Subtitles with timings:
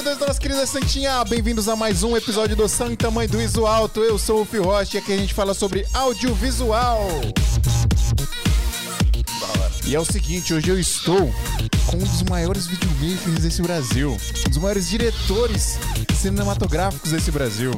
[0.00, 1.22] Seguidores da nossa querida Santinha!
[1.24, 4.00] Bem-vindos a mais um episódio do São em Tamanho do Iso Alto.
[4.02, 7.06] Eu sou o Fio Rocha e aqui a gente fala sobre audiovisual.
[9.86, 11.30] E é o seguinte, hoje eu estou
[11.84, 15.78] com um dos maiores videomakers desse Brasil, um dos maiores diretores
[16.18, 17.70] cinematográficos desse Brasil.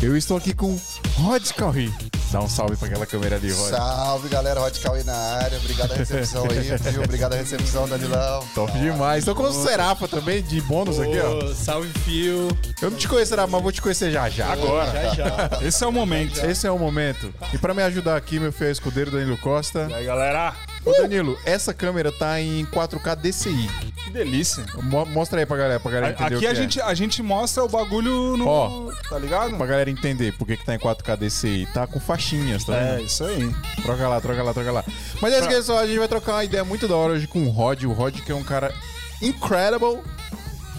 [0.00, 0.74] Eu estou aqui com
[1.16, 1.92] Rod Calri.
[2.30, 3.70] Dá um salve pra aquela câmera ali, Rod.
[3.70, 5.56] Salve galera, Rod Cauê na área.
[5.58, 6.60] Obrigado a recepção aí,
[6.92, 7.02] viu?
[7.02, 8.44] Obrigado a recepção, Danilão.
[8.54, 9.20] Top demais.
[9.20, 11.54] Estou com o Serafa também, de bônus aqui, ó.
[11.54, 12.48] Salve, Fio.
[12.82, 14.52] Eu não te conheço, Serafa, mas vou te conhecer já já.
[14.52, 14.92] Agora.
[14.92, 15.50] Já, já.
[15.62, 16.44] Esse é o momento.
[16.44, 17.32] Esse é o momento.
[17.52, 19.86] E pra me ajudar aqui, meu fiel escudeiro Danilo Costa.
[19.88, 20.54] E aí, galera?
[20.84, 23.68] Ô Danilo, essa câmera tá em 4K DCI.
[24.08, 24.64] Que delícia.
[24.82, 26.54] Mo- mostra aí pra galera, pra galera entender Aqui o a que é.
[26.54, 28.46] gente, a gente mostra o bagulho no.
[28.46, 28.90] Ó.
[29.08, 29.56] Tá ligado?
[29.56, 31.66] Pra galera entender por que, que tá em 4K DCI.
[31.72, 33.06] Tá com faixinhas, tá É, vendo?
[33.06, 33.54] isso aí.
[33.82, 34.84] Troca lá, troca lá, troca lá.
[35.20, 35.78] Mas é isso, pessoal.
[35.80, 37.84] A gente vai trocar uma ideia muito da hora hoje com o Rod.
[37.84, 38.74] O Rod que é um cara
[39.22, 40.00] incredible.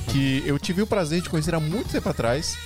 [0.07, 2.57] Que eu tive o prazer de conhecer há muito tempo atrás.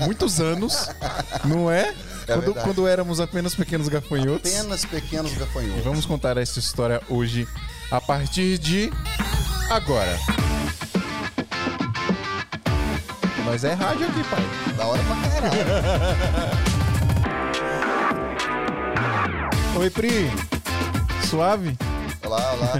[0.00, 0.88] Muitos anos.
[1.44, 1.94] Não é?
[2.26, 2.64] quando, verdade.
[2.66, 4.52] quando éramos apenas pequenos gafanhotos.
[4.52, 5.84] Apenas pequenos E gafanhotos.
[5.84, 7.46] vamos contar essa história hoje
[7.88, 8.90] a partir de
[9.70, 10.18] agora.
[13.44, 14.42] Nós é rádio aqui, pai.
[14.76, 15.60] Da hora pra caralho.
[19.78, 20.30] Oi, Pri.
[21.28, 21.76] Suave?
[22.24, 22.72] Olá, olá.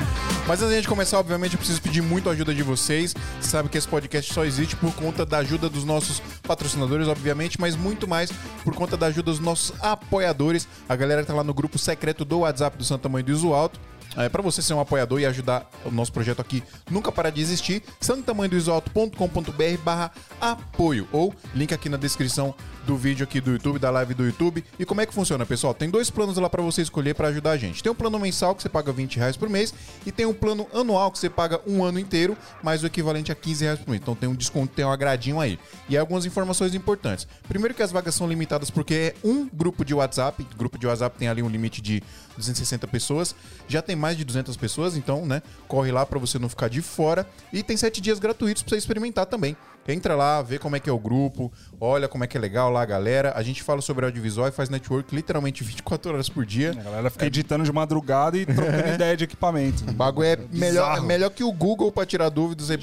[0.46, 3.14] Mas antes de a gente começar, obviamente, eu preciso pedir muito a ajuda de vocês.
[3.40, 7.58] Você sabe que esse podcast só existe por conta da ajuda dos nossos patrocinadores, obviamente,
[7.58, 8.30] mas muito mais
[8.62, 10.68] por conta da ajuda dos nossos apoiadores.
[10.86, 13.54] A galera que tá lá no grupo secreto do WhatsApp do Santo Tamanho do Iso
[13.54, 13.80] Alto.
[14.16, 17.40] É, para você ser um apoiador e ajudar o nosso projeto aqui nunca parar de
[17.40, 23.90] existir, santamanhodoisoalto.com.br barra apoio ou link aqui na descrição do vídeo aqui do YouTube, da
[23.90, 24.64] live do YouTube.
[24.78, 25.74] E como é que funciona, pessoal?
[25.74, 27.82] Tem dois planos lá para você escolher para ajudar a gente.
[27.82, 29.74] Tem um plano mensal que você paga 20 reais por mês
[30.06, 33.34] e tem um plano anual que você paga um ano inteiro, mais o equivalente a
[33.34, 34.00] 15 reais por mês.
[34.02, 35.58] Então tem um desconto, tem um agradinho aí.
[35.88, 37.26] E algumas informações importantes.
[37.48, 40.46] Primeiro que as vagas são limitadas porque é um grupo de WhatsApp.
[40.56, 42.02] Grupo de WhatsApp tem ali um limite de
[42.36, 43.34] 260 pessoas.
[43.66, 45.42] Já tem mais de 200 pessoas, então, né?
[45.66, 47.26] Corre lá para você não ficar de fora.
[47.52, 49.56] E tem sete dias gratuitos para você experimentar também.
[49.86, 52.70] Entra lá, vê como é que é o grupo, olha como é que é legal
[52.70, 53.32] lá, galera.
[53.36, 56.70] A gente fala sobre audiovisual e faz network literalmente 24 horas por dia.
[56.70, 59.84] A galera fica editando de madrugada e trocando ideia de equipamento.
[59.88, 61.06] O bagulho é melhor, é bizarro.
[61.06, 62.68] melhor que o Google para tirar dúvidas.
[62.68, 62.78] Você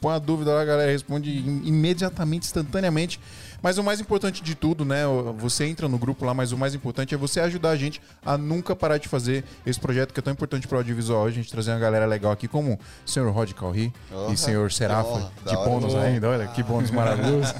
[0.00, 3.18] põe, a dúvida lá, a galera responde im- imediatamente, instantaneamente.
[3.64, 5.04] Mas o mais importante de tudo, né?
[5.38, 8.36] Você entra no grupo lá, mas o mais importante é você ajudar a gente a
[8.36, 11.24] nunca parar de fazer esse projeto que é tão importante para o audiovisual.
[11.24, 14.70] A gente trazer uma galera legal aqui, como o senhor Rod Calri e Honra, senhor
[14.70, 16.28] Serafa, honra, de bônus ainda.
[16.28, 17.54] Olha que bônus maravilhoso.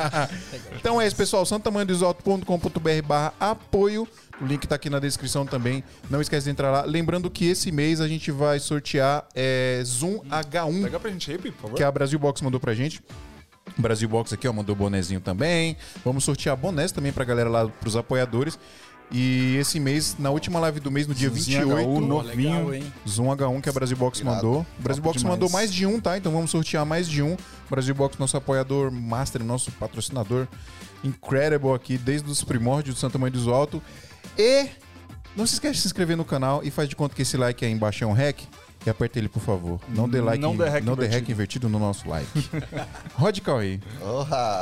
[0.80, 1.44] então é isso, pessoal.
[1.44, 4.08] santamanhodoisoalto.com.br barra apoio.
[4.40, 5.84] O link tá aqui na descrição também.
[6.08, 6.84] Não esquece de entrar lá.
[6.86, 11.36] Lembrando que esse mês a gente vai sortear é, Zoom H1, Pega pra gente aí,
[11.36, 11.76] por favor.
[11.76, 13.02] que a Brasil Box mandou pra gente.
[13.76, 15.76] Brasil Box aqui, ó, mandou bonezinho também.
[16.04, 18.58] Vamos sortear bonés também pra galera lá, pros apoiadores.
[19.10, 22.68] E esse mês, na última live do mês, no dia Zoomzinho 28, HU, novinho.
[22.68, 22.90] legal?
[23.06, 24.36] Zoom H1 que a Brasil Box Irado.
[24.36, 24.66] mandou.
[24.78, 25.34] O Brasil Box demais.
[25.34, 26.16] mandou mais de um, tá?
[26.16, 27.36] Então vamos sortear mais de um.
[27.68, 30.48] Brasil Box, nosso apoiador master, nosso patrocinador
[31.04, 33.80] incredible aqui, desde os primórdios do Santa Mãe do Alto.
[34.38, 34.68] E
[35.36, 37.64] não se esquece de se inscrever no canal e faz de conta que esse like
[37.64, 38.40] aí embaixo é um hack.
[38.86, 39.80] E aperta ele, por favor.
[39.88, 41.68] Não dê like, Não dê hack não dê hack invertido.
[41.70, 42.26] no nosso like.
[43.16, 43.80] Rod Cauê.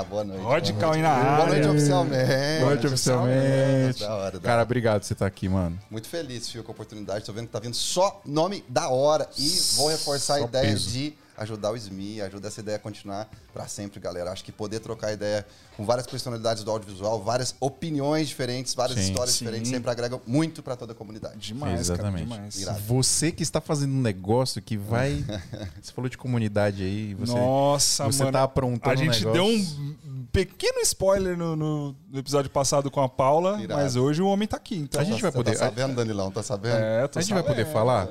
[0.08, 0.42] Boa noite.
[0.42, 1.02] Rod boa Cauê noite.
[1.02, 1.70] na Boa noite área.
[1.72, 2.58] oficialmente.
[2.60, 4.00] Boa noite oficialmente.
[4.00, 4.62] Da hora, da Cara, hora.
[4.62, 5.78] obrigado por você estar aqui, mano.
[5.90, 7.24] Muito feliz, Fio, com a oportunidade.
[7.24, 9.28] Tô vendo que tá vindo só nome da hora.
[9.36, 10.90] E vou reforçar Só a ideia peso.
[10.90, 14.30] de ajudar o SMI, ajudar essa ideia a continuar pra sempre, galera.
[14.32, 19.10] Acho que poder trocar ideia com várias personalidades do audiovisual, várias opiniões diferentes, várias Sim.
[19.10, 19.44] histórias Sim.
[19.44, 21.36] diferentes, sempre agrega muito pra toda a comunidade.
[21.38, 22.28] Demais, Exatamente.
[22.28, 22.82] cara, demais.
[22.86, 25.24] Você que está fazendo um negócio que vai.
[25.80, 27.14] você falou de comunidade aí.
[27.14, 28.32] Você, Nossa, você mano.
[28.32, 33.00] tá aprontando A gente um deu um pequeno spoiler no, no- no episódio passado com
[33.02, 33.80] a Paula, Irado.
[33.82, 34.76] mas hoje o homem tá aqui.
[34.76, 36.30] Então, A gente vai Você poder- Tá sabendo, Danilão?
[36.30, 36.76] Tá sabendo?
[36.76, 37.72] É, tô A gente vai poder sabendo.
[37.72, 38.08] falar?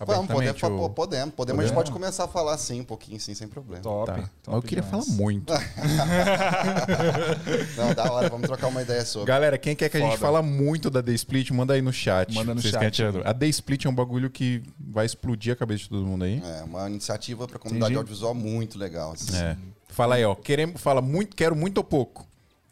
[0.00, 3.34] Vamos, podemos, ou- podemos, podemos, a gente pode começar a falar sim, um pouquinho sim,
[3.34, 3.82] sem problema.
[3.82, 4.06] Top.
[4.06, 4.14] Tá.
[4.16, 5.04] top Mas eu queria demais.
[5.06, 5.52] falar muito.
[7.76, 9.28] Não, da hora, vamos trocar uma ideia sobre.
[9.28, 10.20] Galera, quem quer que a gente Foda.
[10.20, 12.32] fala muito da The Split, manda aí no chat.
[12.34, 12.96] Manda no Vocês chat.
[13.02, 16.24] querem A The Split é um bagulho que vai explodir a cabeça de todo mundo
[16.24, 16.42] aí.
[16.44, 17.98] É, uma iniciativa para a comunidade Entendi.
[17.98, 19.12] audiovisual muito legal.
[19.12, 19.36] assim.
[19.36, 19.56] É.
[19.88, 20.34] Fala aí, ó.
[20.34, 22.26] Queremos, fala muito, quero muito ou pouco.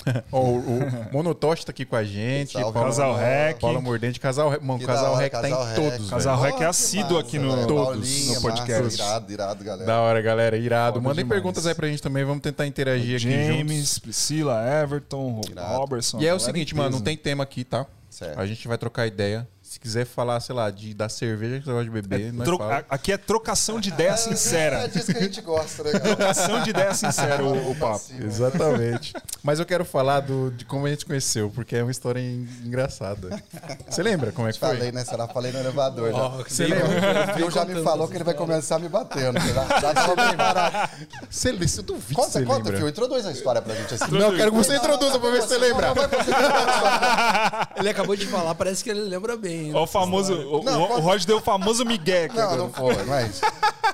[0.32, 2.52] O, o Monotoche tá aqui com a gente.
[2.52, 3.60] Salve, Paula- Casal Rec.
[3.60, 4.62] Paula Mordente, casal Rec.
[4.62, 6.10] Mano, Que casal Rec tá em todos.
[6.10, 6.40] Casal.
[6.40, 7.66] Rec é assíduo aqui no- velho.
[7.66, 8.82] todos Paulinha, no podcast.
[8.82, 9.86] massa, irado, irado, galera.
[9.86, 10.56] Da hora, galera.
[10.56, 10.94] Irado.
[10.94, 11.40] Foda Mandem demais.
[11.40, 12.24] perguntas aí pra gente também.
[12.24, 13.46] Vamos tentar interagir aqui juntos.
[13.56, 15.76] James, Priscila, Everton, Irado.
[15.78, 16.20] Robertson.
[16.20, 17.86] E é o seguinte, mano, não tem tema aqui, tá?
[18.10, 18.38] Certo.
[18.38, 21.70] A gente vai trocar ideia Se quiser falar, sei lá, de, da cerveja que você
[21.70, 22.84] gosta de beber, nós Tro- fala.
[22.90, 24.86] Aqui é trocação de ideia É sincera.
[24.86, 25.98] disso que a gente gosta, né?
[25.98, 28.04] Trocação de ideia sincera, o, o papo.
[28.22, 29.14] Exatamente.
[29.42, 32.46] Mas eu quero falar do, de como a gente conheceu, porque é uma história en-
[32.66, 33.42] engraçada.
[33.88, 34.68] Você lembra como é que foi?
[34.68, 35.06] Falei, né?
[35.06, 35.26] Será?
[35.26, 36.28] Falei no elevador já.
[36.28, 37.30] Você lembra?
[37.32, 39.40] O Phil já me falou que ele vai começar me batendo.
[39.40, 40.90] Já, já tava preparado.
[41.30, 42.76] Você, você duvido que Conta, você conta, lembra.
[42.76, 42.88] Phil.
[42.90, 44.10] Introduz a história pra gente assim.
[44.12, 45.94] Não, eu quero que você introduza pra ver se você lembra.
[47.76, 49.61] Ele acabou de falar, parece que ele lembra bem.
[49.74, 50.32] Ó, o famoso.
[50.34, 52.24] O, Não, o, o conta- Rod deu o famoso Miguel.
[52.26, 52.58] aqui Não, agora.
[52.62, 53.40] não foi, mas.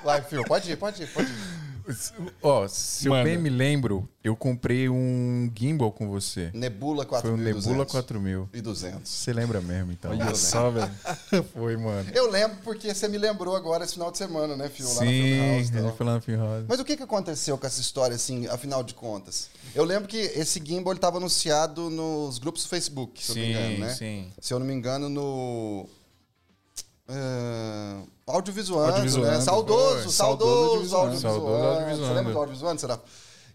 [0.05, 1.69] Vai, Phil, pode ir, pode ir, pode ir.
[2.43, 3.21] Ó, se Manda.
[3.21, 6.51] eu bem me lembro, eu comprei um gimbal com você.
[6.53, 7.67] Nebula Foi o 4200.
[7.67, 8.49] Nebula 4000.
[8.53, 9.09] E 200.
[9.11, 10.11] Você lembra mesmo, então?
[10.11, 10.91] Olha só, velho.
[11.55, 12.07] Foi, mano.
[12.13, 14.87] Eu lembro porque você me lembrou agora esse final de semana, né, Phil?
[14.87, 16.65] Lá na Sim, gente foi lá House.
[16.69, 19.49] Mas o que, que aconteceu com essa história, assim, afinal de contas?
[19.79, 23.49] Eu lembro que esse gimbal estava anunciado nos grupos do Facebook, se eu não me
[23.53, 23.95] engano, né?
[23.95, 24.33] sim.
[24.41, 25.89] Se eu não me engano, no.
[27.09, 29.41] Uh, audiovisuando, Audiovisuando, né?
[29.41, 31.97] Saudoso, saudoso, Saudoso audiovisuando.
[31.97, 32.99] Você lembra do audiovisuando, será?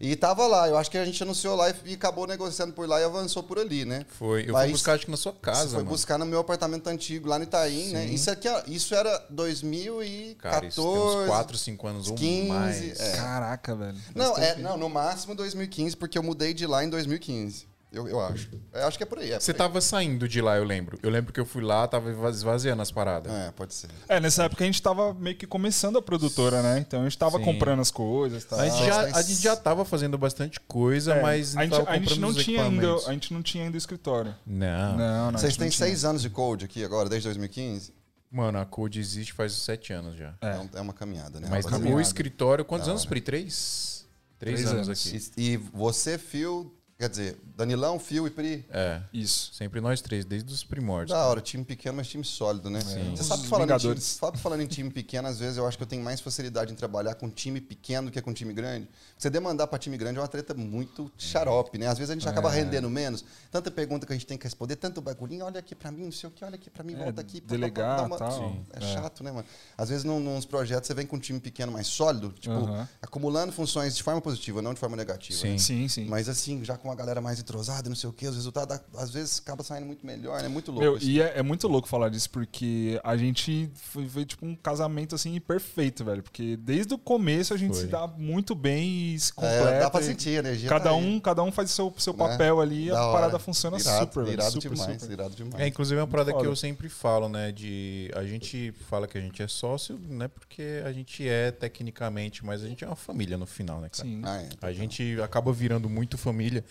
[0.04, 3.00] E tava lá, eu acho que a gente anunciou lá e, acabou negociando por lá
[3.00, 4.04] e avançou por ali, né?
[4.18, 4.46] Foi.
[4.46, 5.88] Eu Mas fui buscar, acho que na sua casa, foi mano.
[5.90, 8.04] buscar no meu apartamento antigo, lá no Itaim, né?
[8.06, 10.68] Isso, aqui, ó, isso era Cara, 2014.
[10.68, 13.00] isso tem uns 4, 5 anos 15, ou mais.
[13.00, 13.16] é.
[13.16, 13.98] Caraca, velho.
[14.14, 17.73] Não, é, não, no máximo 2015, porque eu mudei de lá em 2015.
[17.94, 18.50] Eu, eu acho.
[18.72, 19.30] Eu acho que é por aí.
[19.32, 19.68] É, Você por aí.
[19.68, 20.98] tava saindo de lá, eu lembro.
[21.02, 23.32] Eu lembro que eu fui lá, tava esvaziando as paradas.
[23.32, 23.88] É, pode ser.
[24.08, 26.78] É, nessa época a gente tava meio que começando a produtora, né?
[26.80, 27.44] Então a gente tava Sim.
[27.44, 28.58] comprando as coisas e tal.
[28.58, 31.96] A gente, já, a gente já tava fazendo bastante coisa, É, mas a gente, a
[31.98, 34.34] gente não tinha ainda, a gente não tinha ainda o escritório.
[34.46, 34.96] Não.
[34.96, 35.38] Não, não.
[35.38, 37.94] Vocês têm seis anos de code aqui agora, desde 2015?
[38.30, 40.34] Mano, a Code existe faz 7 anos já.
[40.40, 41.46] É, um- é uma caminhada, né?
[41.48, 41.94] Mas rapaziada?
[41.94, 43.20] o escritório, quantos anos, Pri?
[43.20, 44.04] Três?
[44.40, 45.06] Três, Três anos, anos.
[45.06, 45.30] aqui.
[45.36, 48.66] E, e você, Phil, quer dizer, Danilão, Phil e Pri.
[48.68, 49.00] É.
[49.12, 49.54] Isso.
[49.54, 51.16] Sempre nós três, desde os primórdios.
[51.16, 52.80] Da hora, time pequeno, mas time sólido, né?
[52.80, 53.14] Sim.
[53.16, 55.82] Você sabe falando, em time, sabe falando em time pequeno, às vezes eu acho que
[55.84, 58.88] eu tenho mais facilidade em trabalhar com time pequeno do que com time grande.
[59.16, 61.86] Você demandar para time grande é uma treta muito xarope, né?
[61.86, 63.24] Às vezes a gente acaba rendendo menos.
[63.52, 66.12] Tanta pergunta que a gente tem que responder, tanto bagulhinho, olha aqui para mim, não
[66.12, 67.40] sei o que, olha aqui para mim, É, volta aqui.
[67.40, 68.32] delegar, dá uma- tal.
[68.32, 68.66] Sim.
[68.72, 68.94] É, É.
[68.94, 69.46] chato, né, mano?
[69.78, 72.88] Às vezes num, nos projetos você vem com um time pequeno mais sólido, tipo, Aham.
[73.00, 75.38] acumulando funções de forma positiva, não de forma negativa.
[75.38, 75.52] Sim.
[75.52, 75.58] né?
[75.58, 76.06] Sim, sim.
[76.06, 79.10] Mas assim, já com uma galera mais entrosada, não sei o que, os resultados às
[79.10, 80.48] vezes acaba saindo muito melhor, né?
[80.48, 80.82] Muito louco.
[80.82, 81.06] Meu, isso.
[81.06, 85.14] e é, é muito louco falar disso, porque a gente foi, foi, tipo um casamento
[85.14, 86.22] assim perfeito, velho.
[86.22, 87.82] Porque desde o começo a gente Foi.
[87.82, 89.68] se dá muito bem e se completa.
[89.68, 90.68] É, dá pra sentir a energia.
[90.68, 92.18] Cada tá um, cada um faz seu, seu Né?
[92.18, 93.12] papel ali e a hora.
[93.12, 94.32] parada funciona irado, super, velho.
[94.34, 95.12] Irado super, demais, super.
[95.12, 95.62] irado demais.
[95.62, 96.48] É, inclusive é uma parada que foda.
[96.48, 97.52] eu sempre falo, né?
[97.52, 98.10] De.
[98.14, 100.28] A gente fala que a gente é sócio, né?
[100.28, 104.08] Porque a gente é tecnicamente, mas a gente é uma família no final, né, cara?
[104.08, 104.22] Sim.
[104.24, 104.48] Ah, é.
[104.62, 106.64] A gente acaba virando muito família.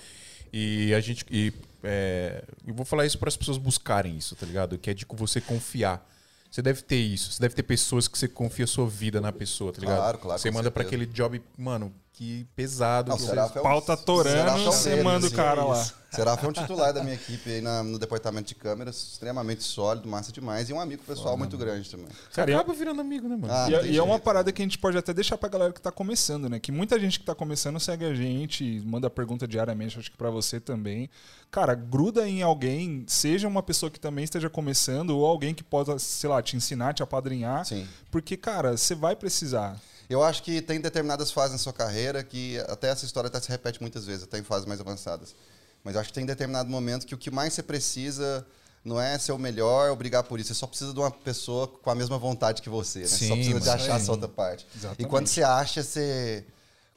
[0.53, 1.25] E a gente.
[1.31, 1.51] E,
[1.83, 4.77] é, eu vou falar isso para as pessoas buscarem isso, tá ligado?
[4.77, 6.07] Que é de você confiar.
[6.51, 7.31] Você deve ter isso.
[7.31, 9.97] Você deve ter pessoas que você confia a sua vida na pessoa, tá ligado?
[9.97, 13.09] Claro, claro, Você manda para aquele job, mano, que pesado.
[13.09, 15.31] Não, que o Seraf é um- Pauta torando, Seraf é um você deles, manda o
[15.31, 15.85] cara é lá.
[16.11, 20.07] Seraf é um titular da minha equipe aí na- no departamento de câmeras, extremamente sólido,
[20.07, 22.05] massa demais, e um amigo pessoal muito grande também.
[22.05, 23.51] Você Cara, e- acaba virando amigo, né, mano?
[23.51, 25.73] Ah, E, é- e é uma parada que a gente pode até deixar pra galera
[25.73, 26.59] que tá começando, né?
[26.59, 30.29] Que muita gente que tá começando segue a gente, manda pergunta diariamente, acho que pra
[30.29, 31.09] você também.
[31.49, 35.97] Cara, gruda em alguém, seja uma pessoa que também esteja começando ou alguém que possa,
[35.97, 37.65] sei lá, te ensinar, te apadrinhar.
[37.65, 37.87] Sim.
[38.11, 39.79] Porque, cara, você vai precisar.
[40.09, 43.49] Eu acho que tem determinadas fases na sua carreira que até essa história até se
[43.49, 45.35] repete muitas vezes, até em fases mais avançadas.
[45.83, 48.45] Mas eu acho que tem determinado momento que o que mais você precisa
[48.83, 50.53] não é ser o melhor ou brigar por isso.
[50.53, 52.99] Você só precisa de uma pessoa com a mesma vontade que você.
[52.99, 53.05] Né?
[53.07, 54.67] Você Sim, só precisa de achar essa outra parte.
[54.75, 55.03] Exatamente.
[55.03, 56.45] E quando você acha, você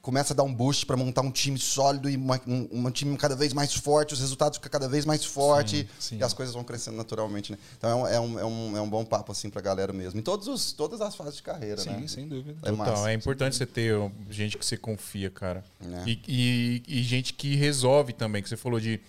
[0.07, 3.17] começa a dar um boost para montar um time sólido e uma- um, um time
[3.17, 6.17] cada vez mais forte, os resultados ficam cada vez mais fortes sim.
[6.17, 7.51] e as coisas vão crescendo naturalmente.
[7.51, 7.57] Né?
[7.77, 10.17] Então é um, é, um, é, um, é um bom papo assim pra galera mesmo.
[10.17, 12.07] Em todos os, todas as fases de carreira, Sim, né?
[12.07, 12.57] sem dúvida.
[12.63, 13.11] É Total, massa.
[13.11, 13.93] é importante você ter
[14.29, 15.61] gente que você confia, cara.
[15.81, 16.09] É.
[16.09, 19.01] E, e- e gente que resolve também, que você falou de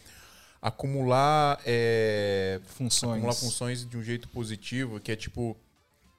[0.61, 3.13] acumular, é, Funções.
[3.13, 5.57] acumular funções de um jeito positivo, que é tipo,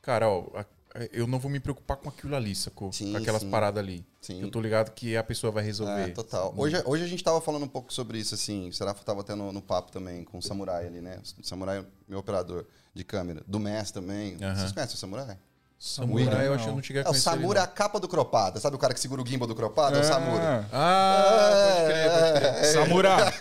[0.02, 0.66] cara, ó, a-
[1.12, 2.92] eu não vou me preocupar com aquilo ali, sacou?
[2.92, 3.50] Sim, com aquelas sim.
[3.50, 4.06] paradas ali.
[4.22, 4.42] Sim.
[4.42, 6.10] Eu tô ligado que a pessoa vai resolver.
[6.10, 6.54] É, total.
[6.58, 8.70] Hoje, hoje a gente tava falando um pouco sobre isso, assim.
[8.70, 11.22] O Serafo tava tendo no papo também com o Samurai ali, né?
[11.40, 13.44] O Samurai é meu operador de câmera.
[13.48, 14.38] Do Messi também.
[14.42, 14.56] Aham.
[14.56, 15.38] Vocês conhecem o Samurai?
[15.82, 18.08] Samurai, eu acho que eu não cheguei a É, o Samura é a capa do
[18.10, 18.60] cropada.
[18.60, 19.98] Sabe o cara que segura o gimbal do cropada?
[19.98, 20.66] É o Samura.
[20.74, 22.54] Ah, pode crer, pode crer.
[22.60, 23.34] Ah, Samura,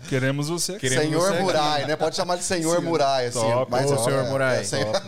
[0.08, 0.78] queremos você.
[0.78, 1.40] Queremos Senhor você.
[1.40, 1.94] Murai, né?
[1.94, 3.40] Pode chamar de Senhor Murai, assim.
[3.40, 3.70] Top.
[3.70, 4.60] Mas Ô, é- senhor é, Murai.
[4.60, 5.02] é, senhor-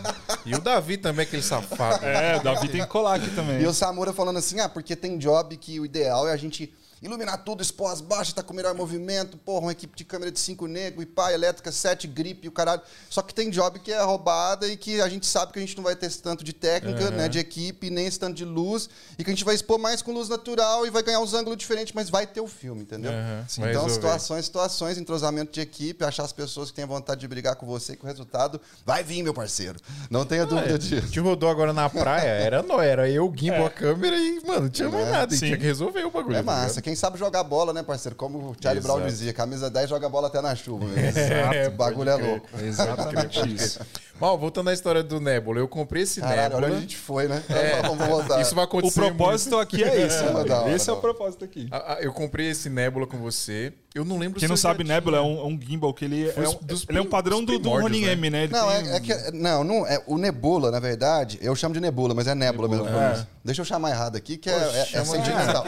[0.45, 2.05] E o Davi também, aquele safado.
[2.05, 3.61] É, o Davi tem que colar aqui também.
[3.61, 6.71] E o Samura falando assim, ah, porque tem job que o ideal é a gente
[7.05, 10.31] iluminar tudo, expor as baixas, tá com o melhor movimento, porra, uma equipe de câmera
[10.31, 12.81] de cinco negros, e pá, elétrica, sete, gripe e o caralho.
[13.09, 15.75] Só que tem job que é roubada e que a gente sabe que a gente
[15.77, 18.89] não vai ter esse tanto de técnica, né, de equipe, nem esse tanto de luz,
[19.17, 21.57] e que a gente vai expor mais com luz natural e vai ganhar uns ângulos
[21.57, 23.11] diferentes, mas vai ter o filme, entendeu?
[23.57, 27.55] Vai Então, situações, situações, entrosamento de equipe, achar as pessoas que têm vontade de brigar
[27.55, 29.79] com você, que o resultado vai vir, meu parceiro.
[30.09, 31.01] Não tenha A dúvida disso.
[31.07, 34.61] gente rodou agora na praia, era nó, era eu, o Gimbal, a câmera e, mano,
[34.61, 35.35] não tinha mais É, nada.
[35.35, 35.37] e.
[35.37, 36.35] Tinha que resolver o bagulho.
[36.35, 36.79] É tá massa.
[36.79, 36.94] ligado?
[36.95, 38.15] Quem sabe jogar bola, né, parceiro?
[38.15, 38.97] Como o Charlie Exato.
[38.97, 40.85] Brown dizia, camisa 10 joga bola até na chuva.
[40.97, 42.47] É, o bagulho é louco.
[42.57, 43.81] Exatamente isso.
[44.19, 46.67] Mal, voltando à história do Nebula, eu comprei esse Caralho, olha Nebula.
[46.67, 47.43] onde a gente foi, né?
[47.85, 48.39] Vamos voltar.
[48.41, 48.93] Isso vai O acontecer.
[49.01, 50.15] propósito aqui é esse.
[50.65, 51.67] É, esse é o propósito aqui.
[51.69, 51.75] muito.
[52.01, 53.73] Eu comprei esse Nebula com você.
[53.93, 56.27] Eu não lembro Quem se não sabe, Nebula é um, é um gimbal que ele
[56.29, 58.11] é, Foi um, dos ele é um padrão dos do, do Ronin né?
[58.13, 58.43] M, né?
[58.43, 59.31] Ele Não, tem- é, é que.
[59.31, 62.87] Não, não, é o Nebula, na verdade, eu chamo de Nebula, mas é Nebula, mesmo.
[62.87, 63.25] É.
[63.43, 65.65] Deixa eu chamar errado aqui, que é, é, é sentimental.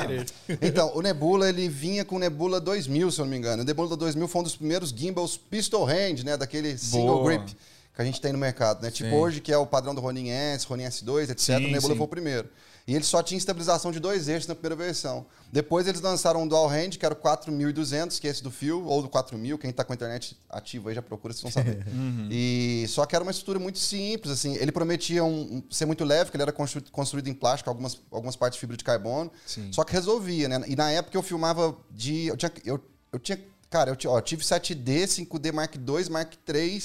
[0.62, 3.63] Então, o Nebula, ele vinha com o Nebula 2000, se eu não me engano.
[3.63, 6.38] O Nebula 2000 foi um dos primeiros gimbals pistol hand, né?
[6.38, 7.25] Daquele single Boa.
[7.38, 7.56] grip
[7.98, 8.92] que a gente tem no mercado, né?
[8.92, 9.16] Tipo Sim.
[9.16, 11.39] hoje, que é o padrão do Ronin S, Ronin S2, etc.
[11.39, 11.98] Sim, o Nebula sim.
[11.98, 12.48] foi o primeiro.
[12.88, 15.25] E ele só tinha estabilização de dois eixos na primeira versão.
[15.51, 18.86] Depois eles lançaram um dual hand, que era o 4200, que é esse do fio,
[18.86, 19.58] ou do 4000.
[19.58, 21.86] Quem tá com a internet ativa aí já procura, vocês vão saber.
[22.32, 24.56] E só que era uma estrutura muito simples, assim.
[24.56, 28.00] Ele prometia um- um- ser muito leve, porque ele era constru- construído em plástico, algumas,
[28.12, 29.32] algumas partes de fibra de carbono.
[29.46, 29.70] Sim.
[29.74, 30.62] Só que resolvia, né?
[30.68, 32.27] E na época eu filmava de.
[32.27, 32.51] Eu tinha.
[32.63, 32.80] Eu,
[33.12, 33.38] eu tinha
[33.70, 36.84] cara, eu ó, tive 7D, 5D Mark II, Mark III.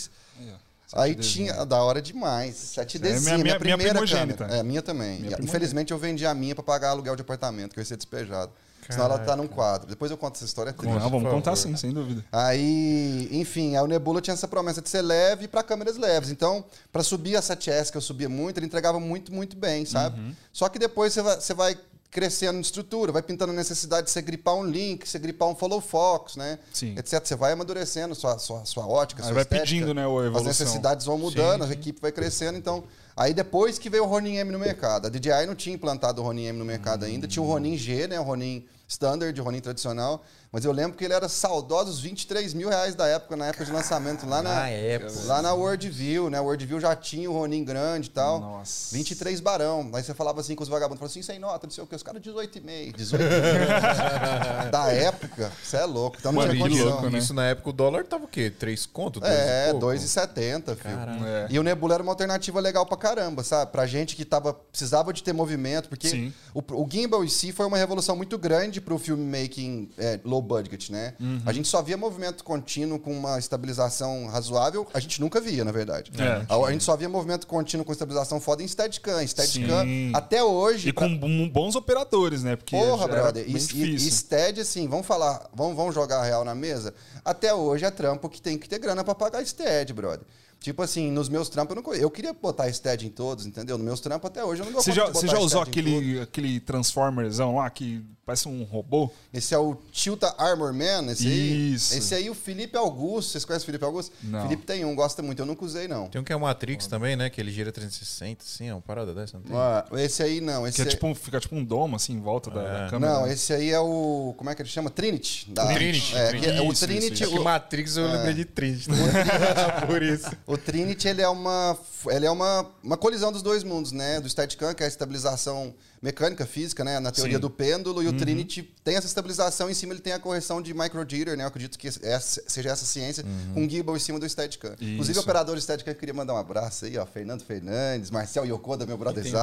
[0.94, 1.64] Aí tinha.
[1.64, 2.54] Da hora demais.
[2.56, 4.44] 7D, É minha- minha- minha, minha primeira primogênita.
[4.44, 4.58] câmera.
[4.58, 5.20] É, minha também.
[5.20, 5.36] Minha.
[5.40, 8.52] Infelizmente eu vendi a minha pra pagar aluguel de apartamento, que eu ia ser despejado.
[8.90, 9.86] Senão ela tá num quadro.
[9.88, 10.70] Depois eu conto essa história.
[10.70, 10.92] é triste.
[10.98, 12.24] Não, vamos contar sim, sem dúvida.
[12.32, 16.30] Aí, enfim, a Nebula tinha essa promessa de ser leve para câmeras leves.
[16.30, 20.18] Então, para subir a 7S, que eu subia muito, ele entregava muito, muito bem, sabe?
[20.20, 20.34] Uhum.
[20.52, 21.76] Só que depois você vai, você vai
[22.12, 25.54] crescendo em estrutura, vai pintando a necessidade de você gripar um link, você gripar um
[25.56, 26.58] follow fox, né?
[26.70, 26.94] Sim.
[26.98, 27.26] Etc.
[27.26, 29.66] Você vai amadurecendo sua, sua, sua ótica, Aí sua vai estética.
[29.66, 30.44] pedindo, né, a As evolução.
[30.44, 32.84] necessidades vão mudando, a equipe vai crescendo, então...
[33.16, 35.06] Aí depois que veio o Ronin M no mercado.
[35.06, 37.26] A DJI não tinha implantado o Ronin M no mercado ainda.
[37.26, 38.18] Tinha o Ronin G, né?
[38.20, 40.22] O Ronin Standard, o Ronin tradicional.
[40.50, 43.72] Mas eu lembro que ele era saudosos 23 mil reais da época, na época de
[43.72, 45.12] lançamento, lá na, Na época.
[45.24, 46.36] lá na Worldview, né?
[46.36, 48.38] A Worldview já tinha o Ronin grande e tal.
[48.38, 48.94] Nossa.
[48.94, 49.90] 23 barão.
[49.94, 51.94] Aí você falava assim com os vagabundos, falava assim, sem nota, não sei o que,
[51.96, 54.68] os caras 18,5, 18,5.
[54.70, 56.18] da época, você é louco.
[56.20, 57.00] Então não Mano, tinha condição.
[57.00, 58.50] louco, isso na época o dólar tava o quê?
[58.50, 59.20] 3 conto?
[59.20, 59.86] Dois É, e pouco?
[59.86, 61.26] 2,70, filho.
[61.26, 61.46] É.
[61.48, 63.72] E o Nebula era uma alternativa legal pra caramba, sabe?
[63.72, 66.32] Pra gente que tava, precisava de ter movimento, porque Sim.
[66.52, 70.92] o, o gimbal em si foi uma revolução muito grande pro filmmaking é, low budget,
[70.92, 71.14] né?
[71.20, 71.40] Uhum.
[71.46, 75.72] A gente só via movimento contínuo com uma estabilização razoável, a gente nunca via, na
[75.72, 76.12] verdade.
[76.18, 76.44] É.
[76.48, 79.26] a, a gente só via movimento contínuo com estabilização foda em Steadicam.
[79.26, 80.12] Steadicam, Sim.
[80.14, 80.88] até hoje...
[80.88, 82.56] E pra- com bons operadores, né?
[82.56, 83.44] Porque Porra, era brother.
[83.48, 86.94] E, e, e Stead, assim, vamos falar, vamos, vamos jogar a real na mesa?
[87.24, 90.26] Até hoje é trampo que tem que ter grana pra pagar Stead, brother.
[90.62, 93.76] Tipo assim, nos meus trampos eu não Eu queria botar Stead em todos, entendeu?
[93.76, 95.60] Nos meus trampos até hoje eu não dou Você já, de você botar já usou
[95.60, 99.10] aquele, aquele Transformerzão lá que parece um robô?
[99.32, 101.74] Esse é o Tilta Armor Man, esse aí.
[101.74, 101.94] Isso.
[101.96, 103.32] Esse aí, o Felipe Augusto.
[103.32, 104.12] Vocês conhecem o Felipe Augusto?
[104.22, 104.42] Não.
[104.42, 105.40] Felipe tem um, gosta muito.
[105.40, 106.06] Eu nunca usei, não.
[106.08, 107.28] Tem um que é o Matrix também, né?
[107.30, 109.56] Que ele gira 360, assim, é uma parada dessa, não tem?
[109.56, 110.66] Ah, esse aí não.
[110.66, 112.86] Esse Que é é- tipo, um- fica tipo um domo assim em volta da, da
[112.86, 112.90] É.
[112.90, 113.12] câmera.
[113.14, 114.34] Não, esse aí é o.
[114.36, 114.88] Como é que ele chama?
[114.90, 115.50] Trinity.
[115.50, 116.48] Da- Trinity, É, Trinity.
[116.50, 117.22] é o Isso, Trinity.
[117.24, 118.88] isso, que o- Matrix eu lembrei de Trinity.
[119.86, 120.30] Por isso.
[120.46, 121.76] O Trinity ele é uma
[122.10, 124.20] ele é uma, uma colisão dos dois mundos, né?
[124.20, 126.98] Do Steadicam, que é a estabilização mecânica, física, né?
[126.98, 127.40] Na teoria Sim.
[127.40, 130.72] do pêndulo, e o Trinity tem essa estabilização em cima ele tem a correção de
[130.74, 131.44] microjitter, né?
[131.44, 134.72] Eu acredito que essa- seja essa ciência, com gimbal em cima do Steadicam.
[134.80, 135.20] Inclusive, Isso.
[135.20, 137.06] o operador Steadicam queria mandar um abraço aí, ó.
[137.06, 139.22] Fernando Fernandes, Marcel Yokoda, meu brother.
[139.22, 139.38] Trinity,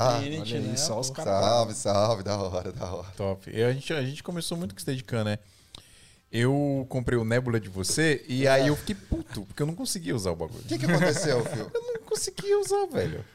[0.54, 1.44] Olha aí, né, só os caras.
[1.46, 3.08] salve, salve, da hora, da hora.
[3.16, 3.50] Top.
[3.54, 5.38] E a, gente, a gente começou muito com Steadicam, né?
[6.32, 10.16] Eu comprei o Nebula de você e aí eu fiquei puto, porque eu não conseguia
[10.16, 10.60] usar o bagulho.
[10.60, 11.72] O que, que aconteceu, Fio?
[11.74, 13.26] Eu não conseguia usar, velho.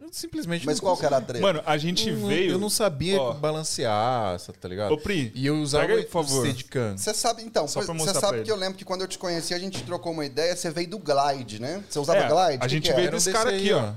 [0.00, 1.42] Eu simplesmente Mas qual que era a treta?
[1.42, 2.52] Mano, a gente Eu não- veio.
[2.52, 3.32] Eu não sabia Ó.
[3.34, 4.92] balancear, tá ligado?
[4.92, 6.40] Ô, Pri, e eu usava pega aí, por o favor.
[6.46, 6.96] Steadicam.
[6.96, 9.82] Você sabe, então, você sabe que eu lembro que quando eu te conheci, a gente
[9.82, 11.82] trocou uma ideia, você veio do Glide, né?
[11.90, 12.56] Você usava É, Glide?
[12.56, 13.16] a Que gente que veio era?
[13.16, 13.92] desse cara aqui, ó.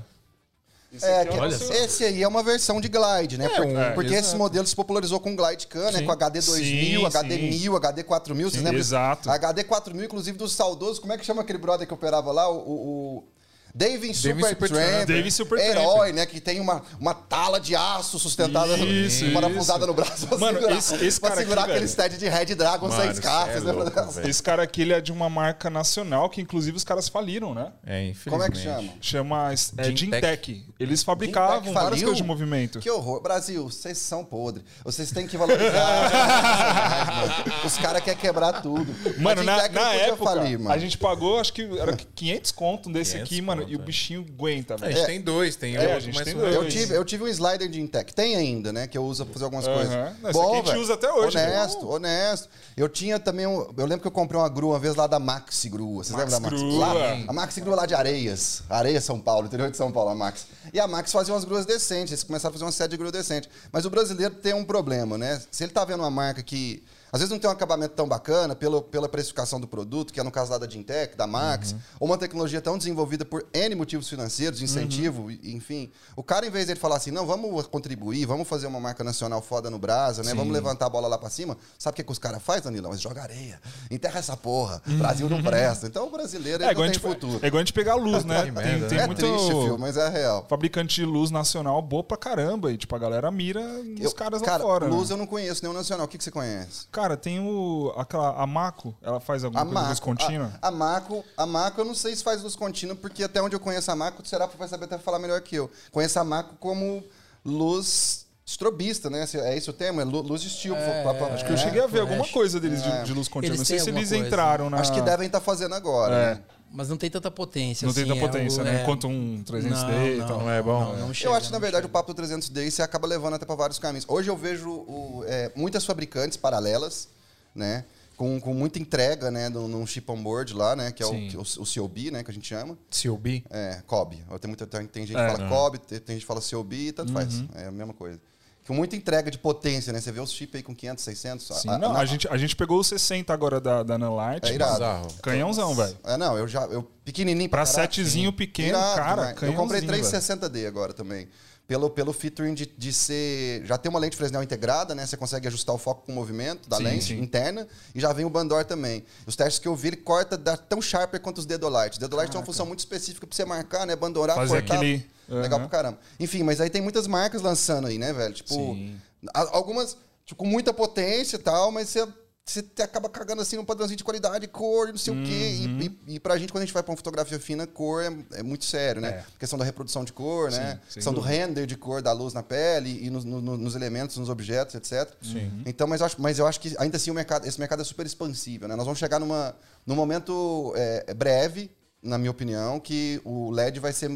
[1.00, 1.72] É, que Olha só.
[1.72, 3.46] esse aí é uma versão de Glide, né?
[3.46, 6.02] É, Por- um- porque esse modelo se popularizou com Glide Can, né?
[6.02, 7.48] Com HD 2000, Sim, HD sim.
[7.48, 8.78] 1000, HD 4000, vocês lembram?
[8.78, 9.30] exato.
[9.30, 12.46] HD 4000, inclusive dos saudosos, como é que chama aquele brother que operava lá?
[12.50, 13.24] O, o-
[13.74, 15.08] Davin Supertramp.
[15.08, 15.70] Davin Supertramp.
[15.76, 16.26] herói, né?
[16.26, 19.86] Que tem uma, uma tala de aço sustentada, Isso, parafusada isso.
[19.86, 22.18] no braço pra Mano, segurar, esse- esse pra cara aqui, segurar aquele velho.
[22.18, 23.56] de Red Dragon Mano, seis cartas.
[23.56, 23.72] é né?
[23.72, 24.28] louco, velho.
[24.28, 27.72] Esse cara aqui ele é de uma marca nacional que, inclusive, os caras faliram, né?
[27.86, 28.30] É, infelizmente.
[28.30, 28.94] Como é que chama?
[29.00, 30.66] Chama é, Gintec.
[30.78, 32.78] Eles fabricavam Gintec várias coisas de movimento.
[32.78, 33.22] Que horror.
[33.22, 34.64] Brasil, vocês são podres.
[34.84, 36.10] Vocês têm que valorizar.
[37.64, 38.86] Os caras querem quebrar tudo.
[39.18, 40.70] Mano, na, na podia época, falir, mano.
[40.74, 44.24] a gente pagou, acho que era 500 conto desse 500 aqui, mano, e o bichinho
[44.28, 44.96] aguenta, A velho.
[44.96, 46.54] gente tem dois, tem É, a gente mas tem dois.
[46.54, 48.14] Eu tive, eu tive um slider de Intec.
[48.14, 48.86] Tem ainda, né?
[48.86, 49.90] Que eu uso pra fazer algumas coisas.
[49.90, 52.48] Não, esse aqui a gente usa até hoje, Honesto, honesto.
[52.76, 53.60] Eu tinha também um.
[53.76, 56.02] Eu lembro que eu comprei uma grua uma vez lá da Maxi Grua.
[56.04, 56.86] Vocês lembram da Maxi Grua.
[56.92, 58.62] Lá, a Maxi Grua lá de Areias.
[58.68, 60.44] Areias, São Paulo, interior de São Paulo, a Maxi.
[60.72, 62.12] E a Maxi fazia umas gruas decentes.
[62.12, 63.48] Eles começaram a fazer uma série de grua decente.
[63.70, 65.40] Mas o brasileiro tem um problema, né?
[65.50, 66.82] Se ele tá vendo uma marca que.
[67.12, 70.22] Às vezes não tem um acabamento tão bacana pelo, pela precificação do produto, que é
[70.22, 74.08] no caso lá da Gintec, da Max, ou uma tecnologia tão desenvolvida por N motivos
[74.08, 75.90] financeiros, incentivo, e- enfim.
[76.16, 79.04] O cara, em vez de ele falar assim, não, vamos contribuir, vamos fazer uma marca
[79.04, 80.32] nacional foda no Brasa, né?
[80.34, 81.54] Vamos levantar a bola lá pra cima.
[81.78, 82.92] Sabe o que, que os caras fazem, Danilão?
[82.92, 83.60] Eles jogam areia.
[83.90, 84.80] Enterra essa porra.
[84.86, 85.86] Brasil não presta.
[85.86, 87.40] Então o brasileiro É igual, a tem gente, futuro.
[87.42, 88.36] é igual a gente pegar a luz, né?
[88.36, 89.04] Que Tem, merda, tem né?
[89.04, 90.46] é muito triste, filho, mas é real.
[90.48, 92.72] fabricante de luz nacional boa pra caramba.
[92.72, 94.86] E, tipo, a galera mira nos Eu- caras lá cara, fora.
[94.86, 95.14] luz né?
[95.14, 96.06] eu não conheço, nenhum nacional.
[96.06, 96.86] O que, que você conhece?
[96.90, 97.92] Cara, tem o.
[97.96, 98.30] Aquela.
[98.40, 100.52] A Maco, ela faz alguma A coisa luz contínua?
[100.62, 103.54] a, a Maco, a Maco, eu não sei se faz luz contínua, porque até onde
[103.56, 105.70] eu conheço a Maco, o Serapa vai saber até falar melhor que eu.
[105.90, 107.02] Conheço a Maco como
[107.44, 109.24] luz estrobista, né?
[109.34, 110.00] É esse o termo?
[110.00, 110.76] É lu- luz de estilo.
[110.76, 112.32] pra- pra- Acho que eu cheguei a ver alguma flash.
[112.32, 113.50] coisa deles de, de luz contínua.
[113.50, 114.26] Eles Não sei se eles coisa.
[114.26, 114.78] entraram na.
[114.78, 116.14] Acho que devem estar fazendo agora.
[116.14, 116.34] É.
[116.34, 116.42] né?
[116.72, 117.86] Mas não tem tanta potência.
[117.86, 118.78] Não tem assim, tanta potência, é o- né?
[118.78, 120.38] é- Enquanto um 300D não, e não, tal.
[120.40, 120.80] Não é bom?
[120.84, 121.86] Não, não Eu chega, acho que, na não verdade, chega.
[121.88, 124.04] o papo do 300D você acaba levando até para vários caminhos.
[124.08, 127.08] Hoje eu vejo o- é, muitas fabricantes paralelas,
[127.54, 127.84] né?
[128.16, 129.48] Com, com muita entrega, né?
[129.48, 130.92] Num, num chip on board lá, né?
[130.92, 131.36] Que é Sim.
[131.36, 132.22] o, o, o COB, né?
[132.22, 132.78] Que a gente chama.
[133.02, 133.44] COB?
[133.50, 134.16] É, COB.
[134.40, 135.48] Tem, muita, tem, tem gente É, que fala né?
[135.50, 137.42] COB, tem, tem gente que fala COB, tanto faz.
[137.54, 138.20] É a mesma coisa.
[138.66, 140.00] Com muita entrega de potência, né?
[140.00, 141.46] Você vê os chips aí com 500, 600.
[141.62, 144.50] Sim, a, não, na- a, gente, a gente pegou o 60 agora da, da Nanlite.
[144.52, 144.72] É irado.
[144.74, 145.08] Bizarro.
[145.22, 145.96] Canhãozão, velho.
[146.04, 146.62] É, não, eu já.
[146.66, 148.36] Eu, pequenininho Pra caraca, setezinho sim.
[148.36, 149.42] pequeno, Irado cara, demais.
[149.42, 151.28] Eu comprei canhãozinho, 360D agora também.
[151.66, 153.64] Pelo, pelo featuring de, de ser.
[153.64, 155.06] Já tem uma lente Fresnel integrada, né?
[155.06, 157.20] Você consegue ajustar o foco com o movimento da Sim, lente sim.
[157.20, 157.66] interna.
[157.94, 159.04] E já vem o Bandor também.
[159.26, 161.92] Os testes que eu vi, ele corta dá tão sharper quanto os Dedolight.
[161.94, 163.96] Os Dedolight tem uma função muito específica pra você marcar, né?
[163.96, 164.74] Bandorar, Fazer cortar.
[164.76, 165.06] aquele-
[165.40, 165.68] Legal Aham.
[165.68, 165.98] pra caramba.
[166.20, 168.34] Enfim, mas aí tem muitas marcas lançando aí, né, velho?
[168.34, 168.96] Tipo, Sim.
[169.34, 172.06] algumas tipo, com muita potência e tal, mas você.
[172.44, 175.60] Você acaba cagando assim um padrãozinho de qualidade, cor, não sei o quê.
[175.64, 175.80] Uhum.
[175.80, 178.12] E, e, e pra gente, quando a gente vai pra uma fotografia fina, cor é,
[178.32, 179.10] é muito sério, né?
[179.10, 179.24] É.
[179.38, 180.80] questão da reprodução de cor, né?
[180.88, 181.36] sem questão do dúvida.
[181.36, 184.74] render de cor da luz na pele e nos, no- no- nos elementos, nos objetos,
[184.74, 185.08] etc.
[185.24, 185.62] Uhum.
[185.64, 187.84] Então, mas eu, acho, mas eu acho que ainda assim o mercado, esse mercado é
[187.84, 188.74] super expansível, né?
[188.74, 189.54] Nós vamos chegar numa,
[189.86, 191.70] num momento é, breve,
[192.02, 194.10] na minha opinião, que o LED vai ser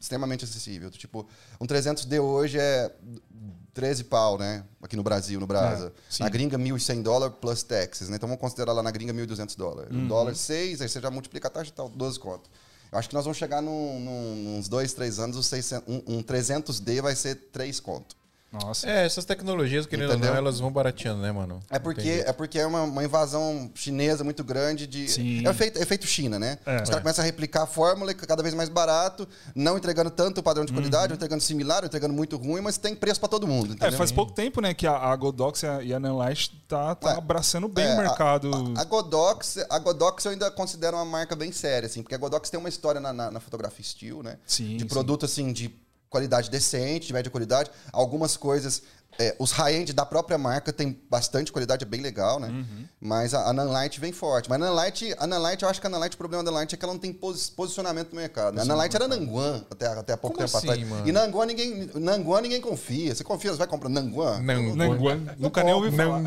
[0.00, 0.90] extremamente acessível.
[0.90, 1.26] Tipo,
[1.60, 2.92] um 300D hoje é
[3.74, 4.64] 13 pau, né?
[4.82, 5.92] Aqui no Brasil, no Brasa.
[6.08, 6.22] Sim.
[6.22, 8.16] na gringa, 1.100 dólares plus taxes, né?
[8.16, 9.92] Então vamos considerar lá na gringa 1.200 dólares.
[9.92, 10.04] Uhum.
[10.04, 12.48] Um dólar 6, aí você já multiplica a taxa e tal, 12 conto.
[12.90, 16.18] Eu acho que nós vamos chegar num, num, uns 2, 3 anos, os 600, um,
[16.18, 18.16] um 300D vai ser 3 conto.
[18.52, 18.88] Nossa.
[18.88, 20.30] É, essas tecnologias, querendo ou Entendeu?
[20.30, 21.60] não, elas vão barateando, né, mano?
[21.68, 25.08] É porque, é porque é uma, uma invasão chinesa muito grande de.
[25.10, 25.46] Sim.
[25.46, 26.58] É efeito, é efeito China, né?
[26.64, 26.76] É.
[26.82, 30.42] Os caras começam a replicar a fórmula cada vez mais barato, não entregando tanto o
[30.42, 31.16] padrão de qualidade, Uhum.
[31.16, 33.72] entregando similar, entregando muito ruim, mas tem preço pra todo mundo.
[33.72, 33.98] É, Entendeu?
[33.98, 37.18] faz pouco tempo, né, que a, a Godox e a, Nanlite tá, tá É.
[37.18, 38.50] abraçando bem É, o mercado.
[38.76, 42.14] A, a, a Godox, a Godox eu ainda considero uma marca bem séria, assim, porque
[42.14, 44.38] a Godox tem uma história na, na- na fotografia steel, né?
[44.46, 44.88] Sim, De sim.
[44.88, 45.68] produto, assim, de
[46.10, 47.70] qualidade decente, de média qualidade.
[47.92, 48.82] Algumas coisas.
[49.18, 52.48] é, os high-end da própria marca tem bastante qualidade, é bem legal, né?
[52.48, 52.84] Uhum.
[53.00, 54.46] Mas a, a Nanlite vem forte.
[54.50, 56.78] Mas a Nanlite, a Nanlite, eu acho que a Nanlite, o problema da Nanlite é
[56.78, 58.54] que ela não tem posi- posicionamento no mercado.
[58.56, 58.60] Né?
[58.60, 60.86] A Nanlite era Nanguan até, até há pouco Como tempo assim, atrás.
[60.86, 61.08] mano?
[61.08, 63.14] E Nanguan ninguém, Nanguan ninguém confia.
[63.14, 63.52] Você confia?
[63.52, 64.38] Você vai comprar Nanguan?
[64.42, 65.20] Nanguan.
[65.38, 66.20] Nunca nem ouvi falar.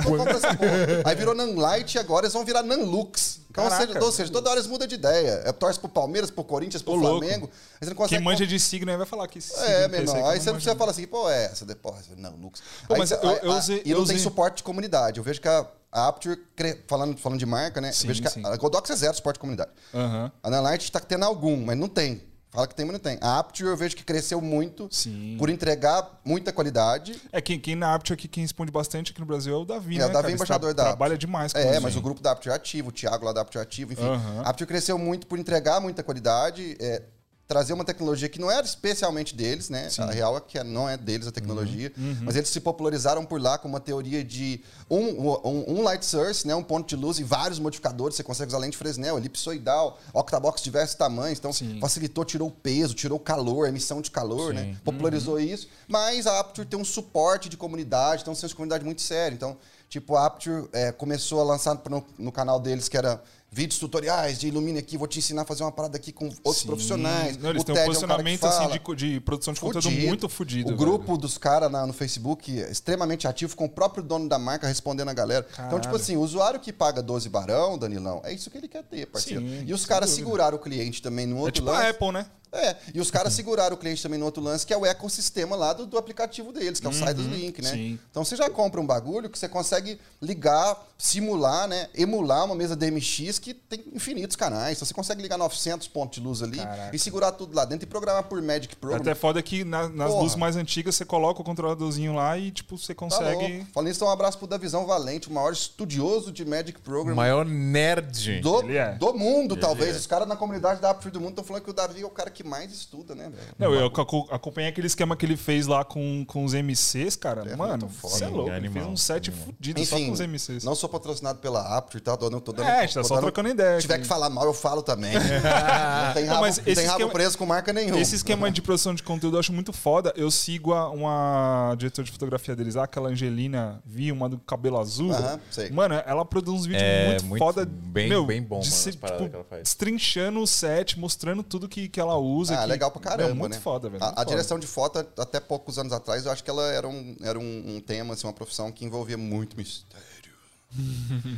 [1.06, 3.42] Aí virou Nanlite e agora eles vão virar Nanlux.
[3.52, 5.42] Então, ou, seja, ou seja, toda hora eles mudam de ideia.
[5.44, 7.00] É torce pro Palmeiras, pro Corinthians, pro Ô.
[7.00, 7.50] Flamengo.
[7.82, 10.30] Aí Quem manja de signo aí vai falar que signo É, meu esse irmão.
[10.30, 11.96] Aí que você precisa falar assim, pô, é essa depois.
[12.16, 12.62] Não, Lux.
[12.88, 14.58] Pô, Aí mas você- eu- aí- eu a- usei- E não eu tem usei- suporte
[14.58, 15.18] de comunidade.
[15.18, 17.92] Eu vejo que a, a Apture, cre- falando, falando de marca, né?
[17.92, 18.46] Sim, eu vejo que sim.
[18.46, 19.72] a, a Godox é zero suporte de comunidade.
[19.96, 20.32] Aham.
[20.44, 22.22] A Nanlite tá tendo algum, mas não tem.
[22.52, 23.18] Fala que tem, mas não tem.
[23.22, 25.36] A Apture eu vejo que cresceu muito Sim.
[25.38, 27.22] por entregar muita qualidade.
[27.32, 29.96] É, quem, quem na Aptio aqui, quem responde bastante aqui no Brasil é o Davi,
[29.98, 31.28] É, né, o Davi é embaixador da Trabalha Aptio.
[31.28, 33.60] demais com É, mas o grupo da Aptio é ativo, o Thiago lá da Aptio
[33.60, 34.02] é ativo, enfim.
[34.04, 34.42] Aham.
[34.44, 36.76] A Aptio cresceu muito por entregar muita qualidade.
[36.80, 37.04] é,
[37.50, 39.90] trazer uma tecnologia que não era especialmente deles, né?
[39.98, 43.58] A real é que não é deles a tecnologia, mas eles se popularizaram por lá
[43.58, 46.54] com uma teoria de um, um, um light source, né?
[46.54, 48.16] um ponto de luz e vários modificadores.
[48.16, 51.40] Você consegue usar lente Fresnel, elipsoidal, octabox de diversos tamanhos.
[51.40, 51.80] Então, Sim.
[51.82, 54.78] facilitou, tirou o peso, tirou o calor, a emissão de calor, né?
[54.86, 55.68] Popularizou isso.
[55.88, 59.34] Mas a Aperture tem um suporte de comunidade, então, uma comunidade muito séria.
[59.34, 59.58] Então,
[59.90, 63.20] tipo, a Aperture é, começou a lançar no, no canal deles, que era
[63.52, 66.58] vídeos tutoriais de ilumine aqui, vou te ensinar a fazer uma parada aqui com outros
[66.58, 66.68] Sim.
[66.68, 67.38] profissionais.
[67.38, 70.08] Não, eles O têm um Ted é posicionamento assim, de, de produção de conteúdo Fudido.
[70.08, 70.74] muito fodido.
[70.74, 74.68] O grupo dos caras no Facebook é extremamente ativo, com o próprio dono da marca
[74.68, 75.46] respondendo a galera.
[75.52, 75.96] Então, tipo Caralho.
[75.96, 79.42] assim, o usuário que paga 12 barão, Danilão, é isso que ele quer ter, parceiro.
[79.42, 81.86] Sim, e os caras seguraram o cliente também no É outro tipo lance.
[81.86, 82.26] a Apple, né?
[82.52, 85.56] É, e os caras seguraram o cliente também no outro lance, que é o ecossistema
[85.56, 87.70] lá do, do aplicativo deles, que é o site dos link, né?
[87.70, 87.76] Uhum.
[87.76, 88.00] sim.
[88.10, 91.88] Então você já compra um bagulho que você consegue ligar, simular, né?
[91.94, 94.78] Emular uma mesa DMX que tem infinitos canais.
[94.78, 96.96] Então você consegue ligar 900 pontos de luz ali Caraca.
[96.96, 99.00] e segurar tudo lá dentro e programar por Magic Program.
[99.00, 100.24] Até foda que na- nas Porra.
[100.24, 103.48] luzes mais antigas você coloca o controladorzinho lá e, tipo, você Tá consegue.
[103.58, 103.68] louco.
[103.74, 107.46] Falando isso, um abraço pro Davizão Valente, o maior estudioso de Magic Program O maior
[107.46, 108.40] nerd.
[108.42, 108.94] do, é.
[108.96, 109.96] do mundo, Ele talvez.
[109.96, 110.00] é.
[110.00, 112.10] Os caras na comunidade da Apple do mundo estão falando que o Davi é o
[112.10, 113.48] cara que mais estuda, né, velho?
[113.58, 117.50] Não, eu aco- acompanhei aquele esquema que ele fez lá com, com os MCs, cara.
[117.50, 118.50] É Mano, você é louco.
[118.50, 120.64] Ele animal, fez um set fudido só Enfim, com os MCs.
[120.64, 122.16] não sou patrocinado pela Apple, tá?
[122.18, 124.30] Tô, tô dando, É, a gente tá só dando- trocando ideia Se tiver que falar
[124.30, 125.14] mal, eu falo também.
[125.14, 128.00] não tem Não, rabo, mas não tem rabo esquema- preso com marca nenhuma.
[128.00, 130.14] Esse esquema de produção de conteúdo eu acho muito foda.
[130.16, 134.78] Eu sigo a- uma diretora de fotografia deles, lá, aquela Angelina Vi, uma do cabelo
[134.80, 135.12] azul.
[135.12, 135.70] Aham, sei.
[135.72, 137.66] Mano, ela produz uns vídeos É, muito, muito foda.
[137.66, 139.64] bem- meu, bem bom, de mano, ser, tipo, que ela faz.
[139.64, 142.29] Destrinchando o set, mostrando tudo que, que ela usa.
[142.50, 143.60] Ah, que- legal pra caramba, Meu, muito né?
[143.60, 144.04] foda, velho.
[144.04, 147.16] A, a direção de foto, até poucos anos atrás, eu acho que ela era um,
[147.22, 150.06] era um, um tema, assim, uma profissão que envolvia muito mistério.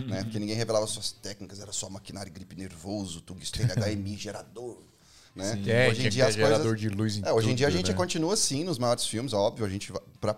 [0.08, 0.24] né?
[0.24, 4.78] Porque ninguém revelava suas técnicas, era só maquinário gripe nervoso, tungstênio HMI, gerador.
[5.34, 5.62] Né?
[5.66, 6.52] É, hoje em que dia ter as coisas...
[6.52, 7.94] gerador de luz em É, hoje em dia a gente né?
[7.96, 9.66] continua sim nos maiores filmes, óbvio.
[9.66, 9.94] A gente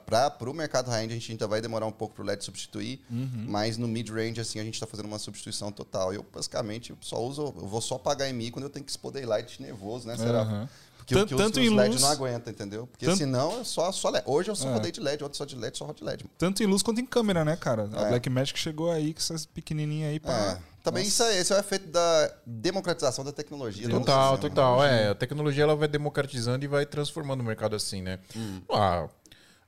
[0.05, 3.45] pra, pro mercado high-end a gente ainda vai demorar um pouco pro LED substituir, Uhum.
[3.47, 6.13] mas no mid-range assim a gente tá fazendo uma substituição total.
[6.13, 9.59] Eu basicamente só uso, eu vou só pagar HMI quando eu tenho que expor daylight
[9.61, 10.15] nervoso, né?
[10.15, 10.41] Será?
[10.41, 10.69] Aham.
[10.95, 12.87] Porque o Tanto- que os, tanto os em LED luz- não aguenta, entendeu?
[12.87, 14.23] Porque tanto- senão é só, só LED.
[14.25, 14.73] Hoje eu só É.
[14.73, 16.25] rodei de LED, outro só de LED, só rodo de LED.
[16.37, 17.89] Tanto em luz quanto em câmera, né, cara?
[17.93, 18.09] A É.
[18.09, 20.33] Blackmagic chegou aí com essas pequenininhas aí pra.
[20.33, 20.72] É.
[20.83, 23.87] Também isso é, esse é o efeito da democratização da tecnologia.
[23.87, 24.37] da Total, né?
[24.41, 24.83] total.
[24.83, 28.19] É, a tecnologia ela vai democratizando e vai transformando o mercado assim, né?
[28.35, 28.61] Hum.
[28.69, 29.07] Ah,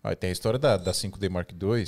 [0.04, 1.86] aí tem a história da, da 5D Mark II.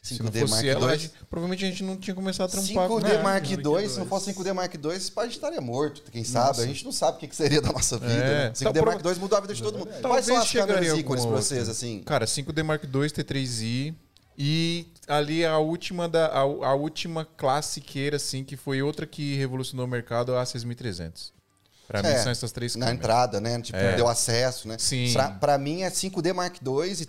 [0.00, 0.98] Se não 5D fosse Mark ela, a II.
[1.00, 2.88] gente- provavelmente a gente não tinha começado a trampar.
[2.88, 3.22] 5D né?
[3.22, 6.60] Mark Mark II, se não fosse 5D Mark II, esse pai estaria morto, quem sabe?
[6.62, 8.12] A gente não sabe o que que seria da nossa vida.
[8.12, 8.44] É.
[8.48, 8.52] né?
[8.52, 9.88] 5D Tá, Mark II mudou a vida de todo mundo.
[9.88, 12.02] Quais Talvez são as câmeras ícones pra vocês, assim?
[12.04, 13.94] Cara, 5D Mark II, T3i
[14.38, 19.84] e ali a última da a, a última classiqueira assim que foi outra que revolucionou
[19.84, 21.32] o mercado, a 6300.
[21.88, 23.00] Pra mim É, são essas três Na câmeras.
[23.04, 23.60] entrada, né?
[23.62, 23.96] Tipo, É.
[23.96, 24.76] deu acesso, né?
[24.78, 25.10] Sim.
[25.12, 27.08] Pra, pra mim é 5D Mark II, e-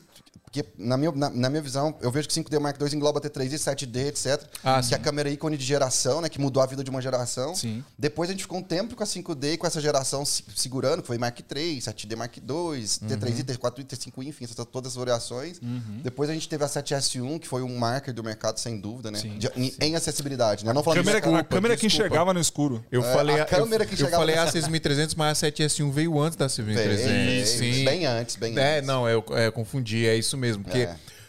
[0.52, 3.54] porque na minha, na, na minha visão, eu vejo que 5D Mark II engloba T3i,
[3.54, 4.42] 7D, etc.
[4.64, 4.94] Ah, que sim.
[4.94, 6.28] é a câmera ícone de geração, né?
[6.30, 7.54] Que mudou a vida de uma geração.
[7.56, 7.84] Sim.
[7.98, 11.02] Depois a gente ficou um tempo com a 5D e com essa geração se- segurando,
[11.02, 15.60] que foi Mark III, 7D Mark II, T3i, T4i, T5i, enfim, essas, todas as variações.
[16.02, 19.20] Depois a gente teve a 7S1, que foi um marker do mercado, sem dúvida, né?
[19.20, 20.74] Sim, De- em, em acessibilidade, né?
[20.74, 22.06] Não falando Câmera, de a desculpa, câmera que desculpa.
[22.08, 22.84] enxergava no escuro.
[22.92, 25.48] Eu É, falei a câmera eu, que eu chegava falei a nessa- 6300, mas a
[25.48, 27.60] 7S1 veio antes da 6300.
[27.60, 27.86] Veio, sim.
[27.86, 28.88] Bem antes, bem É, antes.
[28.88, 30.64] não, eu, é, eu confundi, é isso mesmo.
[30.64, 30.88] Porque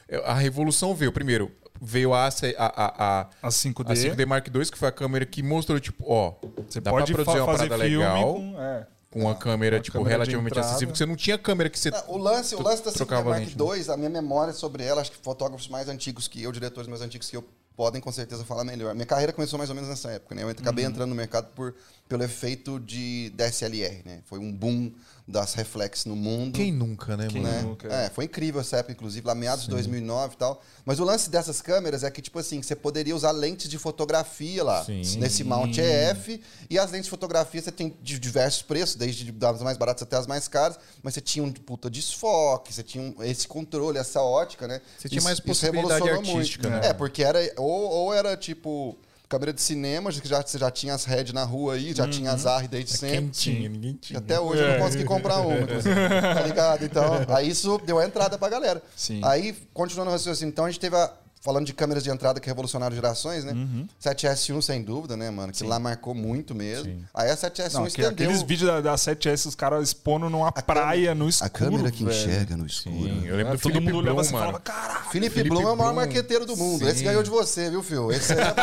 [0.08, 0.16] É.
[0.24, 1.12] a revolução veio.
[1.12, 3.90] Primeiro, veio a, a, a, a, A 5D.
[3.90, 6.34] a 5D Mark II, que foi a câmera que mostrou, tipo, ó,
[6.68, 8.60] Você dá pode pra produzir fa- uma fazer parada legal com.
[8.60, 8.86] É.
[9.10, 11.90] com uma câmera, uma tipo, câmera relativamente acessível, que você não tinha câmera que você...
[11.90, 13.52] Não, O lance, o lance da 5D trocava Mark né?
[13.76, 17.02] II, a minha memória sobre ela, acho que fotógrafos mais antigos que eu, diretores mais
[17.02, 17.44] antigos que eu,
[17.76, 18.94] podem com certeza falar melhor.
[18.94, 20.42] Minha carreira começou mais ou menos nessa época, né?
[20.42, 20.90] Eu acabei Uhum.
[20.90, 21.74] entrando no mercado por,
[22.08, 24.20] pelo efeito de DSLR, né?
[24.26, 24.92] Foi um boom
[25.30, 26.56] das reflex no mundo.
[26.56, 27.54] Quem nunca, né, Quem mano?
[27.54, 27.62] né?
[27.62, 27.88] nunca?
[27.88, 30.62] É, foi incrível essa época, inclusive, lá meados de 2009 e tal.
[30.84, 34.64] Mas o lance dessas câmeras é que, tipo assim, você poderia usar lentes de fotografia
[34.64, 35.02] lá, Sim.
[35.18, 36.40] nesse mount EF.
[36.68, 40.16] E as lentes de fotografia você tem de diversos preços, desde das mais baratas até
[40.16, 40.78] as mais caras.
[41.02, 44.80] Mas você tinha um puta desfoque, você tinha um- esse controle, essa ótica, né?
[44.98, 46.82] Você tinha mais possibilidade artística, muito.
[46.82, 46.88] né?
[46.90, 47.38] É, porque era...
[47.56, 48.98] Ou, ou era, tipo...
[49.30, 52.32] Câmera de cinema, que já, você já tinha as RED na rua aí, já tinha
[52.32, 53.16] as AR desde sempre.
[53.18, 53.68] Quem tinha?
[53.68, 54.18] Ninguém tinha.
[54.18, 55.54] Até hoje eu não consegui comprar uma.
[56.34, 56.84] Tá ligado?
[56.84, 58.82] Então, aí isso deu a entrada pra galera.
[58.96, 59.20] Sim.
[59.22, 61.12] Aí, continuando o raciocínio, então a gente teve a.
[61.42, 63.54] Falando de câmeras de entrada que revolucionaram gerações, né?
[64.02, 65.52] 7S1, sem dúvida, né, mano?
[65.52, 66.84] Que lá marcou muito mesmo.
[66.84, 67.04] Sim.
[67.14, 68.10] Aí a 7S1 Não, que, estendeu.
[68.10, 71.46] aqueles vídeos da, da 7S, os caras expondo numa praia no escuro.
[71.46, 72.14] a câmera que velho.
[72.16, 72.94] enxerga no escuro.
[72.96, 74.44] Sim, eu lembro do todo Felipe mundo olhava Blum, assim e mano.
[74.46, 75.10] falava, caralho.
[75.10, 75.96] Felipe, Felipe Blum é o maior Blum.
[76.00, 76.84] marqueteiro do mundo.
[76.84, 76.90] Sim.
[76.90, 78.12] Esse ganhou de você, viu, Fio?
[78.12, 78.54] Esse é,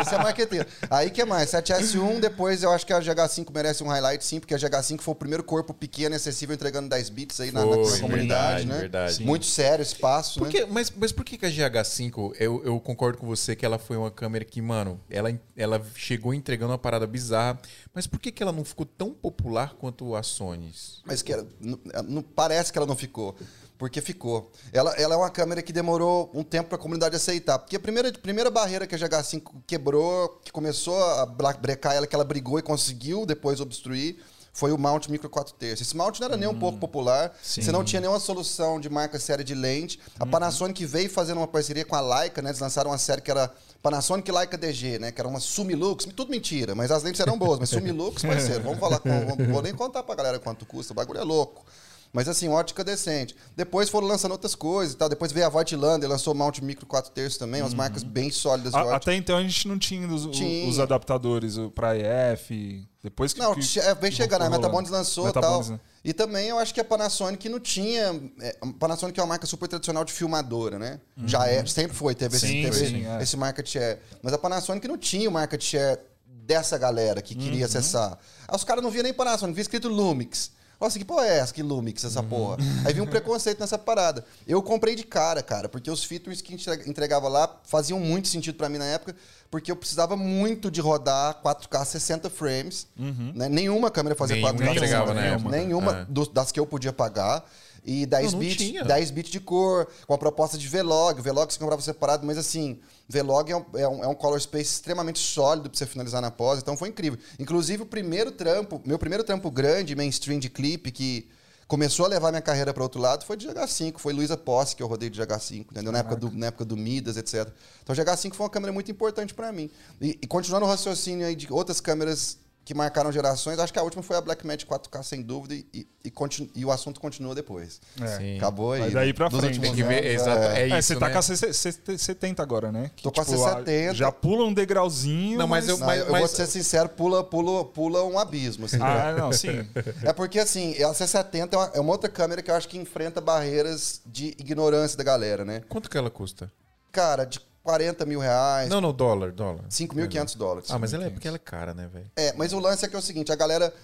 [0.00, 0.66] esse é marqueteiro.
[0.90, 1.50] Aí que mais?
[1.50, 5.12] 7S1, depois eu acho que a GH5 merece um highlight, sim, porque a GH5 foi
[5.12, 8.66] o primeiro corpo pequeno e acessível entregando 10 bits aí na, na Foi, comunidade, verdade,
[8.66, 8.78] né?
[8.78, 9.14] verdade.
[9.16, 9.24] Sim.
[9.24, 10.66] Muito sério esse passo, Por né?
[10.70, 11.50] mas, mas por que, que a
[11.82, 15.84] GH5, eu, eu concordo com você que ela foi uma câmera que, mano, ela, ela
[15.94, 17.58] chegou entregando uma parada bizarra,
[17.92, 20.72] mas por que, que ela não ficou tão popular quanto a Sony?
[21.04, 23.34] Mas que ela- não, parece que ela não ficou.
[23.76, 24.52] Porque ficou.
[24.72, 27.58] Ela, ela é uma câmera que demorou um tempo para a comunidade aceitar.
[27.58, 32.14] Porque a primeira, primeira barreira que a GH5 quebrou, que começou a brecar ela, que
[32.14, 34.16] ela brigou e conseguiu depois obstruir,
[34.54, 35.88] foi o mount micro 4 terços.
[35.88, 37.36] Esse mount não era nem um pouco popular.
[37.42, 39.98] Você não tinha nenhuma solução de marca série de lente.
[40.18, 42.50] A Panasonic veio fazendo uma parceria com a Leica, né?
[42.50, 45.10] Eles lançaram uma série que era Panasonic Leica DG, né?
[45.10, 46.04] Que era uma Sumilux.
[46.04, 47.58] Tudo mentira, mas as lentes eram boas.
[47.58, 49.08] Mas Sumilux, parceiro, vamos falar com...
[49.08, 50.92] Não vou nem contar pra galera quanto custa.
[50.92, 51.66] O bagulho é louco.
[52.14, 53.34] Mas assim, ótica decente.
[53.56, 55.08] Depois foram lançando outras coisas e tal.
[55.08, 57.60] Depois veio a Voigtlander, lançou o mount micro 4 terços também.
[57.60, 60.68] Umas marcas bem sólidas A- até então a gente não tinha os, Tinha.
[60.68, 62.86] os adaptadores pra EF.
[63.02, 63.40] Depois que.
[63.40, 64.62] Não, que- che- é, vem chegando, a rolando.
[64.62, 65.64] Metabonds lançou e tal.
[65.64, 65.80] né?
[66.04, 68.18] E também eu acho que a Panasonic não tinha.
[68.40, 71.00] É, a Panasonic é uma marca super tradicional de filmadora, né?
[71.26, 73.22] Já é, sempre foi, teve, esse, Sim, teve sim, é.
[73.24, 73.98] esse market share.
[74.22, 77.64] Mas a Panasonic não tinha o market share dessa galera que queria Uhum.
[77.64, 78.18] acessar.
[78.46, 80.52] Aí os caras não viam nem Panasonic, via escrito Lumix.
[80.84, 81.52] Nossa, que porra é essa?
[81.54, 82.28] Que Lumix, essa Uhum.
[82.28, 82.56] porra?
[82.84, 84.22] Aí vi um preconceito nessa parada.
[84.46, 88.56] Eu comprei de cara, cara, porque os features que entre- entregava lá faziam muito sentido
[88.56, 89.16] pra mim na época,
[89.50, 92.86] porque eu precisava muito de rodar 4K 60 frames.
[93.34, 93.48] né?
[93.48, 95.40] Nenhuma câmera fazia Nenhuma 4K entregava 60 na frames.
[95.42, 95.56] época.
[95.56, 96.04] Nenhuma É.
[96.06, 97.42] dos- das que eu podia pagar.
[97.86, 98.82] E 10 Não, não bits, tinha.
[98.84, 101.20] 10 bits de cor, com a proposta de Vlog.
[101.20, 104.72] Vlog você comprava separado, mas assim, Vlog é um, é um, é um color space
[104.72, 107.18] extremamente sólido pra você finalizar na pós, então foi incrível.
[107.38, 111.28] Inclusive, o primeiro trampo, meu primeiro trampo grande, mainstream de clipe, que
[111.68, 113.98] começou a levar minha carreira para outro lado, foi de GH5.
[113.98, 115.92] Foi Luísa Posse que eu rodei de GH5, entendeu?
[115.92, 117.48] Na época, do, na época do Midas, etc.
[117.82, 119.70] Então, o GH5 foi uma câmera muito importante para mim.
[120.00, 123.82] E, e continuando o raciocínio aí de outras câmeras que marcaram gerações, acho que a
[123.82, 127.80] última foi a Blackmagic 4K, sem dúvida, e, e, continu- e o assunto continua depois.
[128.00, 128.06] É.
[128.16, 128.36] Sim.
[128.38, 128.80] Acabou aí.
[128.80, 129.12] Vai daí né?
[129.12, 129.60] pra frente.
[129.60, 131.12] Tem que ver, anos, exato, é, É, isso, você tá né?
[131.12, 132.90] com a C- C- C- 70 agora, né?
[132.96, 133.94] Que, Tô com a tipo, C70.
[133.94, 135.38] Já pula um degrauzinho.
[135.38, 138.64] Não, mas eu- Não, Mas- eu mas- vou ser sincero, pula, pula, pula um abismo.
[138.64, 138.78] assim.
[138.80, 139.66] Ah, não, sim.
[140.02, 142.78] É porque, assim, a C70 é uma, é uma outra câmera que eu acho que
[142.78, 145.62] enfrenta barreiras de ignorância da galera, né?
[145.68, 146.50] Quanto que ela custa?
[146.90, 149.64] Cara, de 40 mil reais, Não, não, dólar, dólar.
[149.70, 150.70] 5.500 dólares.
[150.70, 152.10] Ah, mas ela é porque ela é cara, né, velho?
[152.14, 153.74] É, mas o lance é que é o seguinte, a galera...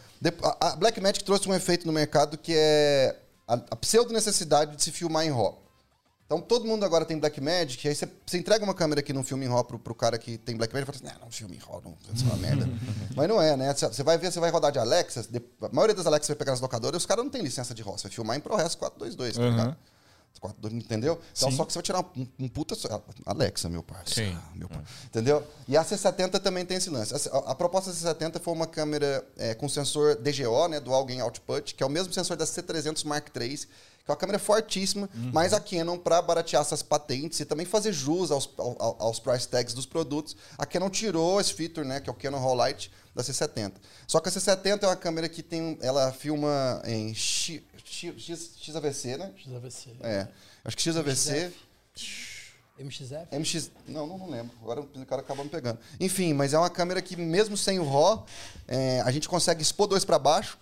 [0.60, 3.16] A Blackmagic trouxe um efeito no mercado que é
[3.48, 5.58] a, a pseudo-necessidade de se filmar em RAW.
[6.26, 9.44] Então todo mundo agora tem Blackmagic, aí você, você entrega uma câmera que não filma
[9.44, 11.58] em RAW pro, pro cara que tem Blackmagic e fala assim, não, não filma em
[11.58, 12.68] RAW, não, isso é uma merda.
[13.16, 13.72] mas não é, né?
[13.74, 15.26] Você vai ver, você vai rodar de Alexa,
[15.62, 17.96] a maioria das Alexas vai pegar nas locadoras, os caras não tem licença de RAW,
[17.96, 19.50] você vai filmar em ProRes 422, tá Uhum.
[19.50, 19.76] ligado?
[20.38, 21.20] 422, entendeu?
[21.36, 21.56] Então Sim.
[21.56, 22.74] só que você vai tirar um, um puta...
[23.26, 24.30] Alexa, meu parceiro.
[24.32, 24.38] Sim.
[24.54, 24.82] Meu pai.
[25.06, 25.46] Entendeu?
[25.68, 27.12] E a C70 também tem esse lance.
[27.30, 31.20] A, a proposta da C70 foi uma câmera é, com sensor DGO, né, Dual Gain
[31.20, 33.66] Output, que é o mesmo sensor da C300 Mark III, que
[34.08, 38.30] é uma câmera fortíssima, mas a Canon, para baratear essas patentes e também fazer jus
[38.30, 42.12] aos, ao- aos price tags dos produtos, a Canon tirou esse feature, né, que é
[42.12, 42.90] o Canon Raw Light
[43.20, 43.72] da C70.
[44.06, 49.16] Só que a C70 é uma câmera que tem, ela filma em X, X, XAVC,
[49.16, 49.32] né?
[49.36, 49.96] XAVC.
[50.02, 50.28] É.
[50.64, 51.52] Acho que XAVC...
[52.80, 53.36] MXF?
[53.38, 53.70] MX.
[53.86, 54.56] Não, não, não lembro.
[54.62, 55.78] Agora o cara acabou me pegando.
[55.98, 58.24] Enfim, mas é uma câmera que, mesmo sem o RAW,
[58.66, 60.58] é, a gente consegue expor dois para baixo,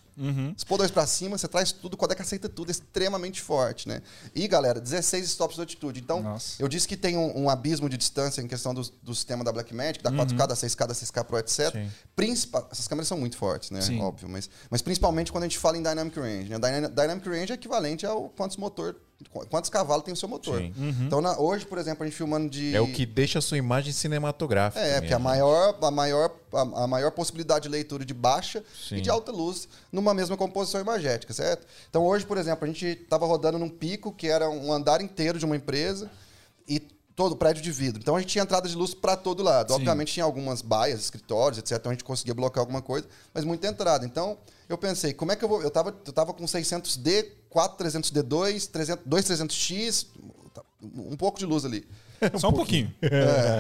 [0.57, 4.03] expor dois para cima, você traz tudo, o codec aceita tudo, é extremamente forte, né?
[4.35, 6.01] E, galera, 16 stops de altitude.
[6.01, 6.61] Então, Nossa.
[6.63, 9.53] eu disse que tem um, um abismo de distância em questão do, do sistema da
[9.53, 11.75] Blackmagic, da 4K, da 6K, da 6K Pro, etc.
[12.17, 13.81] Principal, essas câmeras são muito fortes, né?
[13.81, 14.01] Sim.
[14.01, 16.49] Óbvio, mas, mas principalmente quando a gente fala em Dynamic Range.
[16.51, 16.59] Né?
[16.59, 18.97] Dyna- Dynamic Range é equivalente ao quantos motor,
[19.51, 20.59] quantos cavalos tem o seu motor.
[20.61, 20.73] Sim.
[21.07, 22.75] Então, na- hoje, por exemplo, a gente filmando de.
[22.75, 24.85] É o que deixa a sua imagem cinematográfica.
[24.85, 25.25] É, porque a mesmo.
[25.31, 28.97] maior, a, maior, a, a maior possibilidade de leitura de baixa Sim.
[28.97, 31.67] e de alta luz numa mesma composição imagética, certo?
[31.89, 35.39] Então hoje, por exemplo, a gente estava rodando num pico que era um andar inteiro
[35.39, 36.11] de uma empresa
[36.67, 36.81] e
[37.19, 38.01] todo prédio de vidro.
[38.01, 39.71] Então a gente tinha entrada de luz para todo lado.
[39.73, 39.75] Sim.
[39.75, 41.73] Obviamente tinha algumas baias, escritórios, etc.
[41.73, 44.07] Então a gente conseguia bloquear alguma coisa, mas muita entrada.
[44.07, 45.61] Então eu pensei, como é que eu vou.
[45.61, 50.07] Eu tava, eu tava com 600D, 4300D2, 300, 2300X,
[50.83, 51.89] um pouco de luz ali.
[52.39, 52.93] Só um pouquinho.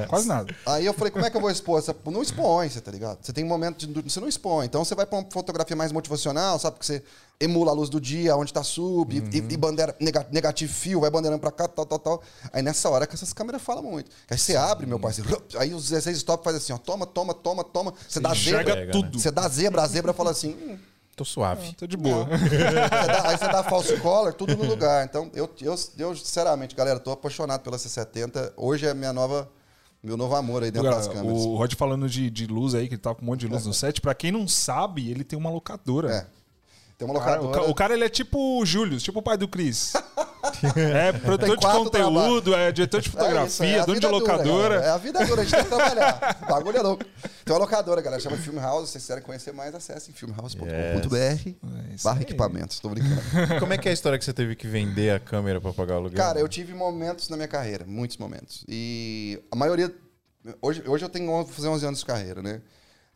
[0.09, 0.55] Quase nada.
[0.67, 1.79] Aí eu falei, como é que eu vou expor?
[1.79, 1.95] Essa...
[2.07, 3.19] Não expõe, você tá ligado?
[3.23, 4.03] Você tem um momento de...
[4.03, 4.67] Você não expõe.
[4.67, 6.77] Então você vai pra uma fotografia mais motivacional, sabe?
[6.77, 7.03] Porque você
[7.41, 11.01] emula a luz do dia, onde tá sub, e- e, e bandeira nega- negativo fio,
[11.01, 12.23] vai bandeirando pra cá, tal, tal, tal.
[12.53, 14.11] Aí nessa hora que essas câmeras falam muito.
[14.29, 17.63] Aí você abre, meu parceiro, aí os 16 stop faz assim, ó, toma, toma, toma,
[17.63, 17.95] toma.
[18.09, 18.87] Você dá Enxerga zebra.
[18.87, 18.93] né?
[18.93, 19.19] tudo.
[19.21, 20.79] Você dá zebra, a zebra fala assim, hum,
[21.19, 21.75] Tô suave.
[21.75, 22.25] Tô de boa.
[22.27, 25.05] Você dá- aí você dá false collar, tudo no lugar.
[25.05, 28.53] Então, eu, eu, eu sinceramente, galera, tô apaixonado pela C70.
[28.57, 29.51] Hoje é minha nova,
[30.01, 31.43] meu novo amor aí dentro Agora, das câmeras.
[31.43, 33.67] o Rod falando de, de luz aí, que ele tá com um monte de luz
[33.67, 34.01] no set.
[34.01, 36.13] Pra quem não sabe, ele tem uma locadora.
[36.15, 36.38] É.
[36.99, 37.61] Tem uma O cara, locadora.
[37.63, 39.93] o ca- o cara, ele é tipo o Júlio, tipo o pai do Cris.
[40.77, 44.13] é produtor de conteúdo, é diretor de É isso, fotografia, é a dono de dura,
[44.19, 44.69] locadora.
[44.75, 44.85] galera.
[44.87, 46.39] é a vida dura, a gente tem que trabalhar.
[46.43, 47.05] O bagulho é louco.
[47.45, 48.87] Tem uma locadora, galera, chama Filmhouse.
[48.89, 52.81] Se vocês quiserem conhecer mais, acessem filmhouse.com.br É barra equipamentos.
[52.81, 53.21] Tô brincando.
[53.61, 55.95] Como é que é a história que você teve que vender a câmera pra pagar
[55.95, 56.17] o aluguel?
[56.19, 58.65] Cara, eu tive momentos na minha carreira, muitos momentos.
[58.69, 59.95] E a maioria.
[60.61, 62.61] Hoje, hoje eu tenho, vou fazer 11 anos de carreira, né?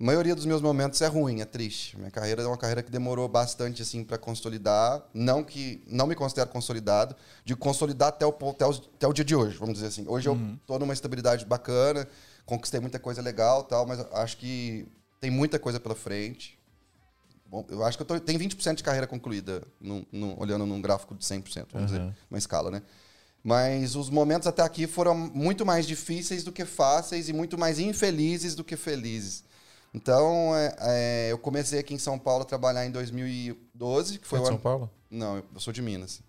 [0.02, 1.96] A maioria dos meus momentos é ruim, é triste.
[1.96, 5.00] Minha carreira é uma carreira que demorou bastante assim para consolidar.
[5.14, 9.24] Não que não me considero consolidado, de consolidar até o, até, o, até o dia
[9.24, 10.04] de hoje, vamos dizer assim.
[10.08, 10.34] Hoje eu
[10.66, 12.08] tô numa estabilidade bacana,
[12.44, 14.88] conquistei muita coisa legal, tal, mas acho que
[15.20, 16.58] tem muita coisa pela frente.
[17.46, 20.80] Bom, eu acho que eu tô, tenho 20% de carreira concluída, num- num- olhando num
[20.82, 22.82] gráfico de 100%, vamos dizer, uma escala, né?
[23.44, 27.78] Mas os momentos até aqui foram muito mais difíceis do que fáceis e muito mais
[27.78, 29.44] infelizes do que felizes.
[29.94, 34.38] Então, é, é, eu comecei aqui em São Paulo a trabalhar em 2012, que foi
[34.38, 34.62] Foi de São ano...
[34.62, 34.90] Paulo?
[35.10, 36.22] Não, eu sou de Minas.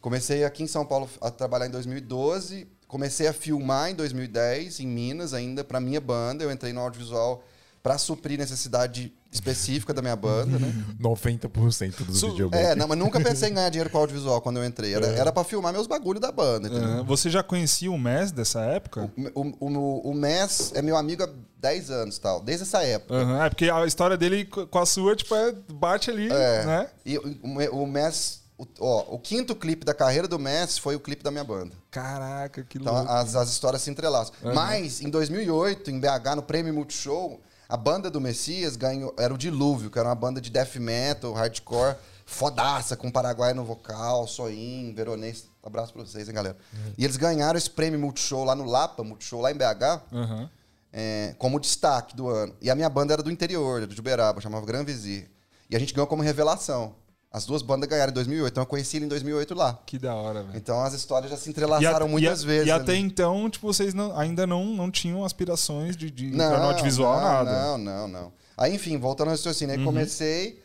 [0.00, 4.86] Comecei aqui em São Paulo a trabalhar em 2012, comecei a filmar em 2010 em
[4.86, 6.42] Minas ainda para minha banda.
[6.42, 7.44] Eu entrei no audiovisual
[7.82, 10.72] para suprir necessidade específica da minha banda, né?
[11.00, 12.48] 90% dos Su-.
[12.52, 14.94] É, não, mas nunca pensei em ganhar dinheiro com audiovisual quando eu entrei.
[14.94, 16.88] Era, era para filmar meus bagulhos da banda, entendeu?
[16.88, 17.04] Aham.
[17.04, 19.10] Você já conhecia o MES dessa época?
[19.34, 21.28] O, o, o, o Mess é meu amigo há
[21.60, 23.14] 10 anos, tal, desde essa época.
[23.14, 26.64] Aham, É porque a história dele co- com a sua, tipo, é, bate ali, É.
[26.64, 26.86] né?
[27.04, 31.00] E o, o, Mess, o, ó, o quinto clipe da carreira do Mess foi o
[31.00, 31.74] clipe da minha banda.
[31.90, 33.10] Caraca, que Então louco.
[33.10, 34.32] as, as histórias se entrelaçam.
[34.54, 39.38] Mas em 2008, em BH, no Prêmio Multishow, a banda do Messias ganhou, era o
[39.38, 44.92] Dilúvio, que era uma banda de death metal, hardcore, fodaça, com Paraguai no vocal, Soim,
[44.94, 45.46] Veronês.
[45.62, 46.56] Abraço pra vocês, hein, galera.
[46.96, 50.02] E eles ganharam esse Prêmio Multishow lá no Lapa, Multishow lá em BH.
[50.12, 50.50] Aham.
[50.92, 52.54] é, como destaque do ano.
[52.62, 55.30] E a minha banda era do interior, era de Uberaba, chamava Gran Vizir.
[55.68, 56.94] E a gente ganhou como revelação.
[57.30, 59.78] As duas bandas ganharam em 2008, então eu conheci ele em 2008 lá.
[59.84, 60.56] Que da hora, velho.
[60.56, 62.66] Então as histórias já se entrelaçaram a- muitas e a- vezes.
[62.68, 63.00] E até ali.
[63.02, 67.22] então, tipo, vocês não- ainda não, não tinham aspirações de, de entrar no audiovisual, não,
[67.22, 67.52] nada.
[67.52, 68.32] Não, não, não.
[68.56, 69.80] Aí, enfim, voltando ao raciocínio, Uhum.
[69.80, 70.62] aí comecei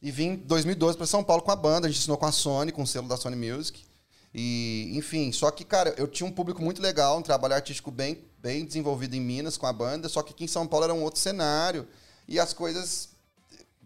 [0.00, 1.88] e vim em 2012 para São Paulo com a banda.
[1.88, 3.82] A gente assinou com a Sony, com o selo da Sony Music.
[4.32, 8.18] E, enfim, só que, cara, eu tinha um público muito legal, um trabalho artístico bem,
[8.40, 11.02] bem desenvolvido em Minas com a banda, só que aqui em São Paulo era um
[11.02, 11.86] outro cenário.
[12.28, 13.10] E as coisas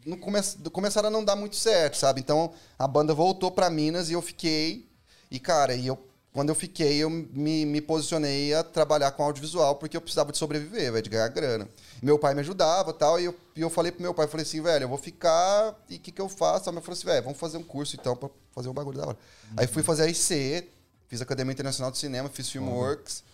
[0.04, 0.40] não come-
[0.72, 2.20] começaram a não dar muito certo, sabe?
[2.20, 4.88] Então a banda voltou pra Minas e eu fiquei.
[5.30, 5.98] E, cara, e eu,
[6.32, 10.38] quando eu fiquei, eu me, me posicionei a trabalhar com audiovisual porque eu precisava de
[10.38, 11.68] sobreviver, velho, de ganhar grana.
[12.02, 14.46] Meu pai me ajudava tal, e eu, e eu falei pro meu pai, eu falei
[14.46, 16.68] assim, velho, eu vou ficar e o que, que eu faço?
[16.70, 19.06] Aí pai falou assim, velho, vamos fazer um curso então pra fazer um bagulho da
[19.08, 19.18] hora.
[19.56, 20.68] Aí fui fazer a IC,
[21.08, 23.24] fiz Academia Internacional de Cinema, fiz Filmworks.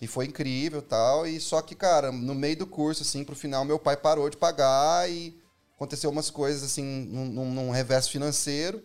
[0.00, 1.26] E foi incrível tal.
[1.26, 4.36] E só que, cara, no meio do curso, assim, pro final, meu pai parou de
[4.36, 5.36] pagar e
[5.78, 8.82] aconteceu umas coisas, assim, num, num- reverso financeiro.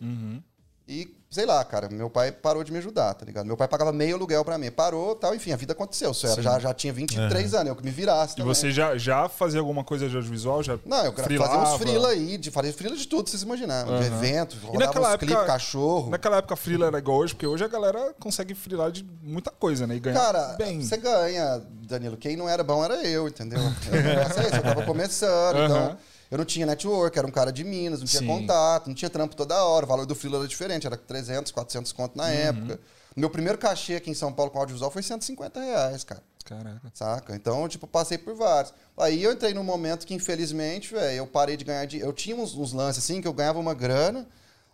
[0.85, 3.45] E, sei lá, cara, meu pai parou de me ajudar, tá ligado?
[3.45, 4.69] Meu pai pagava meio aluguel pra mim.
[4.69, 6.11] Parou tal, enfim, a vida aconteceu.
[6.25, 8.35] Era, já, já tinha 23 anos, eu que me virasse.
[8.37, 10.61] E você já, já fazia alguma coisa de audiovisual?
[10.61, 13.95] Já Não, eu fazia uns frila aí, de, fazia frila de tudo, vocês imaginarem.
[13.95, 14.17] De Aham.
[14.17, 16.09] evento, E rodava naquela uns clipes, cachorro.
[16.11, 19.87] Naquela época frila era igual hoje, porque hoje a galera consegue frilar de muita coisa,
[19.87, 19.95] né?
[19.95, 20.81] E ganhar Cara, bem.
[20.81, 22.17] você ganha, Danilo.
[22.17, 23.61] Quem não era bom era eu, entendeu?
[23.89, 25.97] Eu, negócio é esse, eu tava começando, então Aham.
[26.33, 28.27] Eu não tinha network, era um cara de Minas, não tinha Sim.
[28.27, 31.91] contato, não tinha trampo toda hora, o valor do freela era diferente, era 300, 400
[31.91, 32.25] conto Uhum.
[32.25, 32.79] na época.
[33.15, 36.23] Meu primeiro cachê aqui em São Paulo com audiovisual foi 150 reais, cara.
[36.43, 36.91] Caraca.
[36.93, 37.35] Saca?
[37.35, 38.73] Então, tipo, passei por vários.
[38.97, 42.09] Aí eu entrei num momento que, infelizmente, velho, eu parei de ganhar dinheiro.
[42.09, 44.27] Eu tinha uns, uns lances assim que eu ganhava uma grana,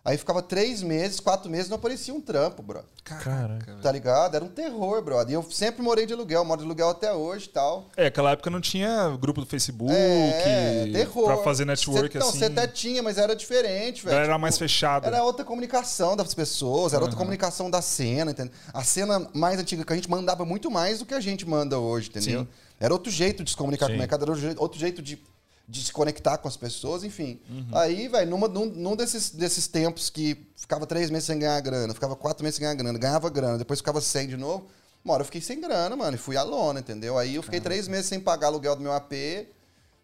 [0.04, 2.80] aí ficava três meses, quatro meses, não aparecia um trampo, bro.
[3.04, 3.76] Caraca.
[3.82, 4.34] Tá ligado?
[4.36, 5.30] Era um terror, brother.
[5.32, 7.88] E eu sempre morei de aluguel, moro de aluguel até hoje e tal.
[7.96, 11.24] É, aquela época não tinha grupo do Facebook É, terror.
[11.26, 12.38] pra fazer network Cê, não, assim.
[12.38, 14.14] você até tinha, mas era diferente, velho.
[14.16, 15.06] Era Tipo, mais fechado.
[15.06, 18.52] Era outra comunicação das pessoas, era outra comunicação da cena, entendeu?
[18.72, 21.78] A cena mais antiga que a gente mandava muito mais do que a gente manda
[21.78, 22.42] hoje, entendeu?
[22.42, 22.48] Sim.
[22.78, 23.96] Era outro jeito de se comunicar com Sim.
[23.96, 25.22] o mercado, era outro jeito de,
[25.70, 27.40] de se conectar com as pessoas, enfim.
[27.48, 27.68] Uhum.
[27.72, 31.94] Aí, velho, numa- num, num desses, desses tempos que ficava três meses sem ganhar grana,
[31.94, 34.66] ficava quatro meses sem ganhar grana, ganhava grana, depois ficava sem de novo.
[35.04, 37.16] Uma hora eu fiquei sem grana, mano, e fui à lona, entendeu?
[37.16, 39.12] Aí eu fiquei três meses sem pagar aluguel do meu AP.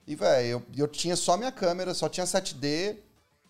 [0.06, 2.96] E, velho, eu, eu tinha só minha câmera, só tinha 7D.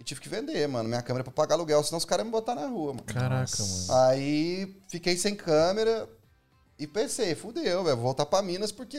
[0.01, 2.33] E tive que vender, mano, minha câmera pra pagar aluguel, senão os caras iam me
[2.33, 3.05] botar na rua, mano.
[3.05, 3.95] Caraca, mano.
[4.05, 6.09] Aí fiquei sem câmera
[6.79, 8.99] e pensei, fudeu, velho, vou voltar pra Minas porque.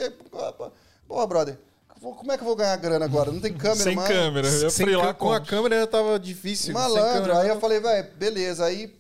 [1.07, 1.59] Porra, brother,
[2.01, 3.31] vou- como é que eu vou ganhar grana agora?
[3.31, 4.07] Não tem câmera Sem mais.
[4.07, 4.47] câmera.
[4.47, 6.73] Eu Sem falei lá com a câmera tava difícil.
[6.73, 7.35] Malandro.
[7.37, 8.65] Aí eu falei, velho, beleza.
[8.65, 8.95] Aí,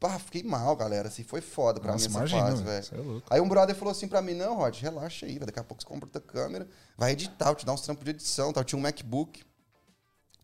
[0.00, 1.08] pá, fiquei mal, galera.
[1.08, 3.22] Assim, foi foda pra Nossa, mim essa imagina, fase, velho.
[3.28, 3.34] é.
[3.34, 5.46] Aí um brother falou assim pra mim, não, Rod, relaxa aí, velho.
[5.46, 6.66] Daqui a pouco você compra outra câmera,
[6.96, 8.52] vai editar, vou te dar uns trampos de edição.
[8.52, 8.62] Tal.
[8.62, 9.42] Eu tinha um MacBook,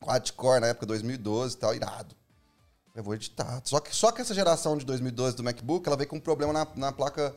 [0.01, 2.15] quad-core na época, 2012 e tal, irado.
[2.95, 3.61] Eu vou editar.
[3.65, 6.53] Só que, só que essa geração de 2012 do MacBook, ela veio com um problema
[6.53, 7.35] na, na placa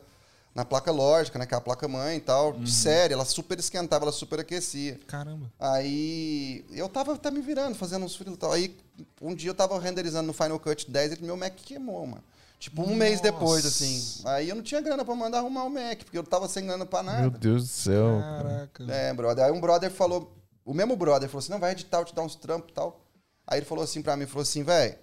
[0.54, 1.46] na placa lógica, né?
[1.46, 2.52] Que é a placa mãe e tal.
[2.52, 2.66] Uhum.
[2.66, 5.00] Sério, ela super esquentava, ela super aquecia.
[5.06, 5.50] Caramba.
[5.58, 8.52] Aí eu tava até me virando, fazendo uns frilos e tal.
[8.52, 8.76] Aí
[9.20, 12.24] um dia eu tava renderizando no Final Cut 10 e meu Mac queimou, mano.
[12.58, 14.22] Tipo, um mês depois, assim.
[14.24, 16.86] Aí eu não tinha grana pra mandar arrumar o Mac, porque eu tava sem grana
[16.86, 17.22] pra nada.
[17.22, 18.20] Meu Deus do céu.
[18.20, 18.84] Caraca.
[18.92, 19.46] É, brother.
[19.46, 20.32] Aí um brother falou,
[20.64, 23.04] o mesmo brother falou assim: não, vai editar, eu te dar uns trampos e tal.
[23.46, 24.96] Aí ele falou assim pra mim: falou assim, velho,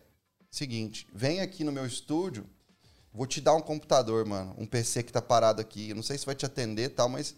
[0.50, 2.46] seguinte, vem aqui no meu estúdio,
[3.14, 5.90] vou te dar um computador, mano, um PC que tá parado aqui.
[5.90, 7.36] Eu não sei se vai te atender e tal, mas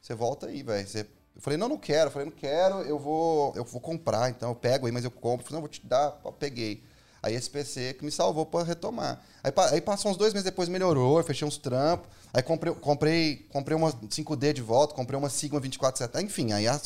[0.00, 0.86] você volta aí, velho.
[0.86, 1.00] Você...
[1.34, 2.08] Eu falei, não, não quero.
[2.08, 5.10] Eu falei, não quero, eu vou, eu vou comprar, então eu pego aí, mas eu
[5.10, 5.42] compro.
[5.42, 6.82] Eu falei, não, vou te dar, eu peguei.
[7.22, 9.18] Aí esse PC que me salvou pra retomar.
[9.42, 12.06] Aí, aí passou uns dois meses depois, melhorou, eu fechei uns trampos.
[12.34, 16.22] Aí comprei, comprei, comprei uma 5D de volta, comprei uma Sigma 2470.
[16.22, 16.76] Enfim, aí a, a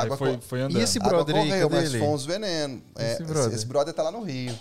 [0.00, 0.78] Aí água foi, foi andando.
[0.78, 1.98] E esse água brother aí, correu, cadê mas ele?
[2.04, 2.82] foi uns venenos.
[2.96, 3.54] É, Esse brother?
[3.54, 4.56] esse brother tá lá no Rio.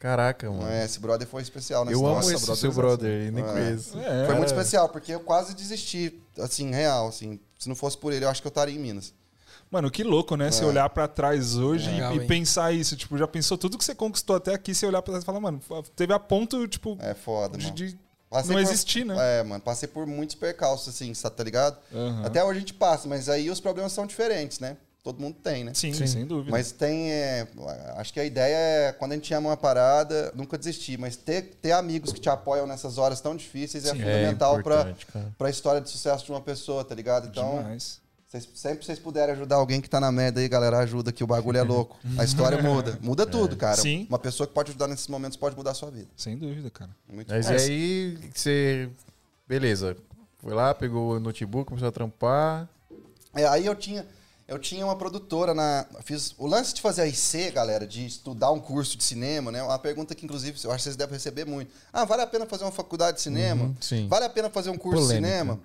[0.00, 0.66] Caraca, mano.
[0.68, 2.60] É, esse brother foi especial nessa eu amo nossa, esse brother.
[2.60, 3.46] seu brother aí, nem É.
[3.46, 3.98] conheço.
[4.00, 7.38] É, Foi muito especial, porque eu quase desisti, assim, real, assim.
[7.58, 9.12] Se não fosse por ele, eu acho que eu estaria em Minas.
[9.70, 10.50] Mano, que louco, né?
[10.50, 10.66] Você É.
[10.66, 12.26] olhar pra trás hoje e- Legal, e, hein?
[12.26, 12.96] pensar isso.
[12.96, 15.38] Tipo, já pensou tudo que você conquistou até aqui, você olhar pra trás e falar,
[15.38, 15.60] mano,
[15.94, 17.76] teve a ponto, tipo, É foda, de, mano.
[17.76, 17.98] de
[18.30, 19.14] Passei não por- existir, né?
[19.18, 21.76] É, mano, passei por muitos percalços, assim, tá ligado?
[21.94, 22.22] Aham.
[22.24, 24.76] Até hoje a gente passa, mas aí os problemas são diferentes, né?
[25.02, 25.72] Todo mundo tem, né?
[25.72, 26.06] Sim, Sim.
[26.06, 26.50] sem dúvida.
[26.50, 27.10] Mas tem.
[27.10, 27.48] é,
[27.96, 30.98] acho que a ideia é, quando a gente ama uma parada, nunca desistir.
[30.98, 34.62] Mas ter, ter amigos que te apoiam nessas horas tão difíceis é Sim, é fundamental
[34.62, 35.34] pra, importante, cara.
[35.38, 37.28] pra história de sucesso de uma pessoa, tá ligado?
[37.28, 37.98] Então, Demais.
[38.28, 41.26] vocês, sempre vocês puderem ajudar alguém que tá na merda aí, galera, ajuda que o
[41.26, 41.98] bagulho é louco.
[42.18, 42.98] A história muda.
[43.00, 43.76] Muda tudo, cara.
[43.80, 44.06] Sim.
[44.06, 46.08] Uma pessoa que pode ajudar nesses momentos pode mudar a sua vida.
[46.14, 46.90] Sem dúvida, cara.
[47.10, 47.52] Muito Mas bom.
[47.52, 48.90] e aí, você.
[49.48, 49.96] Beleza.
[50.38, 52.68] Foi lá, pegou o notebook, começou a trampar.
[53.34, 54.06] É, aí eu tinha,
[54.50, 55.86] eu tinha uma produtora na.
[56.02, 59.62] Fiz o lance de fazer a IC, galera, de estudar um curso de cinema, né?
[59.62, 61.70] Uma pergunta que, inclusive, eu acho que vocês devem receber muito.
[61.92, 63.66] Ah, vale a pena fazer uma faculdade de cinema?
[63.66, 64.08] Uhum, sim.
[64.08, 65.24] Vale a pena fazer um curso Polêmica.
[65.24, 65.60] de cinema?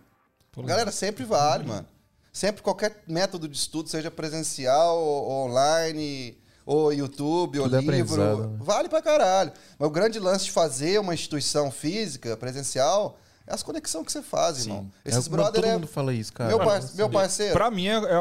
[0.65, 1.88] Galera, sempre vale, mano.
[2.31, 8.21] Sempre qualquer método de estudo, seja presencial, ou, online, ou YouTube, Tudo é ou livro,
[8.21, 8.57] aprendizado, né?
[8.61, 9.51] vale pra caralho.
[9.79, 13.17] Mas o grande lance de fazer uma instituição física, presencial,
[13.47, 14.91] é as conexões que você faz, irmão.
[15.03, 15.73] Esses é, brother todo é.
[15.73, 16.49] mundo fala isso, cara.
[16.49, 17.53] Meu, par- meu parceiro.
[17.53, 18.15] Pra mim é, é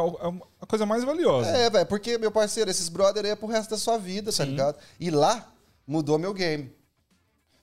[0.60, 1.48] a coisa mais valiosa.
[1.50, 4.44] É, velho, porque, meu parceiro, esses brother aí é pro resto da sua vida, tá
[4.44, 4.50] Sim.
[4.50, 4.76] ligado?
[5.00, 5.50] E lá
[5.86, 6.72] mudou meu game.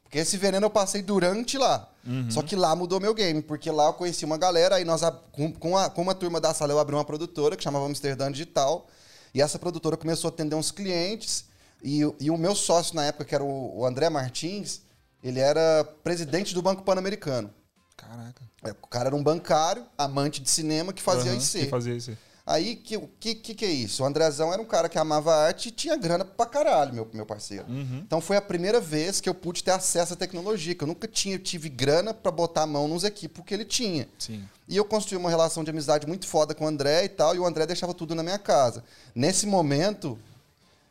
[0.03, 1.87] Porque esse veneno eu passei durante lá.
[2.31, 5.01] Só que lá mudou meu game, porque lá eu conheci uma galera, aí nós,
[5.31, 8.31] com, com, a- com uma turma da sala, eu abri uma produtora que chamava Amsterdã
[8.31, 8.87] Digital.
[9.33, 11.45] E essa produtora começou a atender uns clientes.
[11.83, 14.81] E, o- e o meu sócio na época, que era o, o André Martins,
[15.23, 17.53] ele era presidente do Banco Pan-Americano.
[17.97, 18.41] Caraca.
[18.63, 21.59] É, O cara era um bancário, amante de cinema, que fazia Aham, IC.
[21.59, 22.17] que fazia isso.
[22.43, 24.01] Aí, que, que, que que é isso?
[24.01, 27.25] O Andrezão era um cara que amava arte e tinha grana pra caralho, meu, meu
[27.25, 27.65] parceiro.
[27.69, 31.07] Então foi a primeira vez que eu pude ter acesso à tecnologia, que eu nunca
[31.07, 34.09] tinha, tive grana pra botar a mão nos equipos que ele tinha.
[34.17, 34.43] Sim.
[34.67, 37.39] E eu construí uma relação de amizade muito foda com o André e tal, e
[37.39, 38.83] o André deixava tudo na minha casa.
[39.13, 40.17] Nesse momento,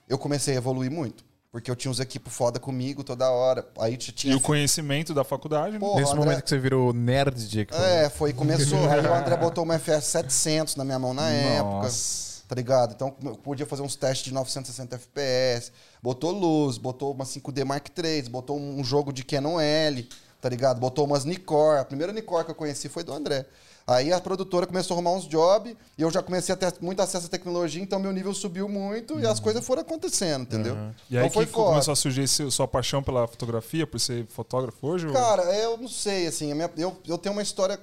[0.08, 1.24] eu comecei a evoluir muito.
[1.52, 3.66] Porque eu tinha uns equipos foda comigo toda hora.
[3.80, 4.32] Aí tinha.
[4.32, 5.78] E o conhecimento da faculdade, né?
[5.80, 8.78] Porra, Nesse André- momento que você virou nerd de É, foi, começou.
[8.88, 11.64] aí o André botou uma FS 700 na minha mão na época.
[11.82, 12.30] Nossa.
[12.46, 12.92] Tá ligado?
[12.94, 15.72] Então eu podia fazer uns testes de 960 FPS.
[16.02, 20.08] Botou luz, botou uma 5D Mark III, botou um jogo de Canon L,
[20.40, 20.78] tá ligado?
[20.80, 21.78] Botou umas Nikkor.
[21.78, 23.44] A primeira Nikkor que eu conheci foi do André.
[23.92, 27.00] Aí a produtora começou a arrumar uns jobs e eu já comecei a ter muito
[27.02, 30.76] acesso à tecnologia, então meu nível subiu muito e as coisas foram acontecendo, entendeu?
[31.10, 31.70] E aí então foi que foda.
[31.70, 35.06] começou a surgir sua paixão pela fotografia, por ser fotógrafo hoje?
[35.08, 37.80] ou- Cara, eu não sei, assim, minha- eu, eu tenho uma história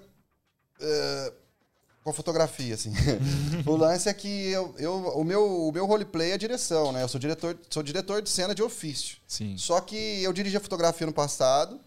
[0.79, 1.33] eh,
[2.03, 2.93] com a fotografia, assim.
[3.67, 7.03] o lance é que eu, eu, o, meu, o meu roleplay é direção, né?
[7.03, 9.17] Eu sou diretor, sou diretor de cena de ofício.
[9.27, 9.57] Sim.
[9.57, 11.77] Só que eu dirigi a fotografia no passado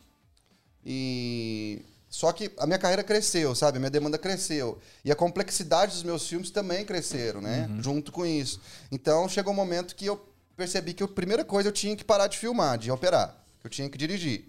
[0.84, 1.82] e...
[2.10, 3.76] Só que a minha carreira cresceu, sabe?
[3.76, 4.78] A minha demanda cresceu.
[5.04, 7.70] E a complexidade dos meus filmes também cresceram, né?
[7.80, 8.60] Junto com isso.
[8.90, 10.20] Então chegou um momento que eu
[10.56, 13.36] percebi que a primeira coisa eu tinha que parar de filmar, de operar.
[13.62, 14.46] Eu tinha que dirigir.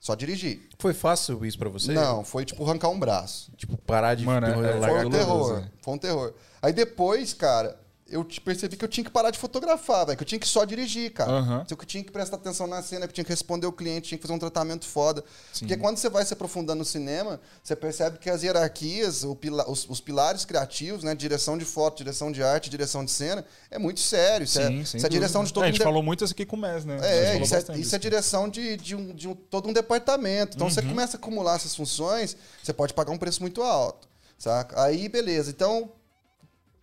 [0.00, 0.68] Só dirigir.
[0.78, 1.92] Foi fácil isso pra você?
[1.92, 3.52] Não, foi tipo arrancar um braço.
[3.56, 5.64] Tipo, parar de Mano, é- Foi largar um terror.
[5.82, 6.34] Foi um terror.
[6.62, 7.78] Aí depois, cara,
[8.12, 10.16] eu percebi que eu tinha que parar de fotografar, velho.
[10.16, 11.30] Que eu tinha que só dirigir, cara.
[11.32, 11.64] Aham.
[11.64, 14.08] Que eu tinha que prestar atenção na cena, que eu tinha que responder o cliente,
[14.08, 15.24] tinha que fazer um tratamento foda.
[15.58, 19.88] Porque quando você vai se aprofundando no cinema, você percebe que as hierarquias, pila- os,
[19.88, 21.14] os pilares criativos, né?
[21.14, 24.44] Direção de foto, direção de arte, direção de cena, é muito sério.
[24.44, 26.24] Isso, Sim, é, isso é direção de todo É, a um gente de- falou muito
[26.24, 26.96] isso aqui com o Mes, né?
[26.96, 29.34] A gente é, falou isso é, bastante isso é direção de, de, um, de um-
[29.34, 30.56] todo um departamento.
[30.56, 30.72] Então, Uhum.
[30.72, 34.08] você começa a acumular essas funções, você pode pagar um preço muito alto,
[34.38, 34.82] saca?
[34.82, 35.50] Aí, beleza.
[35.50, 35.90] Então,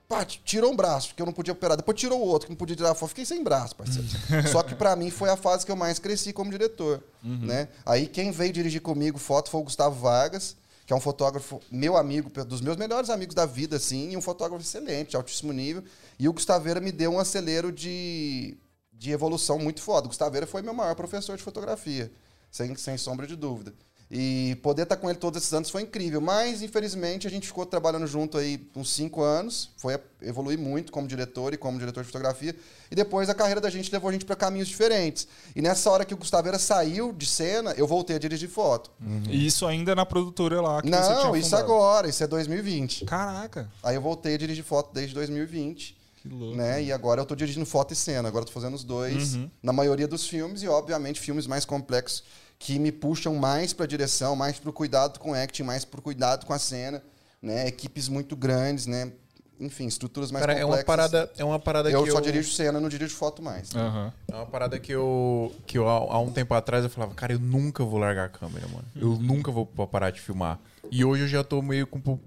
[0.09, 1.77] pá, tirou um braço, que eu não podia operar.
[1.77, 3.09] Depois tirou o outro, que não podia tirar foto.
[3.09, 4.07] Fiquei sem braço, parceiro.
[4.51, 7.45] Só que pra mim foi a fase que eu mais cresci como diretor, Uhum.
[7.45, 7.67] né?
[7.85, 10.55] Aí, quem veio dirigir comigo foto foi o Gustavo Vargas,
[10.85, 14.21] que é um fotógrafo, meu amigo, dos meus melhores amigos da vida, assim, e um
[14.21, 15.83] fotógrafo excelente, de altíssimo nível.
[16.17, 18.57] E o Gustaveira me deu um acelero de,
[18.91, 20.05] de evolução muito foda.
[20.07, 22.11] O Gustaveira foi meu maior professor de fotografia,
[22.49, 23.71] sem, sem sombra de dúvida.
[24.11, 26.19] E poder estar com ele todos esses anos foi incrível.
[26.19, 29.69] Mas, infelizmente, a gente ficou trabalhando junto aí uns cinco anos.
[29.77, 32.55] Foi evoluir muito como diretor e como diretor de fotografia.
[32.89, 35.27] E depois a carreira da gente levou a gente para caminhos diferentes.
[35.55, 38.89] E nessa hora que o Gustaveira saiu de cena, eu voltei a dirigir foto.
[39.29, 41.71] E isso ainda na produtora lá que você Não, tinha isso fundado.
[41.71, 43.05] agora, isso é 2020.
[43.05, 43.69] Caraca.
[43.83, 45.99] Aí eu voltei a dirigir foto desde 2020.
[46.23, 46.57] Que louco.
[46.57, 46.83] Né?
[46.83, 48.27] E agora eu tô dirigindo foto e cena.
[48.27, 49.35] Agora eu tô fazendo os dois.
[49.35, 49.49] Uhum.
[49.61, 52.23] Na maioria dos filmes, e obviamente filmes mais complexos
[52.59, 56.53] que me puxam mais pra direção, mais pro cuidado com acting, mais pro cuidado com
[56.53, 57.01] a cena.
[57.41, 57.67] Né?
[57.67, 59.13] Equipes muito grandes, né?
[59.57, 60.81] Enfim, estruturas mais Cara, é complexas.
[60.81, 62.21] uma parada, é uma parada Eu que só eu...
[62.21, 63.73] dirijo cena, não dirijo foto mais.
[63.73, 64.13] Aham.
[64.29, 67.39] É uma parada que eu, que eu, há um tempo atrás, eu falava, cara, eu
[67.39, 68.85] nunca vou largar a câmera, mano.
[68.95, 70.59] Eu nunca vou parar de filmar.
[70.91, 72.19] E hoje eu já tô meio com...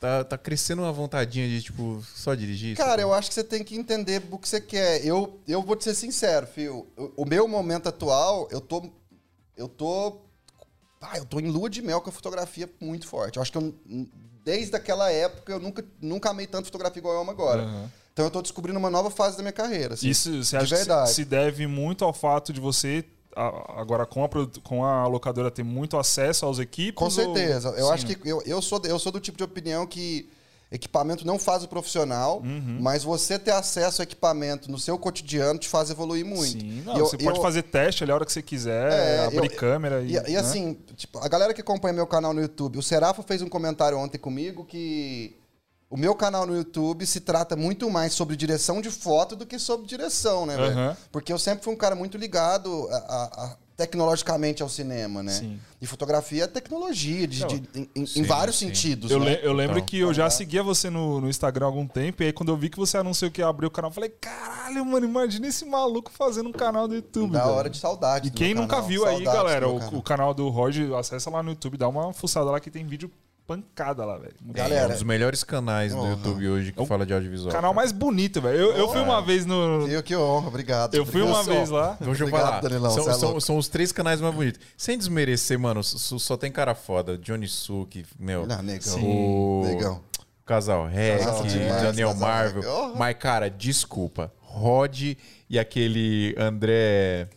[0.00, 2.76] Tá, tá crescendo uma vontadinha de, tipo, só dirigir.
[2.76, 3.02] Cara, sabe?
[3.02, 5.04] eu acho que você tem que entender o que você quer.
[5.06, 6.86] Eu, eu vou te ser sincero, Fio.
[6.96, 8.90] O, o meu momento atual, eu tô.
[9.56, 10.18] Eu tô.
[11.00, 13.36] Ah, eu tô em lua de mel com a fotografia muito forte.
[13.36, 13.74] Eu acho que eu,
[14.44, 17.62] desde aquela época eu nunca, nunca amei tanto fotografia igual eu amo agora.
[17.62, 17.90] Aham.
[18.12, 19.94] Então eu tô descobrindo uma nova fase da minha carreira.
[19.94, 21.08] assim, Isso você acha que verdade.
[21.10, 24.28] se- se deve muito ao fato de você, agora com a,
[24.62, 26.94] com a locadora, ter muito acesso aos equipes?
[26.94, 27.70] Com certeza.
[27.70, 28.14] ou- Eu Sim, acho né?
[28.14, 30.30] que eu, eu, sou, eu sou do tipo de opinião que
[30.74, 32.78] equipamento não faz o profissional, Uhum.
[32.80, 36.60] mas você ter acesso ao equipamento no seu cotidiano te faz evoluir muito.
[36.60, 38.92] Sim, não, E eu- você pode eu- fazer teste ali a hora que você quiser,
[38.92, 40.12] É, abrir eu- câmera e.
[40.12, 40.36] E, e né?
[40.36, 43.96] assim, tipo, a galera que acompanha meu canal no YouTube, o Serafa fez um comentário
[43.98, 45.36] ontem comigo que
[45.88, 49.58] o meu canal no YouTube se trata muito mais sobre direção de foto do que
[49.60, 50.56] sobre direção, né?
[50.56, 50.96] Aham.
[51.12, 55.32] Porque eu sempre fui um cara muito ligado a- a- a- tecnologicamente ao cinema, né?
[55.32, 55.58] Sim.
[55.80, 58.66] E fotografia é tecnologia, de, de- em, em- em sim, vários sim.
[58.68, 59.30] sentidos, Eu, né?
[59.36, 62.22] le- eu lembro Então, que eu já seguia você no, no Instagram há algum tempo,
[62.22, 64.10] e aí quando eu vi que você anunciou que ia abrir o canal, eu falei,
[64.10, 67.32] caralho, mano, imagina esse maluco fazendo um canal do YouTube.
[67.32, 68.28] Da velho." hora de saudade.
[68.28, 69.94] E quem nunca canal, viu aí, galera, o, canal.
[69.94, 73.10] o canal do Roger, acessa lá no YouTube, dá uma fuçada lá que tem vídeo
[73.46, 74.34] pancada lá, velho.
[74.40, 76.06] Muito É um Galera- dos melhores canais do.
[76.06, 77.52] YouTube hoje que É o fala de audiovisual.
[77.52, 78.56] canal mais bonito, velho.
[78.58, 79.86] Eu, eu fui uma vez no.
[79.88, 80.94] Eu que honra, obrigado.
[80.94, 81.96] Eu fui uma vez lá.
[82.00, 82.60] Deixa eu Obrigado, falar.
[82.60, 84.60] Danilão, são, é são- são os três canais mais bonitos.
[84.76, 87.18] Sem desmerecer, mano, só, só tem cara foda.
[87.18, 88.46] Johnny Suki, meu.
[88.48, 88.98] Ah, negão.
[89.02, 90.00] O Negão.
[90.46, 91.20] Casal Rec,
[91.82, 92.62] Daniel Casal Marvel.
[92.62, 92.70] Rec.
[92.70, 92.98] Oh.
[92.98, 94.30] Mas, cara, desculpa.
[94.40, 95.16] Rod
[95.48, 97.28] e aquele André.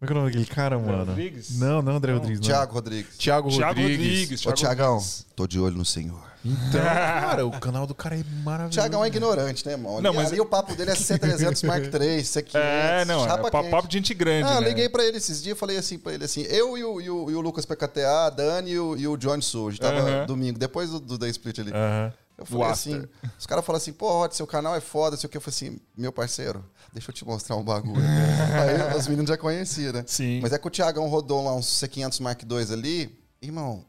[0.00, 1.04] Como é que é o nome daquele cara, mano?
[1.04, 1.58] Rodrigues?
[1.58, 2.40] Não, não André Rodrigues.
[2.40, 2.46] não.
[2.48, 3.16] Thiago Rodrigues.
[3.18, 4.06] Thiago Thiago Rodrigues.
[4.08, 4.46] Rodrigues.
[4.46, 4.98] Ô, Tiagão,
[5.36, 6.30] tô de olho no senhor.
[6.42, 8.72] Então, cara, o canal do cara é maravilhoso.
[8.78, 10.00] Tiagão é ignorante, né, irmão?
[10.00, 12.50] Não, mas- Ali o papo dele é C300 Mark III, C500.
[12.54, 13.70] É, não, é chapa pa- quente.
[13.70, 14.68] papo de gente grande, Ah, né?
[14.68, 17.30] liguei pra ele esses dias, falei assim pra ele assim, eu e o, e o,
[17.30, 20.24] e o Lucas PKTA, a Dani e o, e o Johnny Suji, tava Aham.
[20.24, 21.72] domingo, depois do, do da Split ali.
[21.72, 22.10] Aham.
[22.38, 23.08] Eu falei O assim, after.
[23.38, 25.36] os caras falam assim, pô, Rod, seu canal é foda, sei o que.
[25.36, 28.00] Eu falei assim, meu parceiro, deixa eu te mostrar um bagulho.
[28.02, 30.04] Aí os meninos já conheciam, né?
[30.06, 30.40] Sim.
[30.40, 33.84] Mas é que o Thiagão rodou lá uns C500 Mark II ali, irmão,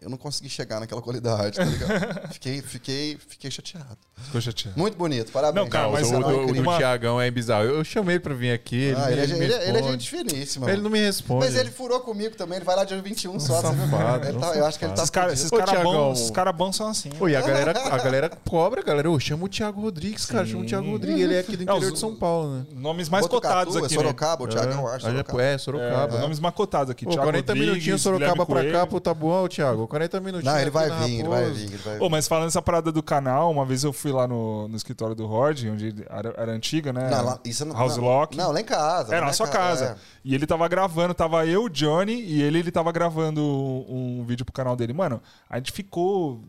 [0.00, 2.28] eu não consegui chegar naquela qualidade, tá ligado?
[2.34, 3.96] fiquei, fiquei, fiquei chateado.
[4.24, 4.78] Ficou chateado.
[4.78, 5.64] Muito bonito, parabéns.
[5.64, 7.64] Não, cara, mas o Seu do, é do, Thiagão é bizarro.
[7.64, 8.76] Eu, eu chamei ele pra vir aqui.
[8.76, 9.92] Ele, Ah, ele, é, me- ele, é- ele é responde.
[9.92, 10.70] gente finíssima.
[10.70, 11.44] Ele não me responde.
[11.46, 13.60] Mas ele furou comigo também, ele vai lá dia 21 só.
[13.62, 13.88] você viu?
[13.90, 16.52] safado, Ele um tá- eu acho que ele tá Esses caras cara bons, esses cara
[16.52, 17.10] bons são assim.
[17.10, 19.10] Pô, e a galera, a galera cobra, galera.
[19.10, 20.44] Ô, chama o Thiago Rodrigues, cara.
[20.46, 21.22] Chama o Thiago Rodrigues.
[21.22, 22.66] Ele é aqui do interior os- de São Paulo, né?
[22.74, 24.02] Nomes mais Botucatu, cotados é aqui, né?
[24.02, 25.06] Sorocaba, o Thiagão, eu acho.
[25.06, 25.42] É, Sorocaba.
[25.42, 26.18] é, É, Sorocaba.
[26.20, 27.04] nomes mais cotados aqui.
[27.04, 28.86] Pô, Thiago 40 Rodrigues, minutinhos Sorocaba pra cá Coelho.
[28.88, 29.85] pro Tabuão, Thiago.
[29.86, 30.54] 40 minutinhos.
[30.54, 32.10] Não, ele vai vir, ele vai vir, ele vai vir.
[32.10, 35.26] mas falando essa parada do canal, uma vez eu fui lá no, no escritório do
[35.26, 37.10] Rod, onde era, era antiga, né?
[37.10, 38.36] Não, lá- isso não, House não, Lock.
[38.36, 39.12] Não, lá em casa.
[39.14, 39.96] Era lá na sua casa.
[40.24, 44.44] E ele tava gravando, tava eu, o Johnny, e ele, ele tava gravando um vídeo
[44.44, 44.92] pro canal dele.
[44.92, 46.42] Mano, a gente ficou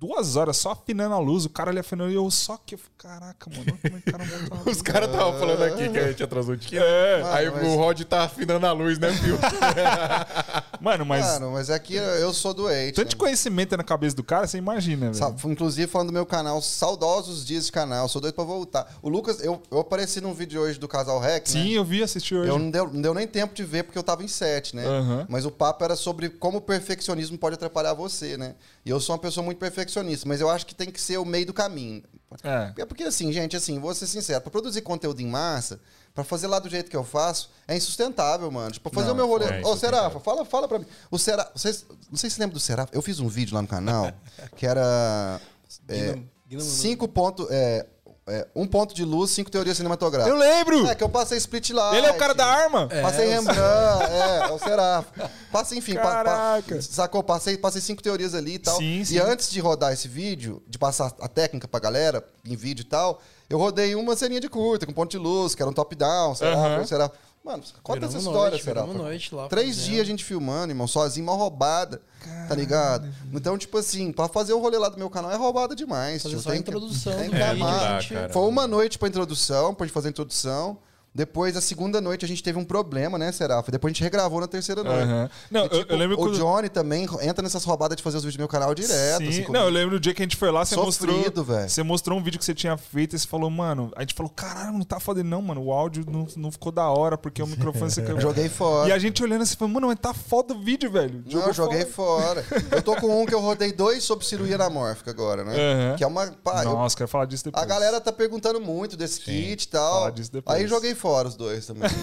[0.00, 2.74] duas horas só afinando a luz, o cara ali afinando e eu só que.
[2.74, 4.76] eu falei, Caraca, mano, como é que o cara montou a luz?
[4.76, 8.00] Os caras estavam falando aqui que a gente atrasou de É, Aí mas- o Rod
[8.04, 9.38] tá afinando a luz, né, Fio?
[10.80, 12.94] Mano, mas Mano, mas é que eu sou doente.
[12.94, 13.18] tanto de né?
[13.20, 15.36] conhecimento na cabeça do cara, você imagina, velho.
[15.44, 18.90] Inclusive falando do meu canal, saudosos dias de canal, sou doido pra voltar.
[19.02, 21.52] O Lucas, eu, eu apareci num vídeo hoje do Casal Rec, né?
[21.62, 22.48] Sim, eu vi assistir hoje.
[22.50, 24.86] Eu não deu, não deu nem tempo de ver porque eu tava em sete, né?
[24.86, 25.26] Aham.
[25.28, 28.54] Mas o papo era sobre como o perfeccionismo pode atrapalhar você, né?
[28.84, 29.89] E eu sou uma pessoa muito perfeccionista,
[30.26, 32.02] mas eu acho que tem que ser o meio do caminho.
[32.44, 32.72] É.
[32.82, 35.80] É porque assim, gente, assim, vou ser sincero, pra produzir conteúdo em massa,
[36.14, 38.70] pra fazer lá do jeito que eu faço, é insustentável, mano.
[38.70, 39.44] Tipo, fazer Não, o meu rolê.
[39.46, 39.78] é Ô, insustentável.
[39.78, 40.86] Serafa, fala, fala pra mim.
[41.10, 43.62] O Serafa, vocês, não sei se você lembra do Serafa, eu fiz um vídeo lá
[43.62, 44.12] no canal
[44.56, 45.40] que era
[45.88, 47.84] é, Guinamo- Guinamo- cinco pontos, é,
[48.26, 50.38] é, um ponto de luz, cinco teorias Eu cinematográficas.
[50.38, 50.86] lembro!
[50.86, 51.96] É, que eu passei split light.
[51.96, 52.88] Ele é o cara da arma?
[53.02, 55.30] Passei Rembrandt, é, é o Serafa.
[55.50, 56.82] Passei, enfim, pa- pa- Caraca.
[56.82, 57.22] sacou?
[57.22, 58.76] Passei, passei cinco teorias ali e tal.
[58.76, 59.14] Sim, sim.
[59.14, 62.86] E antes de rodar esse vídeo, de passar a técnica pra galera, em vídeo e
[62.86, 66.34] tal, eu rodei uma ceninha de curta, com ponto de luz, que era um top-down,
[66.40, 66.86] Aham.
[66.86, 67.14] Serafa.
[67.42, 69.84] Mano, conta Viramos essa história, noite, viramos noite lá Três fazendo.
[69.86, 72.02] dias a gente filmando, irmão, sozinho, uma roubada,
[72.46, 73.08] tá ligado?
[73.32, 76.22] Então, tipo assim, pra fazer o rolê lá do meu canal é roubada demais.
[76.22, 76.42] Fazer tio.
[76.42, 78.28] só a Tem que- introdução tem do que É.
[78.28, 80.76] Foi uma noite pra introdução, pra gente fazer a introdução.
[81.12, 83.72] Depois, a segunda noite, a gente teve um problema, né, Serafa?
[83.72, 85.02] Depois a gente regravou na terceira noite.
[85.02, 85.30] Aham.
[85.50, 88.18] Não, E, eu- tipo, eu lembro o quando- Johnny também entra nessas roubadas de fazer
[88.18, 89.18] os vídeos do meu canal direto.
[89.18, 89.28] Sim.
[89.28, 89.64] assim, não, comigo.
[89.64, 91.44] eu lembro do dia que a gente foi lá, você Sofrido, mostrou.
[91.44, 91.68] velho.
[91.68, 93.90] Você mostrou um vídeo que você tinha feito e você falou, mano.
[93.96, 95.64] A gente falou, caralho, não tá foda, não, mano.
[95.64, 98.20] O áudio não, não ficou da hora, porque o microfone você quebrou.
[98.20, 98.88] Joguei fora.
[98.88, 101.24] E a gente olhando assim, falou, mano, mas tá foda o vídeo, velho.
[101.28, 102.44] Não, eu joguei fora.
[102.70, 105.54] eu tô com um que eu rodei dois sobre cirurgia anamórfica agora, né?
[105.56, 105.96] Aham.
[105.96, 106.28] Que é uma.
[106.28, 107.60] pá, eu- Nossa, quero falar disso depois.
[107.62, 109.94] a galera tá perguntando muito desse kit e tal.
[110.02, 110.56] fala disso depois.
[110.56, 111.88] Aí joguei fora os dois também.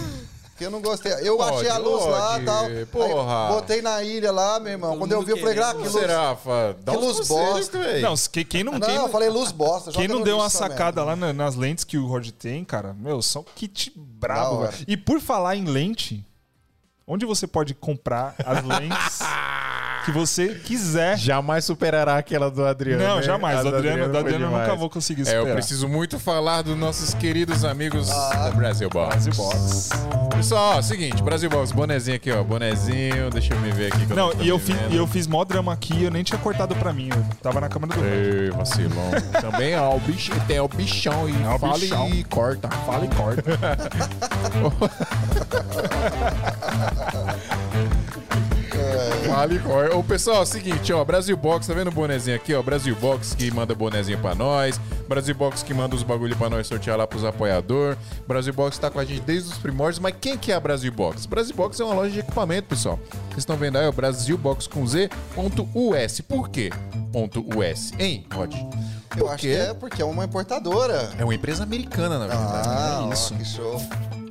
[0.58, 1.12] Porque eu não gostei.
[1.22, 2.64] Eu Pode, achei a luz lá pode, e tal.
[2.66, 3.48] Aí porra.
[3.54, 4.90] botei na ilha lá, meu irmão.
[4.90, 5.92] Todo Quando eu vi, eu falei, ah, que Ô, luz.
[5.92, 7.78] Serafa, dá que luz bosta.
[7.78, 8.02] velho.
[8.02, 9.92] Não, quem, quem não, Não, quem eu não, falei luz bosta.
[9.92, 11.04] quem não deu uma sacada merda.
[11.04, 14.74] lá na- nas lentes que o Rod tem, cara, meu, só kit brabo, velho.
[14.88, 16.26] E por falar em lente,
[17.06, 19.20] onde você pode comprar as lentes
[20.08, 21.18] que você quiser?
[21.18, 23.02] Jamais superará aquela do Adriano.
[23.02, 23.22] Não, né?
[23.22, 23.58] jamais.
[23.58, 25.46] A Do Adriano, do foi Adriano eu nunca vou conseguir É, superar.
[25.48, 29.08] eu preciso muito falar dos nossos queridos amigos da Brasil Box.
[29.26, 29.90] Brasil Box.
[30.34, 32.42] Pessoal, ó, seguinte, Brasil Box, bonezinho aqui, ó.
[32.42, 34.06] Bonezinho, deixa eu me ver aqui.
[34.06, 36.74] que Não, e eu, fiz, e eu fiz mó drama aqui, eu nem tinha cortado
[36.76, 37.10] pra mim.
[37.14, 38.04] Eu tava na câmera do.
[38.04, 39.10] Ei, vacilão.
[39.40, 42.08] Também, ó, o bicho, tem o bichão e É o fala bichão.
[42.08, 42.68] e corta.
[42.68, 43.42] Fala e corta.
[49.26, 49.96] Fala e corta.
[49.96, 52.62] Ô, pessoal, é o seguinte, ó, Brasil Box, tá vendo o bonezinho aqui, ó?
[52.62, 54.80] Brasil Box que manda bonezinho pra nós.
[55.08, 57.96] Brasil Box que manda os bagulho pra nós sortear lá pros apoiador.
[58.26, 60.92] Brasil Box tá com a gente desde os primórdios, mas quem que é a Brasil
[60.92, 61.26] Box?
[61.26, 62.98] Brasil Box é uma loja de equipamento, pessoal.
[63.28, 66.20] Vocês estão vendo aí, ó, Brasil Box com Z, ponto US.
[66.20, 66.70] Por quê?
[67.12, 68.54] Ponto US, hein, Rod?
[69.16, 71.10] Eu acho que é porque é uma importadora.
[71.18, 72.68] É uma empresa americana, na verdade.
[72.68, 73.34] Ah, é ó, isso.
[73.34, 73.80] que show.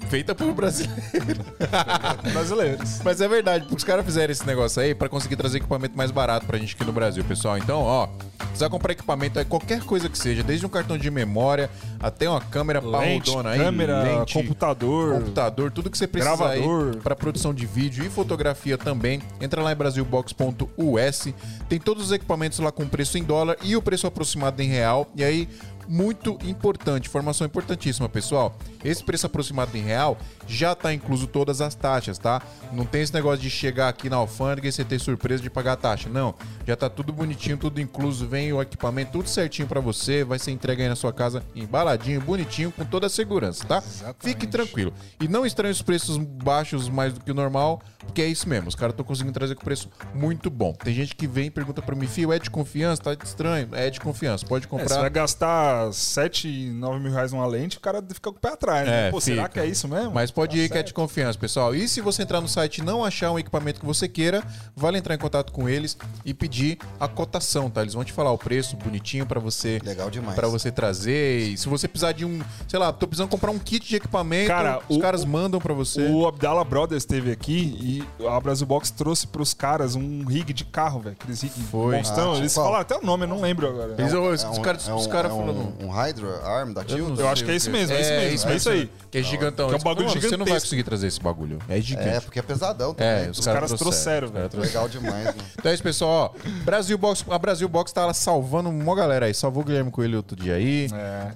[0.10, 1.04] Feita por brasileiros.
[2.32, 3.02] Brasileiros.
[3.04, 6.12] Mas é verdade, porque os caras fizeram esse negócio aí pra conseguir trazer equipamento mais
[6.12, 7.58] barato pra gente aqui no Brasil, pessoal.
[7.58, 11.70] Então, ó, precisar comprar equipamento aí, qualquer coisa que seja, desde um cartão de memória
[12.00, 15.16] até uma câmera Lente, parrudona aí, câmera, lente, computador.
[15.16, 16.94] computador, tudo que você precisa Gravador.
[16.94, 19.22] aí para produção de vídeo e fotografia também.
[19.42, 21.34] Entra lá em brasilbox.us.
[21.68, 25.08] Tem todos os equipamentos lá com preço em dólar e o preço aproximado em real.
[25.16, 25.50] E aí,
[25.88, 28.58] muito importante, informação importantíssima, pessoal.
[28.88, 30.18] Esse preço aproximado em real
[30.48, 32.42] já tá incluso todas as taxas, tá?
[32.72, 35.74] Não tem esse negócio de chegar aqui na alfândega e você ter surpresa de pagar
[35.74, 36.08] a taxa.
[36.10, 36.34] Não,
[36.66, 40.52] já tá tudo bonitinho, tudo incluso, vem o equipamento tudo certinho para você, vai ser
[40.52, 43.82] entregue aí na sua casa embaladinho, bonitinho, com toda a segurança, tá?
[44.20, 44.94] Fique tranquilo.
[45.20, 48.68] E não estranhe os preços baixos mais do que o normal, porque é isso mesmo,
[48.68, 50.74] os caras estão conseguindo trazer com preço muito bom.
[50.74, 53.02] Tem gente que vem e pergunta para mim, fio, é de confiança?
[53.02, 53.70] Tá estranho?
[53.74, 55.00] É de confiança, pode É, você comprar.
[55.02, 58.77] vai gastar 7, 9 mil reais numa lente, o cara fica com o pé atrás,
[58.86, 59.08] né?
[59.08, 60.12] É, Pô, será que é isso mesmo?
[60.12, 60.88] Mas pode Tá ir que é certo.
[60.88, 61.74] de confiança, pessoal.
[61.76, 64.44] E se você entrar no site e não achar um equipamento que você queira,
[64.76, 67.82] vale entrar em contato com eles e pedir a cotação, tá?
[67.82, 70.36] Eles vão te falar o preço bonitinho pra você Legal demais.
[70.36, 71.50] para você trazer.
[71.50, 74.48] E se você precisar de um, sei lá, tô precisando comprar um kit de equipamento,
[74.48, 76.08] Cara, os o- caras mandam pra você.
[76.08, 77.78] O Abdallah Brothers esteve aqui
[78.20, 81.16] e a Brasil Box trouxe pros caras um rig de carro, velho.
[81.20, 81.96] Aqueles rig Foi.
[81.98, 82.34] monstrão.
[82.34, 82.66] Ah, Eles qual?
[82.66, 83.96] falaram até o nome, eu não lembro agora.
[83.98, 85.74] Eles- os, É os um- caras, é os um- caras é um, falando.
[85.82, 87.22] um Hydra Arm da Eu não Tilda?
[87.22, 88.90] Eu acho que é isso mesmo, é isso mesmo, é isso aí.
[89.12, 89.68] Que é gigantão.
[89.70, 91.60] Que é um bagulho Mano, Você não vai conseguir trazer esse bagulho.
[91.68, 92.08] É gigante.
[92.08, 93.26] É, porque é pesadão também.
[93.26, 94.50] É, os, Os caras, caras trouxeram, velho.
[94.54, 95.34] Legal demais, né?
[95.58, 96.36] Então é isso, pessoal.
[96.36, 99.34] Ó, Brasil Box, a Brasil Box tá lá salvando uma galera aí.
[99.34, 100.88] Salvou o Guilherme Coelho outro dia aí.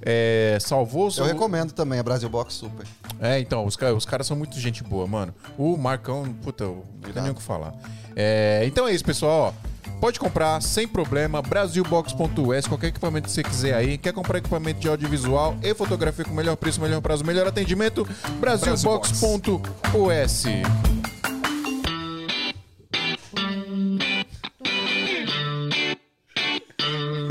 [0.02, 2.86] É, salvou Eu recomendo também a Brasil Box Super.
[3.20, 5.34] É, então, os, os caras são muito gente boa, mano.
[5.58, 7.74] O Marcão, puta, eu não tem nem o que falar.
[8.16, 9.54] É, então é isso, pessoal.
[9.58, 9.72] ó.
[10.02, 14.00] Pode comprar sem problema, brasilbox.us, qualquer equipamento que você quiser aí.
[14.00, 18.08] Quer comprar equipamento de audiovisual e fotografia com melhor preço, melhor prazo, melhor atendimento?
[18.40, 20.46] brasilbox.us.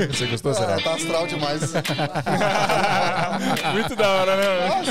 [0.09, 0.81] Você gostou, Ah, será?
[0.81, 1.61] tá astral demais.
[3.73, 4.81] Muito da hora, né?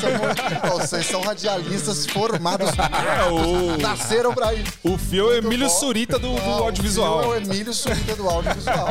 [0.68, 2.70] Nossa, vocês são radialistas formados.
[2.70, 4.72] É, o, Nasceram pra isso.
[4.82, 5.74] o Fio é Emílio bom.
[5.74, 7.22] Surita do, do Ah, o audiovisual.
[7.22, 8.88] Fio É o Emílio Surita do audiovisual.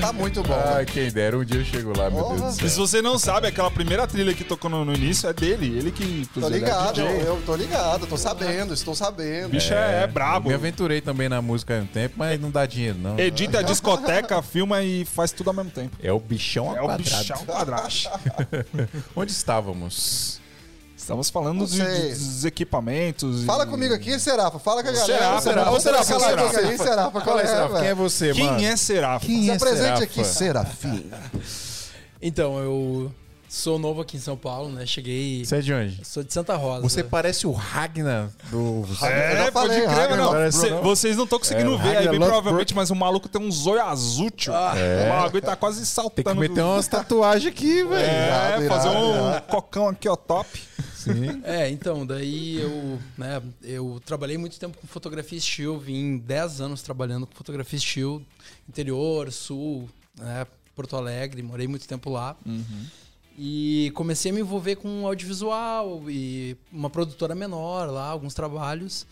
[0.00, 0.54] Tá muito bom.
[0.54, 2.68] Ah, quem dera, um dia eu chego lá, meu Deus do E céu.
[2.68, 5.78] se você não sabe, aquela primeira trilha que tocou no, no início é dele.
[5.78, 6.26] Ele que.
[6.34, 7.06] Tô ele é ligado, DJ.
[7.06, 9.46] eu, eu tô ligado, tô sabendo, estou sabendo.
[9.46, 10.48] O bicho é, brabo.
[10.48, 13.18] Me aventurei também na música há um tempo, mas não dá dinheiro, não.
[13.18, 15.96] Edita a discoteca, filma e faz tudo ao mesmo tempo.
[16.02, 17.18] É o bichão ao É o quadrado.
[17.18, 17.88] bichão quadrado.
[19.14, 20.40] Onde estávamos?
[20.96, 21.82] Estamos falando de-
[22.14, 23.44] dos equipamentos.
[23.44, 24.58] Fala e- comigo aqui, Serafa.
[24.60, 25.06] Fala com a galera.
[25.18, 26.68] Serafa, Serafa, Ô, Serafa, Serafa, fala Serafa.
[26.68, 27.20] aí, Serafa.
[27.20, 28.64] Qual é, Serafim, quem é você, Quem mano?
[28.64, 29.26] é Serafim?
[29.26, 30.02] Quem Se é apresente Serafa?
[30.04, 31.10] aqui, Serafim.
[32.20, 33.12] Então, eu
[33.54, 34.86] sou novo aqui em São Paulo, né?
[34.86, 35.44] Cheguei.
[35.44, 36.00] Você é de onde?
[36.06, 36.80] Sou de Santa Rosa.
[36.82, 38.84] Você parece o Ragnar do...
[39.00, 40.82] Eu É, já pode falei, crer, Ragnar, parece Cê- não.
[40.82, 43.82] vocês não estão conseguindo É, ver aí, bem provavelmente, mas o maluco tem um zóio
[43.82, 44.52] azul, tio.
[44.52, 46.30] O bagulho tá quase Tem saltando.
[46.30, 47.94] que meter do- umas tatuagens aqui, velho.
[47.94, 49.46] É, Irado, fazer irado, um irado.
[49.48, 50.62] cocão aqui, ó, top.
[50.96, 51.42] Sim.
[51.44, 56.80] É, então, daí eu, né, eu trabalhei muito tempo com fotografia estilo, vim 10 anos
[56.80, 58.24] trabalhando com fotografia estilo,
[58.68, 59.88] interior, sul,
[60.18, 60.46] né,
[60.76, 62.34] Porto Alegre, morei muito tempo lá.
[63.38, 69.06] E comecei a me envolver com audiovisual e uma produtora menor lá, alguns trabalhos.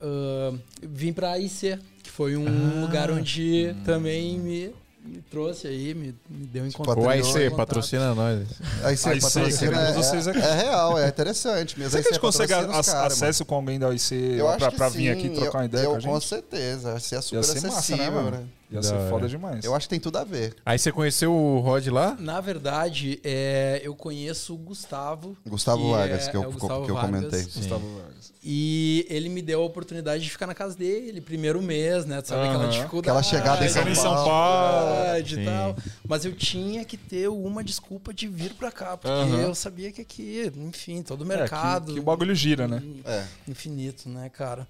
[0.00, 4.74] Ah, vim pra AIC, que foi um lugar onde também me,
[5.04, 6.98] me trouxe aí, me, me deu em contato.
[6.98, 7.56] O Patrocinou, AIC, contato.
[7.56, 8.48] patrocina nós.
[8.84, 10.38] Aí você, patrocina, é, vocês aqui.
[10.38, 11.90] é real, é interessante mesmo.
[11.92, 14.58] Será que a gente consegue ac- cara, acesso com alguém da mano.
[14.58, 16.10] Pra, que pra vir aqui trocar eu, uma ideia eu, com a gente?
[16.12, 18.50] Com certeza, ia ser super Ia ser massa, acessível, né, mano?
[18.70, 19.10] Ia Da ser hora.
[19.10, 19.64] foda demais.
[19.64, 20.56] Eu acho que tem tudo a ver.
[20.66, 22.16] Aí você conheceu o Rod lá?
[22.18, 25.36] Na verdade, é, eu conheço o Gustavo.
[25.46, 26.46] Gustavo que Vargas, é- que eu, é
[26.84, 27.42] que eu comentei.
[27.44, 28.32] Gustavo Vargas.
[28.48, 32.20] E ele me deu a oportunidade de ficar na casa dele, primeiro mês, né?
[32.22, 32.54] Tu sabe Aham.
[32.54, 33.08] aquela dificuldade.
[33.18, 34.28] Aquela chegada em São Chegando em São Paulo.
[34.30, 35.18] Paulo.
[35.20, 35.44] e Sim.
[35.44, 35.76] tal.
[36.08, 39.40] Mas eu tinha que ter uma desculpa de vir pra cá, porque Aham.
[39.42, 41.94] eu sabia que aqui, enfim, todo o É, que- mercado.
[41.94, 42.82] que o bagulho gira, né?
[43.04, 43.24] É.
[43.48, 44.66] Infinito, né, cara?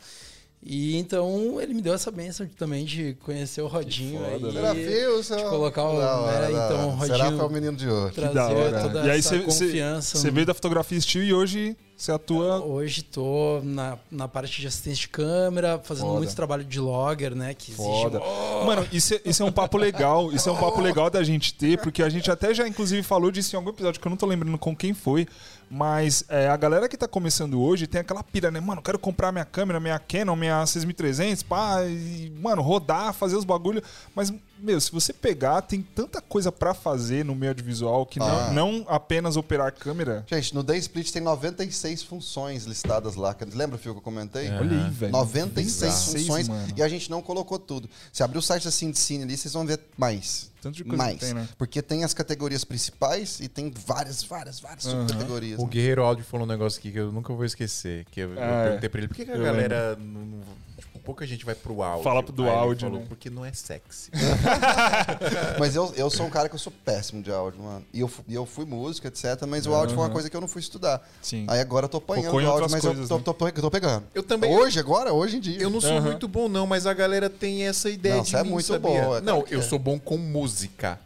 [0.68, 4.42] E então ele me deu essa bênção de- também de conhecer o Rodinho foda, aí.
[4.42, 4.52] né?
[4.52, 5.36] Serafim, seu...
[5.36, 6.96] de colocar o- Da hora, né, então, hora.
[6.96, 8.12] Rodinho- Serafim é o menino de ouro.
[8.12, 8.80] Trazer da hora.
[8.82, 10.18] toda E aí essa cê- confiança.
[10.18, 12.60] Você no- veio da fotografia estilo e hoje você atua.
[12.64, 16.18] Hoje tô na, na parte de assistência de câmera, fazendo Foda.
[16.18, 17.54] muito trabalho de logger, né?
[17.54, 18.20] Que exige Foda.
[18.66, 20.32] Mano, isso é, isso é um papo legal.
[20.32, 23.30] Isso é um papo legal da gente ter, porque a gente até já, inclusive, falou
[23.30, 25.28] disso em algum episódio que eu não tô lembrando com quem foi.
[25.68, 28.60] Mas é, a galera que tá começando hoje tem aquela pira, né?
[28.60, 33.44] Mano, quero comprar minha câmera, minha Canon, minha 6300, pá, e, mano, rodar, fazer os
[33.44, 33.82] bagulho.
[34.14, 38.50] Mas, meu, se você pegar, tem tanta coisa pra fazer no meio audiovisual que Ah.
[38.52, 40.24] não, não apenas operar câmera.
[40.28, 43.34] Gente, no Day Split tem 96 funções listadas lá.
[43.52, 44.48] Lembra, Fio, que eu comentei?
[44.50, 45.12] Olha aí, velho.
[45.12, 46.68] 96 26, funções mano.
[46.76, 47.90] e a gente não colocou tudo.
[48.12, 50.50] Se abrir o site da Cine ali, vocês vão ver mais.
[50.66, 51.18] Tanto de coisa mais.
[51.18, 51.48] que tem, né?
[51.56, 55.58] Porque tem as categorias principais e tem várias, várias, várias subcategorias.
[55.58, 55.68] O né?
[55.70, 58.04] Guerreiro Áudio falou um negócio aqui que eu nunca vou esquecer.
[58.10, 58.64] Que eu, eu Ah, é.
[58.66, 59.96] perguntei pra ele, por que, que a Eu galera.
[59.96, 60.40] Não, não-
[60.78, 62.02] tipo, pouca gente vai pro áudio.
[62.02, 63.07] Fala do Aí áudio, falou, né?
[63.09, 64.11] porque não é sexy.
[65.59, 67.84] Mas eu, eu sou um cara que eu sou péssimo de áudio, mano.
[67.92, 69.24] E eu, e eu fui músico, etc.
[69.46, 71.09] Mas o áudio foi uma coisa que eu não fui estudar.
[71.22, 71.46] Sim.
[71.48, 73.22] Aí agora eu tô apanhando Focou o áudio, mas coisas, eu tô, né?
[73.24, 74.04] tô, tô- tô pegando.
[74.12, 75.61] Eu também- Hoje, agora, hoje em dia.
[75.61, 76.00] Eu não sou Aham.
[76.00, 78.66] muito bom, não, mas a galera tem essa ideia Não, de você é mim, muito
[78.66, 78.80] sabia?
[79.02, 79.62] bom, é não, eu é.
[79.62, 80.98] sou bom com música.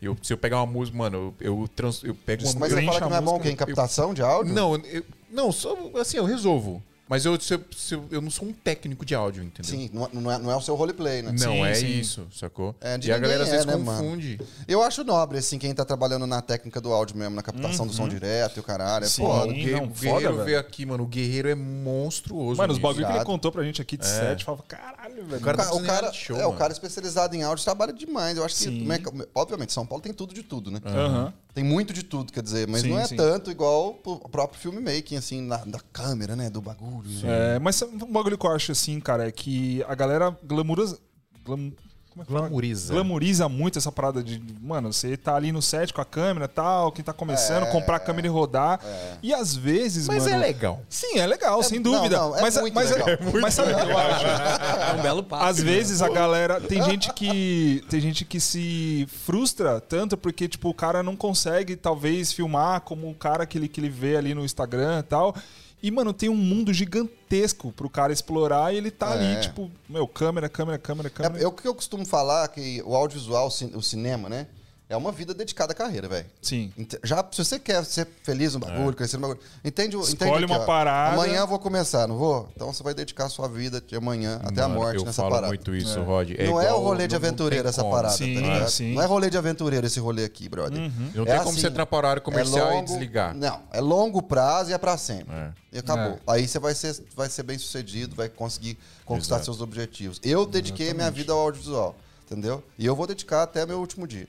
[0.00, 2.82] Eu, se eu pegar uma música, mano, eu, eu, trans, eu pego uma Mas você
[2.84, 4.52] fala que não é bom música, que em captação de áudio?
[4.52, 6.82] Não, eu, não, só, assim, eu resolvo.
[7.08, 9.70] Mas eu, se eu, se eu, eu não sou um técnico de áudio, entendeu?
[9.70, 11.30] Sim, não, é- não, é, não é o seu roleplay, né?
[11.32, 11.98] Não, Sim, é sim.
[12.00, 12.74] isso, sacou?
[12.80, 13.98] É, de e a galera às é, vezes né, mano?
[14.02, 14.40] confunde.
[14.66, 17.92] Eu acho nobre, assim, quem tá trabalhando na técnica do áudio mesmo, na captação do
[17.92, 19.04] som direto e o caralho.
[19.04, 19.22] É Sim.
[19.26, 19.50] foda.
[19.50, 20.44] O, Guerreiro, não, o Guerreiro foda, velho.
[20.44, 21.04] veio aqui, mano.
[21.04, 22.56] O Guerreiro é monstruoso.
[22.58, 25.38] Mano, os bagulho que ele contou pra gente aqui de set, falava, caralho, velho.
[25.38, 26.58] O cara tá o cara, show, é, o mano.
[26.58, 28.36] cara especializado em áudio trabalha demais.
[28.38, 28.86] Eu acho que,
[29.34, 30.80] obviamente, São Paulo tem tudo de tudo, né?
[30.86, 31.32] Aham.
[31.54, 33.16] Tem muito de tudo, quer dizer, mas Sim, não é sim.
[33.16, 36.48] tanto igual o próprio filmmaking, assim, na- da câmera, né?
[36.48, 37.08] Do bagulho.
[37.22, 37.56] né?
[37.56, 40.98] É, mas um bagulho que eu acho assim, cara, é que a galera glamouriza.
[41.44, 41.72] Glam,
[42.12, 42.40] como é que fala?
[42.42, 42.92] Glamoriza.
[42.92, 46.48] Glamoriza muito essa parada de, mano, você tá ali no set com a câmera e
[46.48, 47.70] tal, quem tá começando, É.
[47.70, 48.80] comprar a câmera e rodar.
[49.22, 50.36] E às vezes, Mas mano.
[50.36, 50.82] é legal.
[50.90, 52.18] Sim, é legal, sem dúvida.
[52.18, 53.08] não, é mas, muito mas, legal.
[53.40, 54.26] mas sabe o que eu acho?
[54.26, 55.44] É um belo passo.
[55.46, 56.60] Às vezes a galera.
[56.60, 57.82] Tem gente que.
[57.88, 63.08] Tem gente que se frustra tanto porque, tipo, o cara não consegue, talvez, filmar como
[63.10, 65.34] o cara que ele, que ele vê ali no Instagram e tal.
[65.82, 69.12] E, mano, tem um mundo gigantesco pro cara explorar e ele tá É.
[69.14, 71.38] ali, tipo, meu, câmera, câmera, câmera, câmera.
[71.40, 74.46] É, é o que eu costumo falar, que o audiovisual, o cinema, né?
[74.92, 76.26] É uma vida dedicada à carreira, velho.
[76.40, 76.72] Sim.
[77.02, 80.52] Já, se você quer ser feliz no bagulho, crescer no bagulho, entende, Escolhe entende aqui,
[80.52, 80.66] uma ó.
[80.66, 81.14] parada.
[81.14, 82.48] Amanhã eu vou começar, não vou?
[82.54, 85.22] Então você vai dedicar a sua vida de amanhã até a Mano, morte eu nessa
[85.22, 85.48] falo parada.
[85.48, 86.30] muito isso, Rod.
[86.36, 87.94] É não é o igual- rolê de aventureiro essa como.
[87.94, 88.68] parada, Sim, tá ligado?
[88.70, 88.94] sim.
[88.94, 90.78] Não é rolê de aventureiro esse rolê aqui, brother.
[91.14, 93.34] Não É tem como assim, você entrar para horário comercial é e longo- desligar.
[93.34, 95.34] Não, é longo prazo e é pra sempre.
[95.34, 95.50] É.
[95.72, 96.18] E acabou.
[96.26, 98.76] Aí você vai ser, vai ser bem sucedido, vai conseguir
[99.06, 99.46] conquistar Exato.
[99.46, 100.20] seus objetivos.
[100.22, 101.96] Eu dediquei a minha vida ao audiovisual,
[102.26, 102.62] entendeu?
[102.78, 104.28] E eu vou dedicar até meu último dia.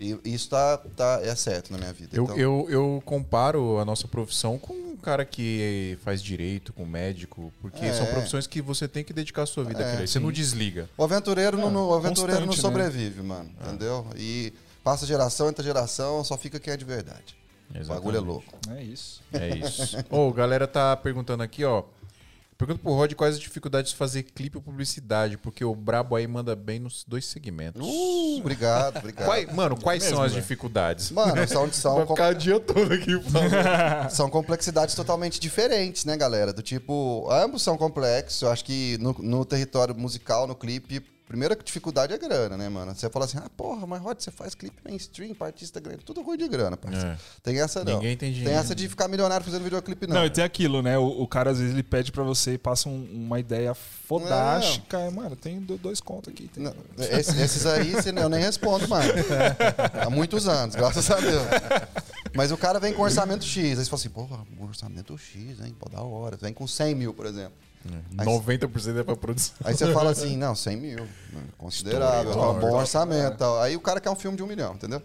[0.00, 2.16] E e isso tá, tá, é certo na minha vida.
[2.16, 6.84] Eu, Então, eu, eu comparo a nossa profissão com um cara que faz direito, com
[6.84, 7.92] médico, porque É.
[7.92, 10.08] são profissões que você tem que dedicar a sua vida àquilo aí.
[10.08, 10.88] Você não desliga.
[10.96, 12.60] O aventureiro, não, não- o aventureiro não né?
[12.60, 13.50] sobrevive, mano.
[13.64, 14.06] Entendeu?
[14.16, 17.36] E passa geração, entra geração, só fica quem é de verdade.
[17.82, 18.52] O bagulho é louco.
[18.76, 19.20] É isso.
[19.32, 19.96] É isso.
[20.08, 21.82] Ô, galera tá perguntando aqui, ó.
[22.58, 26.26] Pergunta pro Rod quais as dificuldades de fazer clipe ou publicidade, porque o Brabo aí
[26.26, 27.82] manda bem nos dois segmentos.
[27.86, 29.26] Uh, obrigado, obrigado.
[29.26, 31.10] Quais- mano, quais Mesmo, são as dificuldades?
[31.10, 34.08] Mano, são, são, Vai ficar o dia todo aqui falando.
[34.10, 36.50] são complexidades totalmente diferentes, né, galera?
[36.52, 38.40] Do tipo, ambos são complexos.
[38.40, 42.94] Eu acho que no, no território musical, no clipe, primeira dificuldade é grana, né, mano?
[42.94, 46.04] Você fala assim, ah, porra, mas Rod, você faz clipe mainstream pra artista grande.
[46.04, 47.08] Tudo ruim de grana, parceiro.
[47.08, 47.18] É.
[47.42, 47.94] Tem essa não.
[47.94, 48.58] Ninguém tem Tem dinheiro.
[48.58, 50.16] essa de ficar milionário fazendo videoclipe, não.
[50.16, 50.96] Não, e tem aquilo, né?
[50.98, 55.10] O, o cara às vezes ele pede pra você e passa um- uma ideia fodástica.
[55.10, 56.48] Mano, tem do- dois contos aqui.
[56.48, 59.10] tem- Não, esse- esses aí você- eu nem respondo mais.
[60.06, 61.42] Há muitos anos, graças a Deus.
[62.34, 63.78] Mas o cara vem com orçamento X.
[63.78, 65.74] Aí você fala assim, porra, orçamento X, hein?
[65.78, 66.36] Pô, da hora.
[66.36, 67.52] Vem com 100 mil, por exemplo.
[68.18, 69.54] Aí- 90% é pra produção.
[69.64, 71.04] Aí você fala assim, não, 100 mil.
[71.32, 73.36] né, Considerável, tá, bom orçamento.
[73.38, 73.60] tal.
[73.60, 75.02] Aí o cara quer um filme de um milhão, entendeu?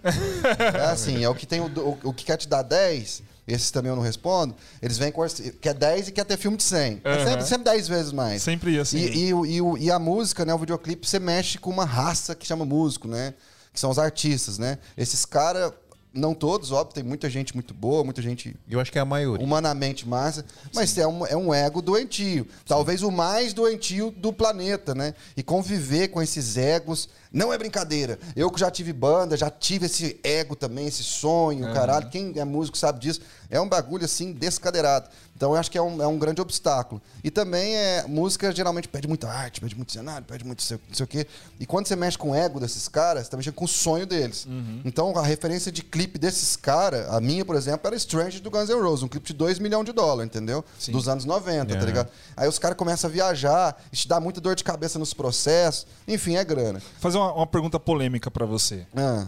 [0.77, 3.71] É assim, é o que tem o, o, o que quer te dar 10, esses
[3.71, 5.25] também eu não respondo, eles vêm com
[5.59, 7.01] quer 10 e quer ter filme de 100.
[7.03, 7.25] É Aham.
[7.25, 8.41] sempre, sempre 10 vezes mais.
[8.43, 8.97] Sempre assim.
[8.97, 12.45] E, e, e, e a música, né, o videoclipe, você mexe com uma raça que
[12.45, 13.33] chama músico, né?
[13.73, 14.77] Que são os artistas, né?
[14.97, 15.71] Esses caras,
[16.13, 19.05] não todos, óbvio, tem muita gente muito boa, muita gente Eu acho que é a
[19.05, 19.45] maioria.
[19.45, 22.45] humanamente massa, mas é um, é um ego doentio.
[22.65, 25.13] Talvez o mais doentio do planeta, né?
[25.37, 28.19] E conviver com esses egos não é brincadeira.
[28.35, 32.09] Eu que já tive banda, já tive esse ego também, esse sonho, caralho.
[32.09, 33.21] Quem é músico sabe disso.
[33.49, 35.09] É um bagulho assim descadeirado.
[35.35, 37.01] Então eu acho que é um, é um grande obstáculo.
[37.23, 40.95] E também é música geralmente pede muita arte, pede muito cenário, pede muito sei- não
[40.95, 41.25] sei o quê.
[41.59, 44.05] E quando você mexe com o ego desses caras, você tá mexendo com o sonho
[44.05, 44.47] deles.
[44.85, 48.69] Então a referência de clipe desses caras, a minha, por exemplo, era Strange do Guns
[48.69, 50.63] N' Roses, um clipe de 2 milhões de dólares, entendeu?
[50.89, 51.77] Dos anos 90, É.
[51.79, 52.09] tá ligado?
[52.37, 55.87] Aí os caras começam a viajar, isso te dá muita dor de cabeça nos processos.
[56.07, 56.81] Enfim, é grana.
[56.99, 58.85] Fazer uma, uma pergunta polêmica pra você.
[58.95, 59.27] Ah,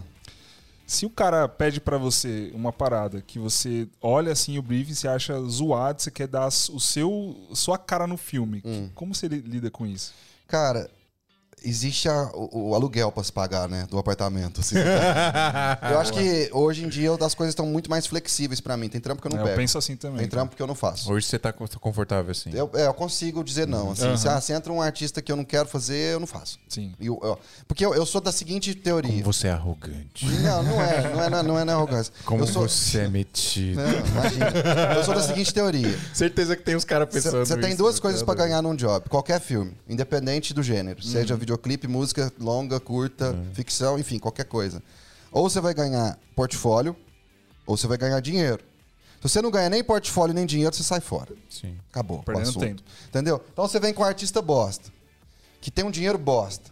[0.85, 5.07] Se o cara pede pra você uma parada que você olha assim o briefing, você
[5.07, 8.89] acha zoado, você quer dar o seu sua cara no filme, Hum.
[8.93, 10.13] como você li- lida com isso?
[10.45, 10.89] cara,
[11.63, 13.87] existe a- o, o aluguel pra se pagar, né?
[13.89, 14.59] Do apartamento.
[14.61, 14.75] assim.
[15.91, 18.89] eu acho que hoje em dia as coisas estão muito mais flexíveis pra mim.
[18.89, 19.57] Tem trampo que eu não É, eu pego.
[19.57, 20.19] penso assim também.
[20.19, 21.11] Tem trampo que eu não faço.
[21.11, 22.51] Hoje você tá confortável assim.
[22.53, 23.91] Eu, é, eu consigo dizer não.
[23.91, 24.17] Assim, Aham.
[24.17, 26.59] se, ah, se entra um artista que eu não quero fazer, eu não faço.
[26.67, 26.93] Sim.
[26.99, 29.11] E eu- eu- porque eu, eu sou da seguinte teoria.
[29.11, 30.25] Como você é arrogante.
[30.25, 32.13] Não, não é, não é, não é, não é, não é arrogância.
[32.25, 33.81] Como eu sou, você é metido.
[33.81, 34.51] Não, imagina.
[34.95, 35.97] Eu sou da seguinte teoria.
[36.13, 38.47] Certeza que tem uns caras pensando Você tem duas né, coisas pra cara?
[38.49, 39.07] ganhar num job.
[39.09, 40.99] Qualquer filme, independente do gênero.
[41.03, 41.09] Uhum.
[41.11, 44.81] Seja videoclipe, música longa, curta, ficção, enfim, qualquer coisa.
[45.31, 46.95] Ou você vai ganhar portfólio,
[47.65, 48.63] ou você vai ganhar dinheiro.
[49.21, 51.33] Se você não ganha nem portfólio nem dinheiro, você sai fora.
[51.49, 51.77] Sim.
[51.89, 52.19] Acabou.
[52.19, 52.59] o Perdendo assunto.
[52.61, 52.83] tempo.
[53.07, 53.41] Entendeu?
[53.51, 54.91] Então você vem com um artista bosta,
[55.61, 56.71] que tem um dinheiro bosta.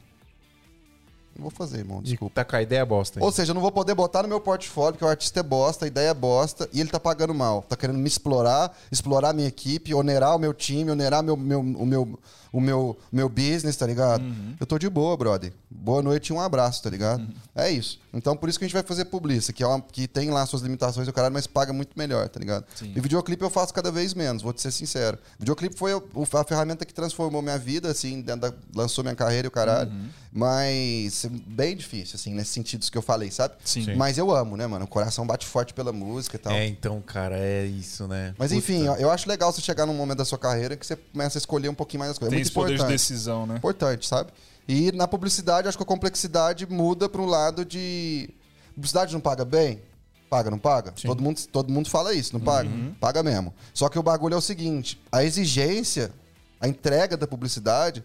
[1.41, 2.35] Não vou fazer, irmão, desculpa.
[2.35, 3.19] Tá com a ideia bosta.
[3.19, 3.25] aí.
[3.25, 5.85] Ou seja, eu não vou poder botar no meu portfólio, porque o artista é bosta,
[5.85, 7.63] a ideia é bosta, e ele tá pagando mal.
[7.67, 11.59] Tá querendo me explorar, explorar a minha equipe, onerar o meu time, onerar meu, meu,
[11.61, 12.19] o meu,
[12.53, 14.23] o meu, meu business, tá ligado?
[14.59, 15.51] Eu tô de boa, brother.
[15.69, 17.25] Boa noite e um abraço, tá ligado?
[17.55, 17.99] É isso.
[18.13, 20.45] Então, por isso que a gente vai fazer publicidade, que, é uma, que tem lá
[20.45, 22.65] suas limitações do caralho, mas paga muito melhor, tá ligado?
[22.81, 25.17] E videoclipe eu faço cada vez menos, vou te ser sincero.
[25.39, 29.51] Videoclipe foi a ferramenta que transformou minha vida, assim, da- lançou minha carreira e o
[29.51, 29.89] caralho.
[30.33, 33.55] Mas é bem difícil, assim, nesses sentidos que eu falei, sabe?
[33.63, 33.85] Sim.
[33.85, 33.95] Sim.
[33.95, 34.85] Mas eu amo, né, mano?
[34.85, 36.53] O coração bate forte pela música e tal.
[36.53, 38.33] É, então, cara, é isso, né?
[38.37, 38.59] Mas Puta.
[38.59, 41.39] enfim, eu- acho legal você chegar num momento da sua carreira que você começa a
[41.39, 42.31] escolher um pouquinho mais as coisas.
[42.31, 42.91] Tem é muito esse poder de importante.
[42.93, 43.55] decisão, né?
[43.55, 44.31] Importante, sabe?
[44.67, 48.29] E na publicidade, acho que a complexidade muda para um lado de.
[48.75, 49.81] Publicidade não paga bem?
[50.29, 50.93] Paga, não paga?
[50.93, 52.69] Todo mundo, todo mundo fala isso, não paga?
[53.01, 53.53] Paga mesmo.
[53.73, 56.11] Só que o bagulho é o seguinte: a exigência,
[56.59, 58.01] a entrega da publicidade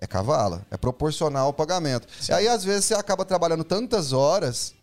[0.00, 2.06] é cavala, é proporcional ao pagamento.
[2.28, 4.74] E aí, às vezes, você acaba trabalhando tantas horas,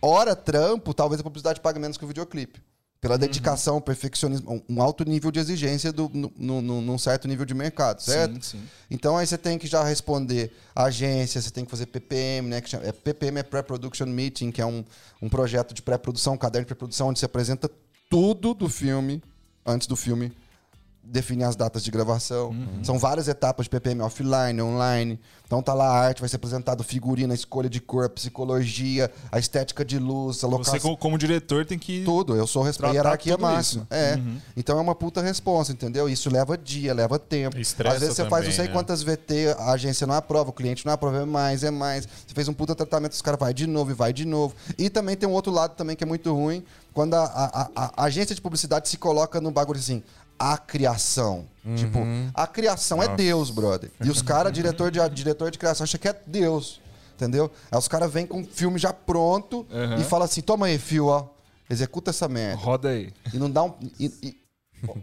[0.00, 2.60] hora trampo, talvez a publicidade pague menos que o videoclipe.
[3.00, 7.54] pela dedicação, perfeccionismo, um alto nível de exigência do, no, no- num certo nível de
[7.54, 8.34] mercado, certo?
[8.44, 8.62] Sim, sim.
[8.90, 12.60] Então aí você tem que já responder a agência, você tem que fazer PPM, né?
[12.60, 14.84] Que chama, é, PPM é Pre-Production Meeting, que é um,
[15.22, 17.70] um projeto de pré-produção, um caderno de pré-produção, onde você apresenta
[18.10, 19.22] tudo do filme
[19.64, 20.30] antes do filme
[21.02, 22.54] definir as datas de gravação.
[22.82, 25.18] São várias etapas de PPM offline, online.
[25.46, 29.10] Então tá lá a arte, vai ser apresentado figurino, a escolha de cor, a psicologia,
[29.32, 30.74] a estética de luz, a locação.
[30.74, 32.04] Você, como, como diretor, tem que.
[32.04, 32.94] Tudo, eu sou respeito.
[32.94, 33.82] Hierarquia máxima.
[33.82, 33.86] isso.
[33.94, 34.20] É.
[34.56, 36.08] Então é uma puta responsa, entendeu?
[36.08, 37.58] Isso leva dia, leva tempo.
[37.58, 38.72] Estressa Às vezes você faz não também, sei né?
[38.72, 42.06] quantas VT, a agência não aprova, o cliente não aprova, é mais, é mais.
[42.06, 44.54] Você fez um puta tratamento, os caras vai de novo e vai de novo.
[44.78, 46.62] E também tem um outro lado também que é muito ruim,
[46.94, 50.02] quando a, a- a- a agência de publicidade se coloca no bagulho assim.
[50.40, 51.46] A criação.
[51.76, 51.98] Tipo,
[52.32, 53.90] a criação é Deus, brother.
[54.02, 56.80] E os caras, diretor de, diretor de criação, acha que é Deus.
[57.14, 57.50] Entendeu?
[57.70, 60.00] Aí os caras vêm com o filme já pronto Uhum.
[60.00, 61.28] e fala assim: toma aí, fio, ó.
[61.68, 62.56] Executa essa merda.
[62.60, 63.12] Roda aí.
[63.34, 63.74] E não dá um.
[63.98, 64.40] E, e...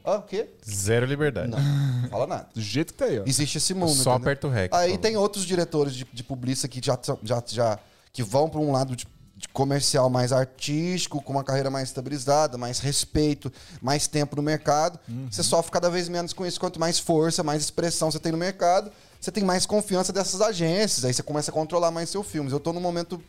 [0.03, 0.49] Ah, o quê?
[0.67, 1.49] Zero liberdade.
[1.51, 2.49] Não, fala nada.
[2.55, 3.23] Do jeito que tá aí, ó.
[3.27, 3.91] Existe esse mundo.
[3.91, 4.13] Só entendeu?
[4.13, 4.73] aperta o REC.
[4.73, 7.79] Aí tem outros diretores de, de publicidade que já, já, já
[8.11, 9.05] que vão para um lado de,
[9.37, 14.99] de comercial mais artístico, com uma carreira mais estabilizada, mais respeito, mais tempo no mercado.
[15.29, 16.59] Você sofre cada vez menos com isso.
[16.59, 21.05] Quanto mais força, mais expressão você tem no mercado, você tem mais confiança dessas agências.
[21.05, 22.51] Aí você começa a controlar mais seus filmes.
[22.51, 23.21] Eu tô num momento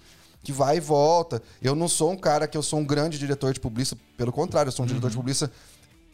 [0.43, 1.43] que vai e volta.
[1.61, 4.69] Eu não sou um cara que eu sou um grande diretor de publicidade, pelo contrário,
[4.69, 5.53] eu sou um diretor de publicidade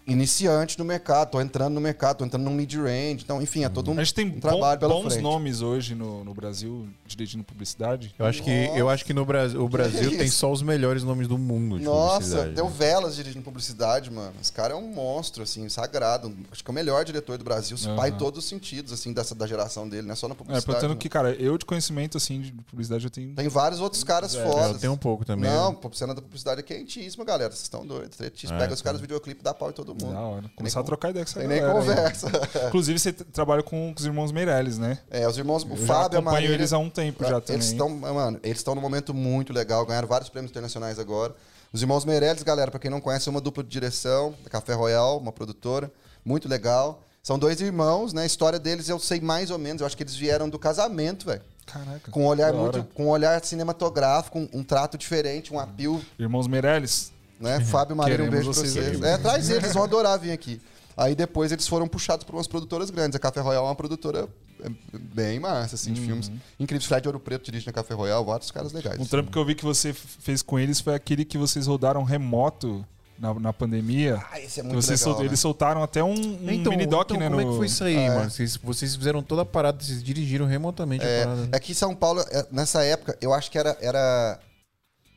[0.07, 3.23] iniciante no mercado, tô entrando no mercado, tô entrando no mid-range.
[3.25, 5.23] Então, enfim, é todo um, A gente tem um bom- trabalho bons frente.
[5.23, 8.15] nomes hoje no, no Brasil dirigindo publicidade.
[8.19, 10.39] Eu acho que, eu acho que no Brasil, o Brasil Que tem isso?
[10.39, 12.55] só os melhores nomes do mundo de Nossa, publicidade.
[12.55, 12.73] deu né?
[12.77, 14.33] velas dirigindo publicidade, mano.
[14.41, 16.35] Esse cara é um monstro, assim, sagrado.
[16.53, 19.13] Acho que é o melhor diretor do Brasil, se pai em todos os sentidos, assim,
[19.13, 20.67] dessa, da geração dele, não é só na É, publicidade.
[20.67, 20.97] portanto não.
[20.97, 23.35] que, cara, eu de conhecimento, assim, de publicidade eu tenho.
[23.35, 24.73] Tem vários outros caras É, fodas.
[24.73, 25.49] eu tenho um pouco também.
[25.51, 27.51] Não, a cena da publicidade é quentíssima, galera.
[27.51, 28.17] Vocês estão doidos.
[28.17, 28.59] Tretíssimo.
[28.59, 28.85] É, Pega os tá.
[28.85, 30.13] caras do videoclipe dá pau em todo mundo.
[30.13, 30.51] Da hora.
[30.57, 31.87] Começar a nem trocar ideia com essa nem galera aí.
[31.87, 32.29] conversa.
[32.69, 34.99] Inclusive, você trabalha com, com os irmãos Meirelles, né?
[35.11, 36.55] É, os irmãos, o Eu já Fábio e a acompanho Marília...
[36.55, 37.57] eles há um tempo já também.
[37.57, 41.35] Eles estão, mano, eles estão num momento muito legal, ganharam vários prêmios internacionais agora.
[41.73, 44.75] Os irmãos Meirelles, galera, pra quem não conhece, é uma dupla de direção, da Café
[44.75, 45.91] Royal, uma produtora,
[46.25, 47.03] muito legal.
[47.23, 48.23] São dois irmãos, né?
[48.23, 51.27] A história deles eu sei mais ou menos, eu acho que eles vieram do casamento,
[51.27, 51.41] velho.
[51.67, 52.11] Caraca.
[52.11, 56.47] Com um olhar muito, com um olhar cinematográfico, um, um trato diferente, um apio, Irmãos
[56.47, 57.11] Meirelles.
[57.45, 57.61] Né?
[57.61, 58.97] Fábio e Marília, um beijo pra vocês vocês.
[58.97, 59.07] aqui.
[59.07, 60.61] É, traz eles, eles vão adorar vir aqui.
[60.97, 63.17] Aí depois eles foram puxados por umas produtoras grandes.
[63.17, 64.29] A Café Royal é uma produtora
[64.63, 66.07] é, bem massa, assim, de Uhum.
[66.07, 66.87] filmes incríveis.
[66.87, 68.99] Fred Ouro Preto dirige na Café Royal, vários caras legais.
[69.01, 72.05] Um trampo que eu vi que você fez com eles foi aquele que vocês rodaram
[72.05, 72.85] remoto
[73.19, 74.23] na, na pandemia.
[74.31, 75.29] Ah, esse é muito vocês legal, sol- né?
[75.29, 77.29] Eles soltaram até um, um Então, mini doc, então né?
[77.29, 78.31] como é no- que foi isso aí, mano?
[78.31, 81.49] Vocês, vocês fizeram toda a parada, vocês dirigiram remotamente a parada.
[81.51, 84.39] É que São Paulo, é, nessa época, eu acho que era, era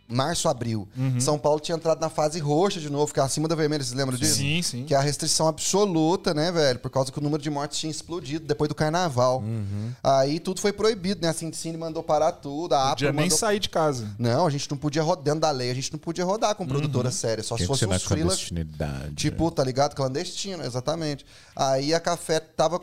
[0.08, 0.88] março, abril.
[0.96, 1.20] Uhum.
[1.20, 3.96] São Paulo tinha entrado na fase roxa de novo, que é acima da vermelha, vocês
[3.96, 4.36] lembram disso?
[4.36, 4.86] Sim, sim.
[4.86, 6.80] Que é a restrição absoluta, né, velho?
[6.80, 9.40] Por causa que o número de mortes tinha explodido depois do carnaval.
[9.40, 9.92] Uhum.
[10.04, 11.30] Aí tudo foi proibido, né?
[11.30, 13.38] A Cine mandou parar tudo, a Podia APA nem mandou...
[13.38, 14.16] sair de casa.
[14.18, 16.66] Não, a gente não podia rodar, dentro da lei, a gente não podia rodar com
[16.66, 19.16] produtora séria, só se que fosse ser na uns freela clandestinidade.
[19.16, 19.96] Tipo, tá ligado?
[19.96, 21.26] Clandestino, exatamente.
[21.56, 22.82] Aí a Café tava.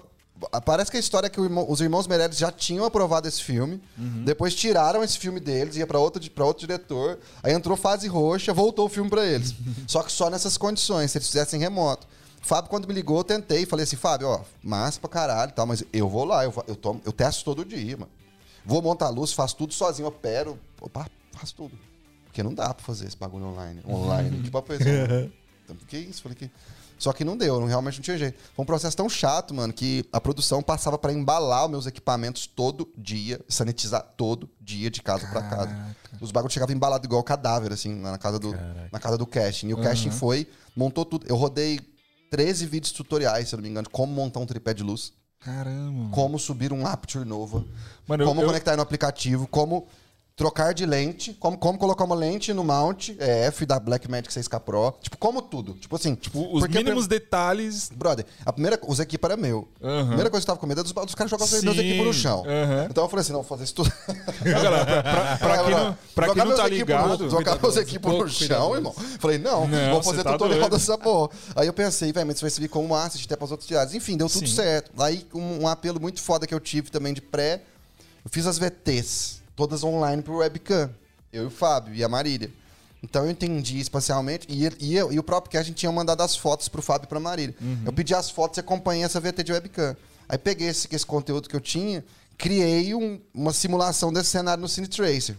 [0.65, 3.81] Parece que a história é que os irmãos Meirelles já tinham aprovado esse filme.
[4.25, 7.19] Depois tiraram esse filme deles, ia pra outro, pra outro diretor.
[7.43, 9.55] Aí entrou fase roxa, voltou o filme pra eles.
[9.87, 12.07] Só que só nessas condições, se eles fizessem remoto.
[12.43, 13.65] Fábio, quando me ligou, eu tentei.
[13.65, 16.77] Falei assim, Fábio, ó, massa pra caralho e tal, mas eu vou lá, eu, eu,
[16.77, 18.11] tomo, eu testo todo dia, mano.
[18.67, 21.79] Vou montar a luz, faço tudo sozinho, opero, opa, faço tudo.
[22.27, 23.81] Porque não dá pra fazer esse bagulho online.
[23.89, 24.41] Online.
[24.45, 25.33] que papo é esse?
[25.65, 26.23] Então, que isso?
[26.23, 26.51] Falei que.
[27.05, 28.39] Só que não deu, não, realmente não tinha jeito.
[28.57, 32.47] Foi um processo tão chato, mano, que a produção passava pra embalar os meus equipamentos
[32.47, 35.97] todo dia, sanitizar todo dia de casa pra casa.
[36.19, 38.57] Os bagulhos chegavam embalados igual cadáver, assim, na casa do,
[38.91, 39.69] na casa do casting.
[39.69, 41.27] E o casting foi, montou tudo.
[41.29, 41.79] Eu rodei
[42.31, 45.13] 13 vídeos tutoriais, se eu não me engano, de como montar um tripé de luz,
[45.41, 46.09] Caramba.
[46.11, 47.63] como subir um Aperture Nova,
[48.09, 49.87] Mano, eu- como eu- conectar no aplicativo, como
[50.37, 54.59] trocar de lente, como, como colocar uma lente no mount é, F da Blackmagic 6K
[54.61, 55.75] Pro, tipo, como tudo.
[55.75, 57.89] Tipo assim, Tipo, os mínimos detalhes.
[57.95, 59.69] Brother, a primeira, os equipos era meu.
[59.81, 61.77] A primeira coisa que eu tava com medo era dos, dos caras jogarem os meus
[61.77, 62.43] Sim, equipos no chão.
[62.91, 63.93] Então eu falei assim, não, vou fazer isso tudo.
[64.43, 67.25] Galera, pra, pra- pra quem não, pra quem não meus tá ligado.
[67.25, 68.93] No, jogar meus equipos no chão, irmão.
[69.21, 70.73] Falei, não, Não, vou fazer tá tutorial doido.
[70.73, 71.31] dessa porra.
[71.55, 73.95] Aí eu pensei, velho, mas isso vai servir como um assist até pras outras tiradas.
[73.95, 74.55] Enfim, deu tudo Sim.
[74.57, 74.91] certo.
[75.01, 77.63] Aí um, um apelo muito foda que eu tive também de pré,
[78.25, 80.91] eu fiz as VTs, todas online pro webcam.
[81.33, 82.51] Eu e o Fábio e a Marília.
[83.03, 84.47] Então eu entendi espacialmente.
[84.49, 87.21] E, e, eu, e o próprio Casting tinha mandado as fotos pro Fábio e pra
[87.21, 87.55] Marília.
[87.85, 89.97] Eu pedi as fotos e acompanhei essa VT de webcam.
[90.29, 92.03] Aí peguei esse, esse conteúdo que eu tinha,
[92.39, 95.37] criei um- uma simulação desse cenário no Cine Tracer.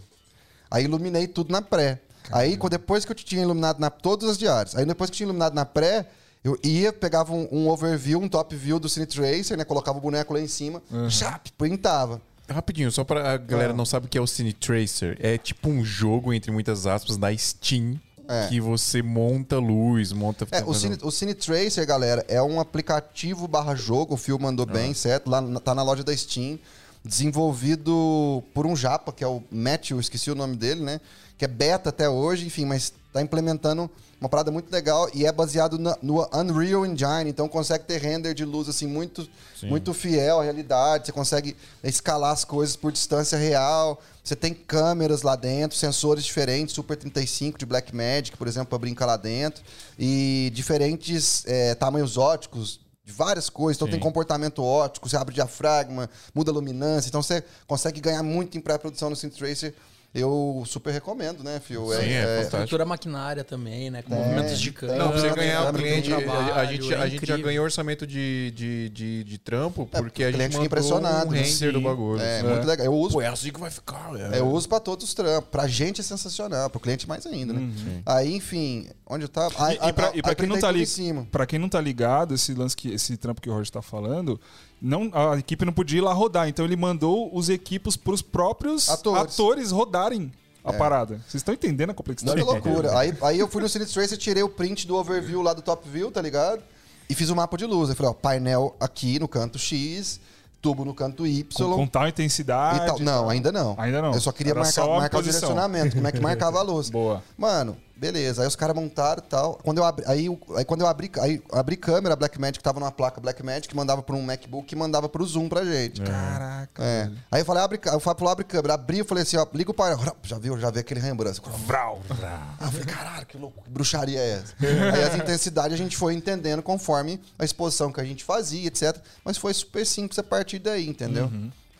[0.70, 2.00] Aí iluminei tudo na pré.
[2.30, 5.18] Aí, quando- depois que eu tinha iluminado na todas as diárias, aí depois que eu
[5.18, 6.06] tinha iluminado na pré,
[6.44, 9.64] eu ia, pegava um, um overview, um top view do Cine Tracer, né?
[9.64, 12.20] Colocava o boneco lá em cima, chap, printava.
[12.48, 13.76] Rapidinho, só pra a galera Ah.
[13.76, 15.16] não sabe o que é o Cine Tracer.
[15.20, 18.00] É tipo um jogo, entre muitas aspas, da Steam.
[18.28, 18.48] É.
[18.48, 20.48] Que você monta luz, monta.
[20.50, 24.66] É, o Cine, o Cine Tracer, galera, é um aplicativo barra jogo, o Phil mandou
[24.66, 25.30] bem, certo?
[25.30, 26.58] Lá tá na loja da Steam,
[27.04, 31.00] desenvolvido por um japa, que é o Matthew, esqueci o nome dele, né?
[31.38, 33.90] Que é beta até hoje, enfim, mas tá implementando
[34.20, 38.32] uma parada muito legal e é baseado na- no Unreal Engine, então consegue ter render
[38.34, 39.26] de luz assim muito,
[39.68, 45.22] muito fiel à realidade, você consegue escalar as coisas por distância real, você tem câmeras
[45.22, 49.62] lá dentro, sensores diferentes, Super 35 de Blackmagic, por exemplo, para brincar lá dentro,
[49.98, 53.76] e diferentes eh, tamanhos óticos, de várias coisas.
[53.76, 58.58] Então tem comportamento óptico, você abre diafragma, muda a luminância, então você consegue ganhar muito
[58.58, 59.72] em pré-produção no Synth Tracer.
[60.20, 61.86] Eu super recomendo, né, Fio?
[61.92, 62.42] Sim, é fantástico.
[62.56, 64.02] Estrutura maquinária também, né?
[64.02, 64.98] Com movimentos de câmera.
[64.98, 67.26] Não, pra você ganhar é o cliente, muito a, a trabalho, gente, a é gente
[67.26, 70.66] já ganhou orçamento de, de, de, de trampo porque o a gente cliente fica mandou
[70.66, 71.42] impressionado, um né?
[71.42, 72.20] render do bagulho.
[72.20, 72.48] É, assim.
[72.48, 72.86] muito legal.
[72.86, 74.10] Eu uso Pô, é assim que vai ficar.
[74.32, 74.38] é.
[74.38, 75.50] Eu uso pra todos os trampos.
[75.50, 77.70] Pra gente é sensacional, pro cliente mais ainda, né?
[78.06, 79.54] Aí, enfim, onde eu tava.
[79.72, 80.82] E, e pra, aí- e pra quem não tá tudo li...
[80.82, 81.26] em cima.
[81.30, 84.40] pra quem não tá ligado, esse lance que esse trampo que o Roger tá falando,
[84.80, 88.88] não, a equipe não podia ir lá rodar, então ele mandou os equipos pros próprios
[88.88, 89.32] Atores.
[89.34, 90.30] atores, rodarem
[90.64, 91.16] a parada.
[91.28, 92.36] Vocês estão entendendo a Não, complexidade?
[92.38, 92.96] que loucura.
[92.98, 95.88] Aí, aí eu fui no Cine Tracer, tirei o print do overview lá do top
[95.88, 96.62] view, tá ligado?
[97.08, 97.88] E fiz o mapa de luz.
[97.88, 100.18] Aí falei, ó, painel aqui no canto X,
[100.60, 101.44] tubo no canto Y.
[101.70, 102.84] Com, com tal e intensidade.
[102.84, 102.98] tal.
[102.98, 103.76] Não, ainda não.
[103.78, 104.12] Ainda não.
[104.12, 106.90] Eu só queria Era marcar, só marcar o direcionamento, como é que marcava a luz.
[106.90, 107.22] Boa.
[107.38, 108.42] Mano, beleza.
[108.42, 109.54] Aí os caras montaram e tal.
[109.62, 112.92] Quando eu abri, aí, aí quando eu abri, aí abri câmera, a Blackmagic tava numa
[112.92, 116.00] placa Blackmagic, mandava pra um MacBook e mandava pro Zoom pra gente.
[116.02, 116.82] Caraca.
[116.82, 117.10] É.
[117.30, 119.70] Aí eu falei, abre, eu falei, pro abre câmera, abri, eu falei assim, ó, liga
[119.70, 119.98] o painel.
[120.22, 121.40] Já viu, já vi aquele Rembrandt.
[121.66, 122.00] Vral.
[122.10, 124.54] Ah, eu falei, caralho, que louco, que bruxaria é essa?
[124.94, 128.96] Aí as intensidades a gente foi entendendo conforme a exposição que a gente fazia, etc.
[129.24, 131.30] Mas foi super simples a partir daí, entendeu?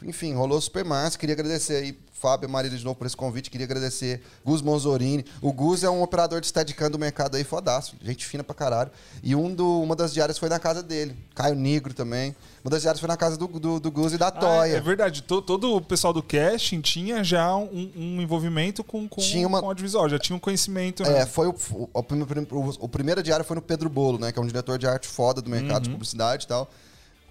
[0.02, 1.18] Enfim, rolou super massa.
[1.18, 3.50] Queria agradecer aí, Fábio e Marília de novo por esse convite.
[3.50, 5.24] Queria agradecer Gus Monzorini.
[5.40, 7.94] O Gus é um operador de Steadicam do mercado aí, fodaço.
[8.02, 8.90] Gente fina pra caralho.
[9.22, 11.16] E um do, uma das diárias foi na casa dele.
[11.34, 12.36] Caio Negro também.
[12.62, 14.76] Uma das diárias foi na casa do, do, do Gus e da Ah, Toya.
[14.76, 15.22] é verdade.
[15.22, 19.60] To- Todo o pessoal do casting tinha já um, um envolvimento com, com, Tinha uma-
[19.60, 21.02] com audiovisual, já tinha um conhecimento.
[21.04, 21.20] né?
[21.20, 24.30] É, foi o, o, o, o, o primeiro diário foi no Pedro Bolo, né?
[24.32, 26.68] Que é um diretor de arte foda do mercado de publicidade e tal.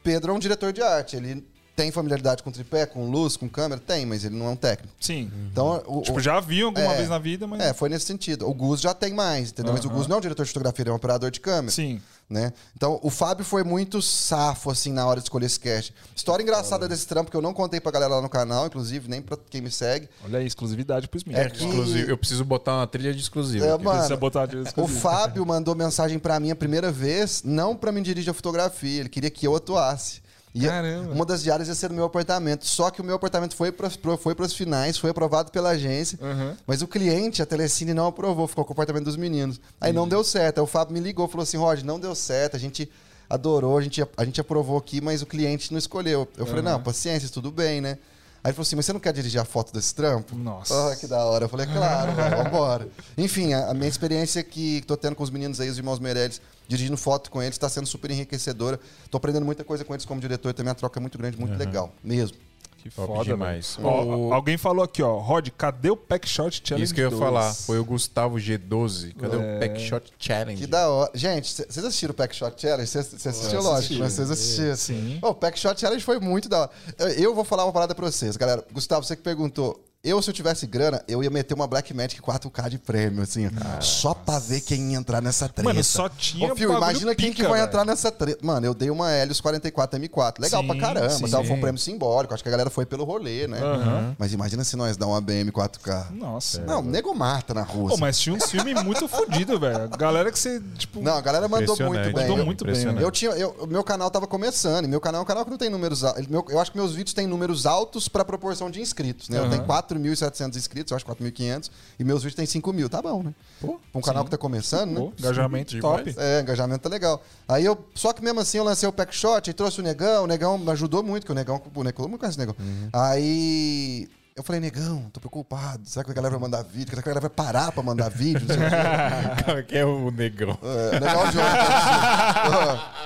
[0.03, 1.15] Pedro é um diretor de arte.
[1.15, 1.43] Ele
[1.75, 3.81] tem familiaridade com tripé, com luz, com câmera?
[3.85, 4.93] Tem, mas ele não é um técnico.
[4.99, 5.31] Sim.
[5.51, 7.59] Então, o, Tipo, o- já viu alguma é, vez na vida, mas.
[7.59, 8.47] É, foi nesse sentido.
[8.47, 9.73] O Gus já tem mais, entendeu?
[9.73, 11.71] Mas o Gus não é um diretor de fotografia, ele é um operador de câmera.
[11.71, 12.01] Sim.
[12.27, 12.53] Né?
[12.75, 15.93] Então, o Fábio foi muito safo, assim, na hora de escolher esse cast.
[16.15, 19.21] História engraçada desse trampo que eu não contei pra galera lá no canal, inclusive, nem
[19.21, 20.09] pra quem me segue.
[20.23, 21.51] Olha aí, exclusividade pros É meninos.
[21.55, 22.09] que- Exclusivo.
[22.09, 23.63] Eu preciso botar uma trilha de exclusivo.
[23.63, 24.99] É, mano, botar de O exclusivo.
[25.01, 29.09] Fábio mandou mensagem pra mim a primeira vez, não pra me dirigir a fotografia, ele
[29.09, 30.24] queria que eu atuasse.
[30.55, 31.11] E Caramba.
[31.11, 32.65] uma das diárias ia ser no meu apartamento.
[32.65, 36.17] Só que o meu apartamento foi para foi pras finais, foi aprovado pela agência.
[36.21, 36.55] Uhum.
[36.65, 39.59] Mas o cliente, a Telecine, não aprovou, ficou com o apartamento dos meninos.
[39.81, 40.59] Aí não deu certo.
[40.59, 42.89] Aí o Fábio me ligou falou assim: Roger, não deu certo, a gente
[43.29, 46.25] adorou, a gente, a gente aprovou aqui, mas o cliente não escolheu.
[46.37, 47.97] Eu falei: não, paciência, tudo bem, né?
[48.41, 50.37] Aí ele falou assim: mas você não quer dirigir a foto desse trampo?
[50.37, 50.91] Nossa.
[50.91, 51.45] Ah, que da hora.
[51.45, 52.87] Eu falei: claro, vai, vambora.
[53.17, 56.39] Enfim, a, a minha experiência que tô tendo com os meninos aí, os irmãos Meirelles,
[56.67, 58.79] dirigindo foto com eles, está sendo super enriquecedora.
[59.09, 61.57] Tô aprendendo muita coisa com eles como diretor, também a troca é muito grande, muito
[61.57, 62.37] legal, mesmo.
[62.77, 63.79] Que Top foda, demais.
[63.81, 65.17] Ó, O- Alguém falou aqui, ó.
[65.17, 66.83] Rod, cadê o Pack Shot Challenge?
[66.83, 67.19] Isso que eu ia 2?
[67.19, 67.51] falar.
[67.51, 69.11] Foi o Gustavo G12.
[69.15, 69.39] Cadê É.
[69.39, 70.61] o Pack Shot Challenge?
[70.61, 71.09] Que da hora.
[71.15, 72.87] Gente, vocês assistiram o Pack Shot Challenge?
[72.87, 73.97] Vocês assistiram, lógico, assisti.
[73.99, 74.75] mas vocês assistiram.
[74.75, 75.17] Sim.
[75.19, 76.71] Ô, o Pack Shot Challenge foi muito da hora.
[76.99, 78.63] Eu- Eu vou falar uma parada pra vocês, galera.
[78.71, 79.83] Gustavo, você que perguntou.
[80.05, 83.47] Eu, se eu tivesse grana, eu ia meter uma Black Magic 4K de prêmio, assim,
[83.47, 83.81] ó.
[83.81, 85.67] só pra ver quem ia entrar nessa treta.
[85.67, 87.67] Mano, só tinha Ô, Fio, imagina quem que pica, vai velho.
[87.67, 88.45] entrar nessa treta.
[88.45, 90.41] Mano, eu dei uma Helios 44 M4.
[90.41, 91.09] Legal Sim, pra caramba.
[91.09, 91.27] sim.
[91.27, 92.33] Foi um prêmio simbólico.
[92.35, 93.59] Acho que a galera foi pelo rolê, né?
[93.59, 94.15] Aham.
[94.19, 96.11] Mas imagina se nós dá uma BM 4K.
[96.11, 96.61] Nossa.
[96.61, 97.89] Não, nego mata na rua.
[97.89, 99.89] Pô, mas tinha um filme muito fodido, velho.
[99.97, 101.01] Galera que você, tipo.
[101.01, 102.27] Não, a galera mandou muito bem.
[102.29, 102.75] Mandou muito bem?
[102.99, 105.49] Eu tinha, eu, o meu canal tava começando, e meu canal é um canal que
[105.49, 106.25] não tem números altos.
[106.49, 109.39] Eu acho que meus vídeos têm números altos pra proporção de inscritos, né?
[109.39, 109.63] Eu tenho
[109.99, 111.69] 4.700 inscritos, eu acho 4.500,
[111.99, 113.33] e meus vídeos têm 5 mil, tá bom, né?
[113.59, 114.99] Pô, Pra um canal que tá começando, né?
[114.99, 116.03] Pô, engajamento Demais.
[116.03, 116.15] top.
[116.17, 117.23] É, engajamento tá legal.
[117.47, 120.23] Aí eu, só que mesmo assim eu lancei o pack shot e trouxe o negão,
[120.23, 122.55] o negão me ajudou muito, que o negão, o negão, todo mundo conhece o negão.
[122.91, 126.89] Aí eu falei, negão, tô preocupado, será que a galera vai mandar vídeo?
[126.89, 128.45] Será que a galera vai parar pra mandar vídeo?
[129.67, 130.57] Quem é o negão?
[130.61, 132.81] É, legal de ontem.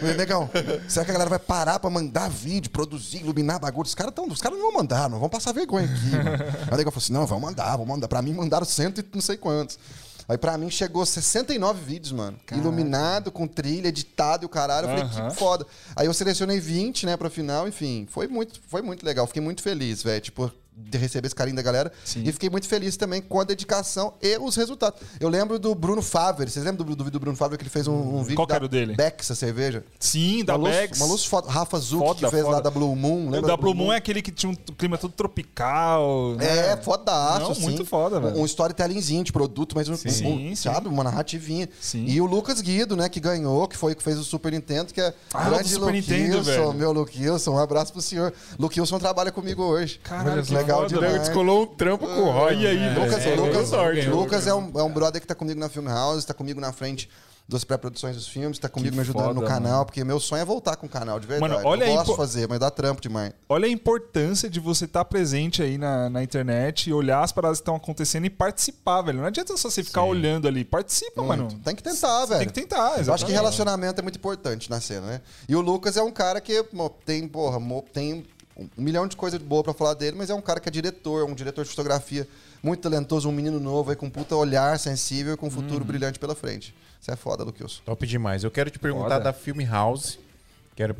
[0.00, 0.48] Falei, Negão,
[0.88, 3.86] será que a galera vai parar pra mandar vídeo, produzir, iluminar bagulho?
[3.86, 6.10] Os caras caras não vão mandar, não vão passar vergonha aqui.
[6.10, 6.44] mano.
[6.68, 8.08] Aí o Negão falou assim: não, vão mandar, vão mandar.
[8.08, 9.78] Pra mim mandaram cento e não sei quantos.
[10.28, 12.36] Aí pra mim chegou 69 vídeos, mano.
[12.52, 14.88] Iluminado, com trilha, editado e o caralho.
[14.88, 15.64] Eu falei, que foda.
[15.94, 18.08] Aí eu selecionei 20, né, pra final, enfim.
[18.10, 19.26] Foi muito, foi muito legal.
[19.26, 20.20] Fiquei muito feliz, velho.
[20.20, 21.90] Tipo, de receber esse carinho da galera.
[22.16, 25.00] E fiquei muito feliz também com a dedicação e os resultados.
[25.18, 26.50] Eu lembro do Bruno Favre.
[26.50, 28.56] Vocês lembram do, do, do Bruno Favre que ele fez um, um vídeo Qual da
[28.56, 28.94] era o dele?
[28.94, 29.82] Bex, a cerveja?
[29.98, 31.00] Sim, da uma luz, Bex.
[31.00, 31.50] uma luz foda.
[31.50, 32.62] Rafa Zuc, Foda, que fez lá foda.
[32.62, 33.26] da Blue Moon.
[33.28, 36.34] O Lembra da Blue Moon é aquele que tinha um clima todo tropical.
[36.36, 36.72] né?
[36.72, 37.62] É, fodaço, Não, assim.
[37.62, 38.38] muito foda, velho.
[38.38, 40.54] Um, storytellingzinho de produto, mas um, Sim, um, sim.
[40.56, 41.68] sabe, uma narrativinha.
[41.80, 42.04] Sim.
[42.06, 45.00] E o Lucas Guido, né, que ganhou, que foi que fez o Super Nintendo, que
[45.00, 46.72] é Ah, grande Super Luke Nintendo, Wilson, velho.
[46.74, 48.32] meu Luke Wilson, um abraço pro senhor.
[48.58, 49.98] Luke Wilson trabalha comigo hoje.
[50.02, 51.12] Caralho, que legal foda, demais.
[51.12, 51.24] velho.
[51.24, 52.56] Descolou um trampo com o Roy.
[52.56, 54.08] Olha aí, É, Lucas, é, Lucas, sorte.
[54.08, 56.72] Lucas é, um, é um brother que tá comigo na Film House, tá comigo na
[56.72, 57.08] frente
[57.48, 59.84] das pré-produções dos filmes, tá comigo Que me ajudando foda, no canal, mano.
[59.86, 61.52] porque meu sonho é voltar com o canal, de verdade.
[61.52, 63.32] Mano, olha Eu posso pô- fazer, mas dá trampo demais.
[63.48, 67.58] Olha a importância de você estar presente aí na, na internet e olhar as paradas
[67.58, 69.18] que estão acontecendo e participar, velho.
[69.20, 70.64] Não adianta só você ficar olhando ali.
[70.64, 71.44] Participa, mano.
[71.44, 71.60] Muito.
[71.60, 72.38] Tem que tentar, velho.
[72.40, 73.32] Tem que tentar, Eu acho que exatamente.
[73.34, 75.20] relacionamento é muito importante na cena, né?
[75.48, 76.64] E o Lucas é um cara que
[77.04, 77.60] tem, porra,
[77.92, 78.26] tem
[78.56, 81.24] um milhão de coisas boas pra falar dele, mas é um cara que é diretor,
[81.28, 82.26] um diretor de fotografia
[82.62, 85.80] muito talentoso, um menino novo aí com um puta olhar sensível e com um futuro
[85.80, 85.86] Uhum.
[85.86, 86.74] brilhante pela frente.
[87.00, 87.82] Isso é foda, Lucas.
[87.84, 88.42] Top demais.
[88.44, 89.20] Eu quero te perguntar Foda.
[89.24, 90.18] da Film House.
[90.74, 90.94] Quero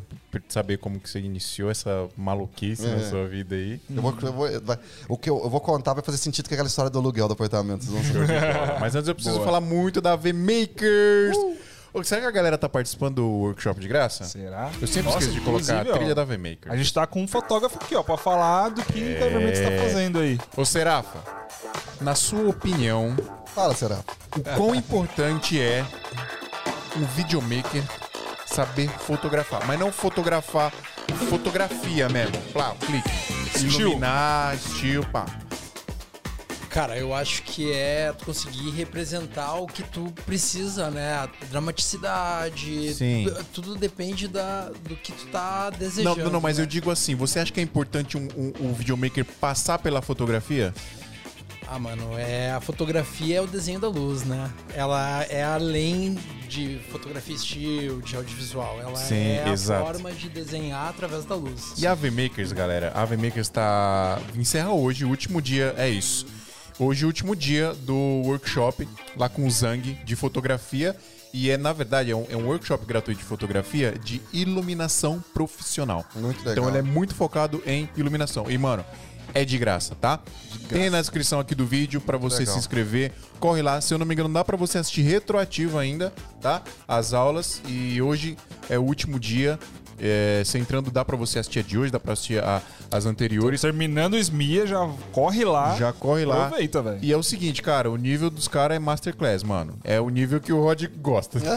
[0.49, 3.09] saber como que você iniciou essa maluquice na É.
[3.09, 3.79] sua vida aí.
[3.95, 6.55] Eu vou, eu vou- vai- o que eu, eu vou contar vai fazer sentido com
[6.55, 7.85] aquela história do aluguel do apartamento.
[8.79, 9.45] Mas antes eu preciso Boa.
[9.45, 11.35] falar muito da V-Makers.
[11.93, 14.23] Ô, Será que a galera tá participando do workshop de graça?
[14.25, 14.69] Será?
[14.79, 16.73] Eu sempre Nossa, esqueço de colocar a inclusive, trilha ó, da V-Makers.
[16.73, 19.71] A gente tá com um fotógrafo aqui, ó, pra falar do que o government está
[19.83, 20.39] fazendo aí.
[20.55, 21.19] Ô, Serafa,
[22.01, 23.15] na sua opinião,
[23.53, 23.99] Fala, será?
[24.35, 25.83] o quão importante é
[26.95, 27.83] um videomaker
[28.45, 29.65] saber fotografar?
[29.65, 30.71] Mas não fotografar
[31.29, 32.37] fotografia mesmo.
[32.53, 33.09] Plá, clique.
[33.55, 33.81] Estilo.
[33.81, 35.25] Iluminar, estilo, pá.
[36.69, 41.13] Cara, eu acho que é tu conseguir representar o que tu precisa, né?
[41.13, 42.93] A dramaticidade.
[42.93, 43.25] Sim.
[43.25, 46.23] tu- Tudo depende da, do que tu tá Não, desejando.
[46.25, 46.63] não, não, mas né?
[46.63, 50.73] eu digo assim, você acha que é importante um, um, um videomaker passar pela fotografia?
[51.69, 54.49] Ah, mano, é, a fotografia é o desenho da luz, né?
[54.73, 56.17] Ela é além
[56.47, 58.79] de fotografia estilo, de audiovisual.
[58.79, 59.83] Ela Sim, é a exato.
[59.85, 61.73] forma de desenhar através da luz.
[61.77, 62.91] E a V-Makers, galera?
[62.95, 64.17] A V-Makers tá...
[64.35, 66.25] encerra hoje, o último dia é isso.
[66.79, 67.95] Hoje, o último dia do
[68.25, 70.95] workshop lá com o Zang de fotografia.
[71.33, 76.05] E é, na verdade, é um, é um workshop gratuito de fotografia de iluminação profissional.
[76.15, 76.53] Muito legal.
[76.53, 78.49] Então ele é muito focado em iluminação.
[78.49, 78.85] E, mano,
[79.33, 80.19] é de graça, tá?
[80.69, 82.53] Tem na descrição aqui do vídeo pra você Legal.
[82.53, 83.11] se inscrever.
[83.39, 86.61] Corre lá, se eu não me engano, dá pra você assistir retroativo ainda, tá?
[86.87, 87.61] As aulas.
[87.67, 88.37] E hoje
[88.69, 89.59] é o último dia.
[89.99, 92.61] É, você entrando, dá pra você assistir a de hoje, dá pra assistir a-
[92.91, 93.61] as anteriores.
[93.61, 95.75] Terminando o SMIA, já corre lá.
[95.75, 96.45] Já corre lá.
[96.47, 96.99] Aproveita, velho.
[97.01, 99.73] E é o seguinte, cara, o nível dos caras é masterclass, mano.
[99.83, 101.39] É o nível que o Rod gosta.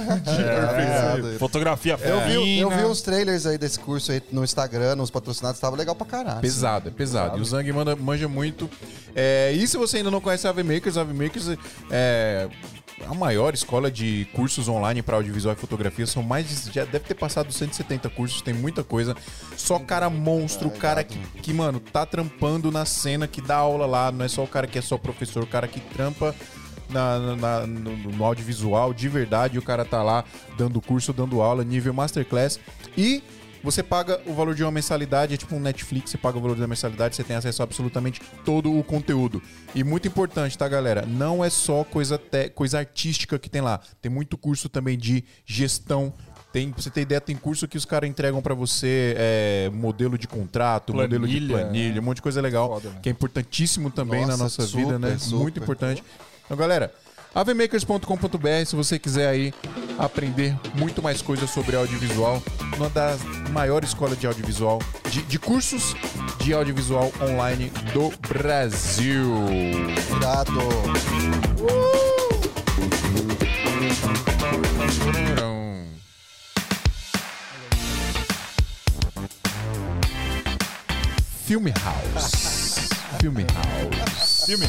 [0.50, 2.88] É, Fotografia Eu vi, eu vi fina.
[2.88, 6.40] uns trailers aí desse curso aí no Instagram, nos patrocinados, tava legal pra caralho.
[6.40, 7.38] Pesado, é pesado.
[7.38, 8.68] E o Zang manda, manja muito.
[9.14, 11.48] É, e se você ainda não conhece a AVMakers, a AVMakers
[11.90, 12.48] é
[13.08, 16.06] a maior escola de cursos online para audiovisual e fotografia.
[16.06, 19.16] São mais de, já deve ter passado 170 cursos, tem muita coisa.
[19.56, 24.12] Só cara monstro, cara que, que, mano, tá trampando na cena, que dá aula lá.
[24.12, 26.34] Não é só o cara que é só professor, o cara que trampa
[26.88, 29.58] na- na- no, no audiovisual de verdade.
[29.58, 30.24] O cara tá lá
[30.56, 32.58] dando curso, dando aula, nível masterclass.
[32.96, 33.22] E
[33.62, 36.56] você paga o valor de uma mensalidade, é tipo um Netflix, você paga o valor
[36.56, 39.42] da mensalidade, você tem acesso a absolutamente todo o conteúdo.
[39.74, 41.04] E muito importante, tá, galera?
[41.06, 43.80] Não é só coisa, te- coisa artística que tem lá.
[44.00, 46.12] Tem muito curso também de gestão.
[46.52, 50.18] Tem, pra você ter ideia, tem curso que os caras entregam pra você é, modelo
[50.18, 52.98] de contrato, modelo de Planilha, planilha, um monte de coisa legal, Foda, né?
[53.00, 55.18] que é importantíssimo também na Nossa, nossa vida, super, né?
[55.18, 55.36] super.
[55.42, 56.02] Muito importante.
[56.44, 56.92] Então, galera,
[57.34, 59.54] avmakers.com.br se você quiser aí
[59.98, 62.42] aprender muito mais coisas sobre audiovisual,
[62.76, 64.80] uma das maiores escolas de audiovisual,
[65.10, 65.94] de, de cursos
[66.42, 69.26] de audiovisual online do Brasil.
[70.16, 70.60] Irado.
[81.44, 82.90] Filme House.
[83.20, 84.44] Filme House.
[84.46, 84.66] Filme.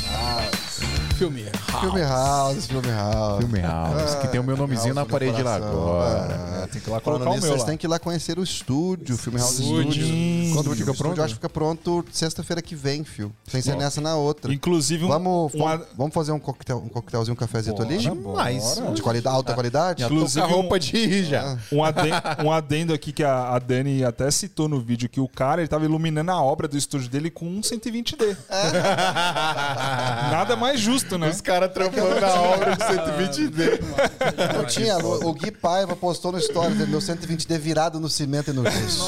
[1.22, 1.46] Filme.
[1.80, 3.38] Filme House, Filme House.
[3.38, 6.64] Filme House, que tem o meu nomezinho na House parede lá agora.
[6.64, 6.68] É.
[6.68, 9.16] tem que ir lá colocar o meu vocês têm que ir lá conhecer o estúdio,
[9.18, 9.92] Filme House Estúdio.
[9.92, 10.54] Studio.
[10.56, 11.04] Quando fica o pronto?
[11.04, 13.32] estúdio acho que fica pronto sexta-feira que vem, fio.
[13.48, 13.78] Sem ser Bom.
[13.78, 14.52] nessa na outra.
[14.52, 15.60] Inclusive, um, Vamos, um
[15.96, 18.00] vamos, fazer um coquetel, um coquetelzinho, um cafezinho ali?
[18.00, 18.80] Demais.
[18.80, 18.92] bora.
[18.94, 20.02] De qualidade, alta qualidade?
[20.02, 21.56] Já tô Inclusive, com a roupa de ir já.
[21.72, 25.28] Um adendo, um adendo aqui que a, a Dani até citou no vídeo que o
[25.28, 28.36] cara ele tava iluminando a obra do estúdio dele com um 120D.
[30.32, 31.30] Nada mais justo, né?
[31.30, 33.80] Os caras trampando na obra de 120D.
[34.56, 38.50] Eu tinha, o, o Gui Paiva postou no stories dele, meu 120D virado no cimento
[38.52, 39.08] e no gesso.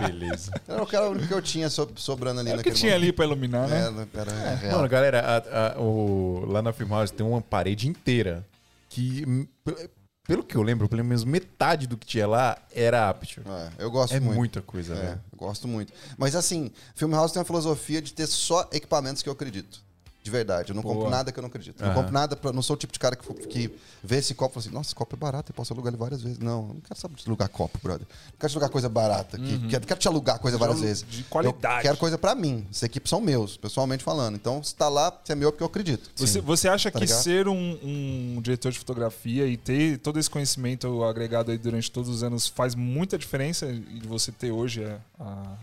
[0.00, 0.50] Beleza.
[0.68, 2.56] Era o que era o único que eu tinha so- sobrando ali É o que
[2.58, 3.02] naquele tinha momento.
[3.04, 4.06] ali pra iluminar, né?
[4.14, 4.76] Era, era real.
[4.76, 8.44] Mano, galera, a- a- o- lá na Filmhouse tem uma parede inteira
[8.88, 9.90] que, pe-
[10.26, 13.46] pelo que eu lembro, pelo menos metade do que tinha lá era Aperture.
[13.48, 14.36] É, eu gosto É muito.
[14.36, 15.92] muita coisa, É, eu gosto muito.
[16.16, 19.80] Mas assim, Film House tem uma filosofia de ter só equipamentos que eu acredito.
[20.22, 20.70] De verdade.
[20.70, 21.10] Eu não compro Boa.
[21.10, 21.80] nada que eu não acredito.
[21.82, 22.52] Eu não compro nada pra.
[22.52, 23.74] Não sou o tipo de cara que, que
[24.04, 25.96] vê esse copo e fala assim, nossa, esse copo é barato, eu posso alugar ele
[25.98, 26.38] várias vezes.
[26.38, 28.06] Não, eu não quero saber de alugar copo, brother.
[28.08, 29.36] Não quero te alugar coisa barata.
[29.36, 31.02] Que, quero, quero te alugar coisa várias alu- vezes.
[31.02, 31.08] Uhum.
[31.08, 31.76] de qualidade.
[31.78, 32.64] Eu quero coisa pra mim.
[32.70, 34.36] Esses equipes são meus, pessoalmente falando.
[34.36, 36.08] Então, se tá lá, se é meu é porque eu acredito.
[36.14, 37.20] Você, você acha Tá que ligado?
[37.20, 42.08] ser um, um diretor de fotografia e ter todo esse conhecimento agregado aí durante todos
[42.08, 45.56] os anos faz muita diferença de você ter hoje a, a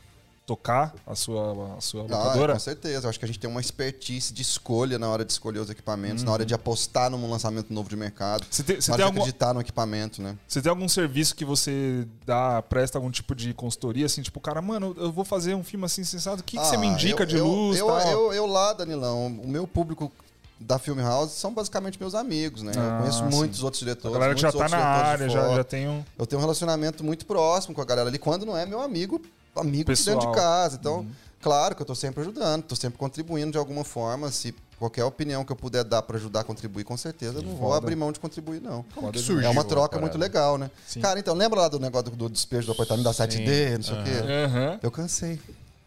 [0.50, 2.54] tocar a sua, a sua Ah, locadora?
[2.54, 3.06] com certeza.
[3.06, 5.70] Eu acho que a gente tem uma expertise de escolha na hora de escolher os
[5.70, 6.26] equipamentos, Uhum.
[6.26, 8.48] na hora de apostar num lançamento novo de mercado.
[8.50, 10.36] Você tem, você, na tem hora algum, acreditar no equipamento, né?
[10.48, 14.60] você tem algum serviço que você dá, presta algum tipo de consultoria, assim, tipo, cara,
[14.60, 17.22] mano, eu vou fazer um filme assim sensado, o que, que você me Ah, indica
[17.22, 18.00] eu- de eu, luz eu, tal?
[18.08, 20.12] eu, eu lá, Danilão, o meu público
[20.60, 22.74] da Film House são basicamente meus amigos, né?
[22.76, 23.36] Ah, eu conheço sim.
[23.36, 24.14] muitos outros a diretores.
[24.14, 26.04] galera que já tá na área, já, já tem um...
[26.18, 29.22] Eu tenho um relacionamento muito próximo com a galera ali, quando não é meu amigo,
[29.60, 30.16] amigo de Pessoal.
[30.16, 30.22] Uhum.
[30.22, 30.78] dentro de casa.
[30.80, 31.08] Então,
[31.42, 34.32] claro que eu tô sempre ajudando, tô sempre contribuindo de alguma forma.
[34.32, 37.56] Se qualquer opinião que eu puder dar para ajudar a contribuir, com certeza, eu não
[37.56, 37.78] vou Foda.
[37.80, 38.86] abrir mão de contribuir, não.
[38.96, 40.72] Como que É surgiu uma a troca muito legal, né?
[40.88, 41.02] Sim.
[41.02, 44.00] Cara, então, lembra lá do negócio do, do despejo do apartamento da 7D, não sei
[44.00, 44.12] o quê?
[44.46, 44.80] Aham.
[44.82, 45.40] Eu cansei.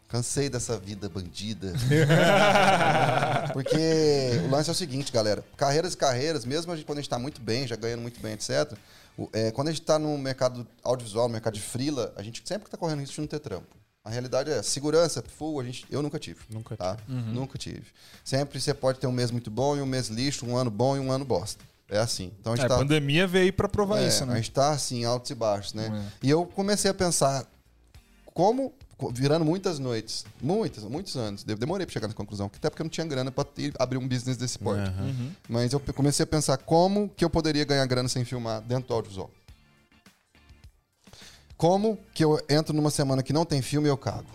[0.09, 1.73] Cansei dessa vida bandida.
[3.53, 5.45] Porque o lance é o seguinte, galera.
[5.57, 8.21] Carreiras e carreiras, mesmo a gente, quando a gente tá muito bem, já ganhando muito
[8.21, 8.73] bem, etc.
[9.33, 12.65] é, quando a gente tá no mercado audiovisual, no mercado de frila, a gente sempre
[12.65, 13.77] que tá correndo risco de não ter trampo.
[14.05, 16.41] A realidade é, segurança, full, a gente, eu nunca tive.
[16.51, 16.97] Nunca tá?
[17.07, 17.85] Nunca tive.
[18.25, 20.97] Sempre você pode ter um mês muito bom e um mês lixo, um ano bom
[20.97, 21.63] e um ano bosta.
[21.89, 22.33] É assim.
[22.41, 22.79] Então a É, a tá...
[22.79, 24.37] pandemia veio pra provar É, isso, A né?
[24.37, 26.09] gente tá assim, altos e baixos, né?
[26.23, 26.27] É.
[26.27, 27.47] E eu comecei a pensar
[28.35, 28.73] como,
[29.11, 32.85] virando muitas noites, muitas, muitos anos, de- demorei pra chegar nessa conclusão, até porque eu
[32.85, 34.91] não tinha grana pra ter- abrir um business desse porte.
[34.91, 35.33] Uhum.
[35.49, 38.95] Mas eu comecei a pensar como que eu poderia ganhar grana sem filmar dentro do
[38.95, 39.31] audiovisual.
[41.57, 44.27] Como que eu entro numa semana que não tem filme e eu cago?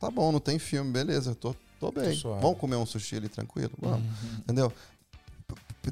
[0.00, 2.14] Tá bom, não tem filme, beleza, eu tô, tô bem.
[2.16, 2.42] suave.
[2.42, 3.70] Vamos comer um sushi ali tranquilo?
[3.80, 4.04] Vamos.
[4.40, 4.72] Entendeu?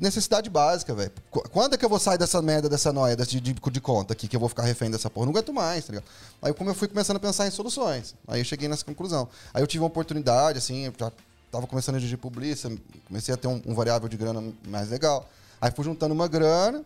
[0.01, 1.12] Necessidade básica, velho.
[1.31, 4.12] Qu- Quando é que eu vou sair dessa merda, dessa noia, desse de, de conta
[4.12, 5.27] aqui, que eu vou ficar refém dessa porra?
[5.27, 6.09] Não aguento mais, tá ligado?
[6.40, 8.14] Aí como eu fui começando a pensar em soluções.
[8.27, 9.28] Aí eu cheguei nessa conclusão.
[9.52, 11.12] Aí eu tive uma oportunidade, assim, eu já
[11.51, 15.28] tava começando a dirigir publicidade, comecei a ter um, um variável de grana mais legal.
[15.60, 16.82] Aí fui juntando uma grana,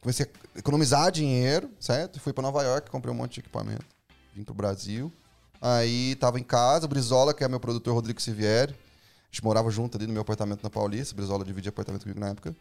[0.00, 2.18] comecei a economizar dinheiro, certo?
[2.20, 3.84] Fui pra Nova York, comprei um monte de equipamento.
[4.34, 5.12] Vim pro Brasil.
[5.60, 8.74] Aí tava em casa, o Brizola, que é meu produtor, Rodrigo Sivieri.
[9.36, 11.14] A gente morava junto ali no meu apartamento na Paulista.
[11.14, 12.56] Brizola dividia apartamento comigo na época.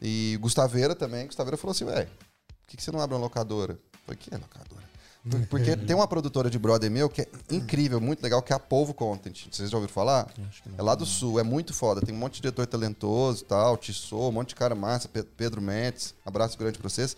[0.00, 1.26] E Gustaveira também.
[1.26, 3.76] Gustaveira falou assim, velho, por que, que você não abre uma locadora?
[4.06, 4.82] Falei, que é locadora?
[5.28, 8.56] Por- Porque tem uma produtora de brother meu que é incrível, muito legal, que é
[8.56, 9.46] a Polvo Content.
[9.50, 10.28] Vocês já ouviram falar?
[10.78, 12.00] É lá do sul, é muito foda.
[12.00, 15.24] Tem um monte de diretor talentoso e tal, Tissot, um monte de cara massa, Pe-
[15.24, 17.16] Pedro Metz, abraço grande pra vocês.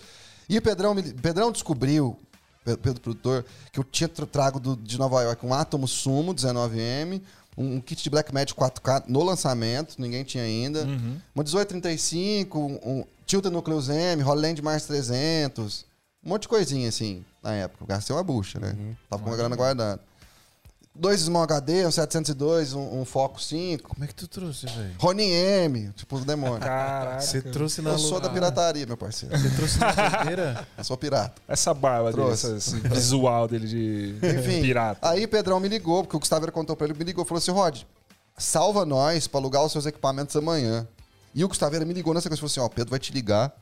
[0.49, 2.19] E o Pedrão, Pedrão descobriu,
[2.65, 6.35] Pe- Pedro Produtor, que eu tinha tra- trago do- de Nova York um Atom Sumo
[6.35, 7.21] 19M,
[7.57, 10.83] um, kit de Blackmagic 4K no lançamento, ninguém tinha ainda.
[11.35, 15.87] Uma 1835, um, um Tilta Nucleus M, Holland Mars 300,
[16.25, 17.85] um monte de coisinha assim, na época.
[17.85, 18.75] Eu gastei uma bucha, né?
[19.09, 20.01] Tava com uma grana guardada.
[20.97, 24.95] Dois Small HD, um 702, um, um Foco 5, Como é que tu trouxe, velho?
[24.99, 26.61] Ronin M, tipo os demônios.
[26.61, 27.21] Caraca.
[27.21, 29.37] Você trouxe na Eu sou da pirataria, meu parceiro.
[29.37, 30.69] Você trouxe na carteira?
[30.79, 31.43] Eu sou pirata.
[31.49, 32.47] Essa barba dele, Trouxe.
[32.47, 35.09] essa- esse visual dele de Enfim, pirata.
[35.09, 37.83] aí Pedrão me ligou, porque o Gustavo contou pra ele, me ligou falou assim, Rod,
[38.39, 40.87] salva nós pra alugar os seus equipamentos amanhã.
[41.35, 43.53] E o Gustavo me ligou nessa coisa falou assim, ó, Pedro vai te ligar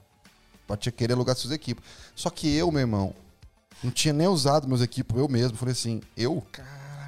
[0.66, 1.82] pra te querer alugar seus equipos.
[2.14, 3.14] Só que eu, meu irmão,
[3.82, 5.56] não tinha nem usado meus equipos eu mesmo.
[5.56, 6.44] Falei assim, eu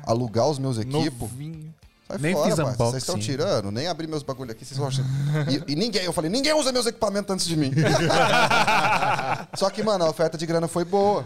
[0.06, 1.30] alugar os meus equipos?
[2.08, 2.76] Sai Nem fora, fiz unboxing.
[2.76, 5.04] Vocês estão tirando, nem abri meus bagulho aqui, vocês vão achar.
[5.50, 7.72] E, e ninguém, eu falei, ninguém usa meus equipamentos antes de mim.
[9.56, 11.24] Só que, mano, a oferta de grana foi boa.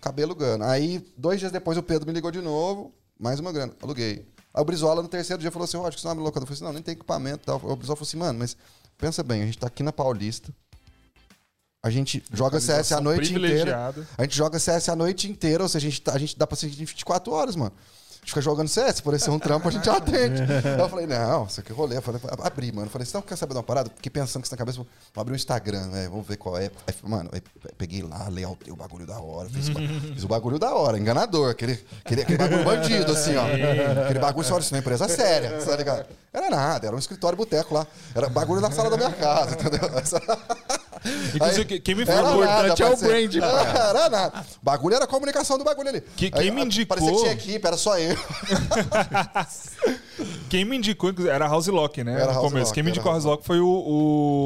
[0.00, 0.64] Acabei alugando.
[0.64, 3.72] Aí, dois dias depois, o Pedro me ligou de novo, mais uma grana.
[3.80, 4.26] Aluguei.
[4.52, 6.42] Aí o Brizola, no terceiro dia, falou assim: Rod, que você não abre locador?
[6.42, 7.56] Eu falei assim: não, nem tem equipamento e tal.
[7.62, 8.56] O Brizola falou assim: mano, mas
[8.98, 10.52] pensa bem, a gente tá aqui na Paulista.
[11.82, 13.94] A gente joga CS a noite inteira.
[14.16, 16.46] A gente joga CS a noite inteira, ou seja, a gente, tá- a gente dá
[16.46, 17.72] pra assistir 24 horas, mano.
[17.74, 20.42] A gente fica jogando CS, por ser um trampo, a gente atende.
[20.42, 21.96] Aí eu falei, não, isso aqui é rolê.
[21.96, 22.86] Eu falei, abri, mano.
[22.86, 23.90] Eu falei, você não quer saber de uma parada?
[23.96, 24.86] Fiquei pensando que isso na cabeça, vou
[25.16, 26.08] abrir o Instagram, né?
[26.08, 26.70] Vamos ver qual é.
[26.86, 27.42] Aí, mano, aí
[27.76, 29.48] peguei lá, layoutei o bagulho da hora.
[29.50, 29.66] Fiz,
[30.14, 31.50] fiz o bagulho da hora, enganador.
[31.50, 33.42] Aquele, aquele, aquele bagulho bandido, assim, ó.
[34.04, 36.06] Aquele bagulho, olha, isso não é empresa séria, tá ligado?
[36.32, 37.84] Era nada, era um escritório boteco lá.
[38.14, 39.98] Era bagulho na sala da minha casa, entendeu?
[39.98, 40.20] Essa-
[41.34, 42.44] Inclusive, Aí, que- quem me falou.
[42.44, 43.88] nada, importante é o brand, cara.
[43.90, 44.40] Era nada.
[44.40, 46.00] O bagulho era a comunicação do bagulho ali.
[46.16, 48.16] Que- quem me a- indicou- Parecia que tinha equipe, era só eu.
[50.48, 52.12] Quem me indicou, era House Lock, né?
[52.12, 52.66] Era no House começo.
[52.66, 53.66] Lock, Quem me indicou House House Lock foi o,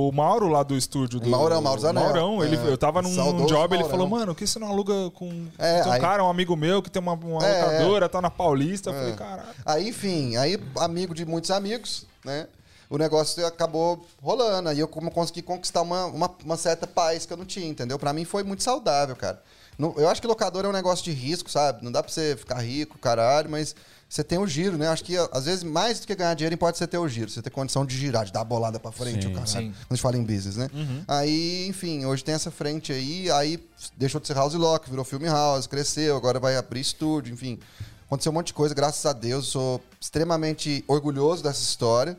[0.09, 1.19] o Mauro lá do estúdio.
[1.19, 2.07] Do, Maurão, Mauro Zanella.
[2.07, 2.69] Maurão, ele, É.
[2.71, 5.47] eu tava num, Saudoso job, ele falou, mano, por que você não aluga com.
[5.59, 8.31] É, um aí- cara, um amigo meu que tem uma, uma É, locadora, tá na
[8.31, 8.91] Paulista.
[8.91, 9.49] Eu falei, caralho.
[9.65, 12.47] Aí, enfim, aí amigo de muitos amigos, né?
[12.89, 14.69] O negócio acabou rolando.
[14.69, 17.99] Aí eu como consegui conquistar uma, uma, uma certa paz que eu não tinha, entendeu?
[17.99, 19.43] Pra mim foi muito saudável, cara.
[19.79, 21.85] Não- eu acho que locador é um negócio de risco, sabe?
[21.85, 23.75] Não dá pra você ficar rico, caralho, mas
[24.09, 24.89] você tem o giro, né?
[24.89, 27.29] Acho que às vezes mais do que ganhar dinheiro pode ser ter o giro.
[27.29, 29.49] Você ter condição de girar, de dar a bolada pra frente, Sim, o caralho.
[29.51, 29.57] sim.
[29.73, 30.71] Quando a gente fala em business, né?
[31.07, 33.63] Aí, enfim, hoje tem essa frente aí, aí
[33.99, 37.59] deixou de ser House Lock, virou Film House, cresceu, agora vai abrir estúdio, enfim.
[38.07, 42.17] Aconteceu um monte de coisa, graças a Deus, sou extremamente orgulhoso dessa história.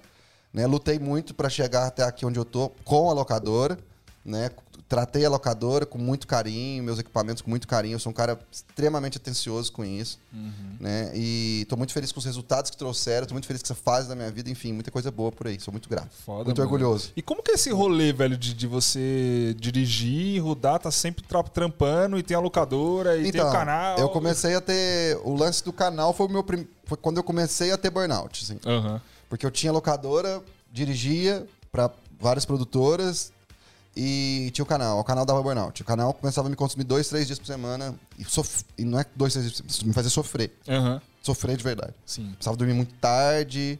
[0.57, 0.65] Né?
[0.65, 3.77] Lutei muito para chegar até aqui onde eu tô com a locadora,
[4.25, 4.49] né?
[4.89, 7.95] Tratei a locadora com muito carinho, meus equipamentos com muito carinho.
[7.95, 10.17] Eu sou um cara extremamente atencioso com isso,
[10.79, 11.11] né?
[11.13, 14.07] E tô muito feliz com os resultados que trouxeram, tô muito feliz com essa fase
[14.07, 15.59] da minha vida, enfim, muita coisa boa por aí.
[15.59, 16.09] Sou muito grato.
[16.25, 16.71] Foda, muito mano.
[16.71, 17.11] orgulhoso.
[17.17, 21.43] E como que é esse rolê, velho, de, de você dirigir, rodar, tá sempre tra-
[21.43, 23.93] trampando e tem a locadora e tem o canal?
[23.95, 26.65] Então, eu comecei a ter o lance do canal foi o meu prim...
[26.85, 28.57] foi quando eu comecei a ter burnout, assim.
[28.65, 29.01] Aham.
[29.29, 33.31] Porque eu tinha locadora, dirigia para várias produtoras
[33.95, 34.99] e tinha o canal.
[34.99, 35.81] O canal dava burnout.
[35.81, 37.95] O canal começava a me consumir dois, três dias por semana.
[38.17, 38.63] E, sof...
[38.77, 40.53] e não é dois, três dias por semana, me fazia sofrer.
[40.67, 41.01] Aham.
[41.23, 41.93] Sofrer de verdade.
[42.05, 42.31] Sim.
[42.33, 43.79] Precisava dormir muito tarde.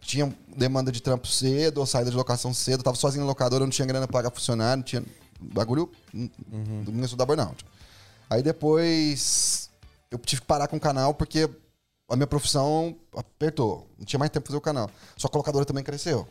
[0.00, 2.82] Tinha demanda de trampo cedo, ou saída de locação cedo.
[2.82, 5.02] Tava sozinho na locadora, não tinha grana pra pagar funcionário, não tinha.
[5.40, 5.90] Bagulho.
[6.12, 6.84] Uhum.
[6.84, 7.64] Começou a dar burnout.
[8.28, 9.70] Aí depois.
[10.10, 11.48] Eu tive que parar com o canal porque
[12.08, 13.88] a minha profissão apertou.
[13.98, 14.90] Não tinha mais tempo pra fazer o canal.
[15.16, 16.26] Só a locadora também cresceu.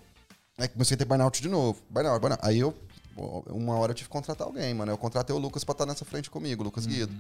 [0.57, 1.81] Aí comecei a ter burnout de novo.
[1.89, 2.45] Burnout, burnout.
[2.45, 2.73] Aí eu.
[3.15, 4.91] Uma hora eu tive que contratar alguém, mano.
[4.91, 7.13] Eu contratei o Lucas pra estar nessa frente comigo, Lucas Guido.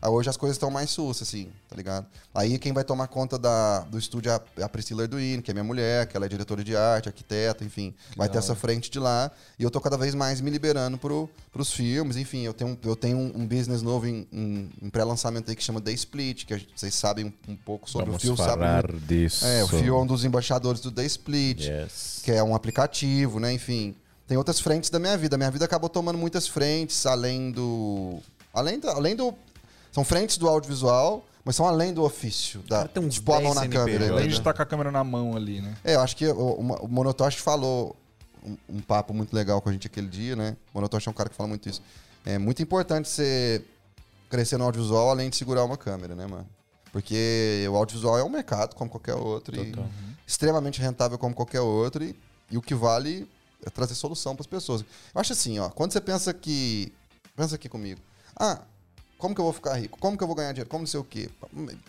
[0.00, 2.06] Aí hoje as coisas estão mais sus, assim, tá ligado?
[2.34, 5.64] Aí quem vai tomar conta da, do estúdio é a Priscila Arduino, que é minha
[5.64, 7.94] mulher, que ela é diretora de arte, arquiteta, enfim.
[8.16, 9.30] vai ter essa frente de lá.
[9.58, 12.42] E eu tô cada vez mais me liberando pro, pros filmes, enfim.
[12.42, 14.26] Eu tenho, eu tenho um, um business novo em,
[14.82, 18.06] em pré-lançamento aí que chama The Split, que gente- vocês sabem um, um pouco sobre
[18.06, 18.36] Vamos o Fio.
[18.36, 19.44] sabe falar muito- disso.
[19.46, 22.20] É, o Fio é um dos embaixadores do The Split Yes.
[22.22, 23.52] que é um aplicativo, né?
[23.52, 23.94] Enfim,
[24.28, 25.36] tem outras frentes da minha vida.
[25.38, 28.20] Minha vida acabou tomando muitas frentes, além do.
[28.52, 28.88] Além do.
[28.90, 29.34] Além do
[29.96, 32.60] são frentes do audiovisual, mas são além do ofício.
[32.68, 34.10] Da, Cara, tem uns tipo, a mão 10 na câmera.
[34.10, 35.74] Além de estar com a câmera na mão ali, né?
[35.82, 37.96] É, eu acho que o, o, o Monotoshi falou
[38.44, 40.54] um, um papo muito legal com a gente aquele dia, né?
[40.74, 41.80] O Monotoshi é um cara que fala muito isso.
[42.26, 43.64] É muito importante você
[44.28, 46.46] crescer no audiovisual além de segurar uma câmera, né, mano?
[46.92, 49.56] Porque o audiovisual é um mercado como qualquer outro.
[49.56, 49.74] E
[50.26, 52.04] extremamente rentável como qualquer outro.
[52.04, 52.14] E,
[52.50, 53.26] e o que vale
[53.64, 54.82] é trazer solução para as pessoas.
[54.82, 55.70] Eu acho assim, ó.
[55.70, 56.92] Quando você pensa que.
[57.34, 58.02] Pensa aqui comigo.
[58.38, 58.60] Ah,
[59.18, 59.98] como que eu vou ficar rico?
[59.98, 60.68] Como que eu vou ganhar dinheiro?
[60.70, 61.28] Como não sei o quê?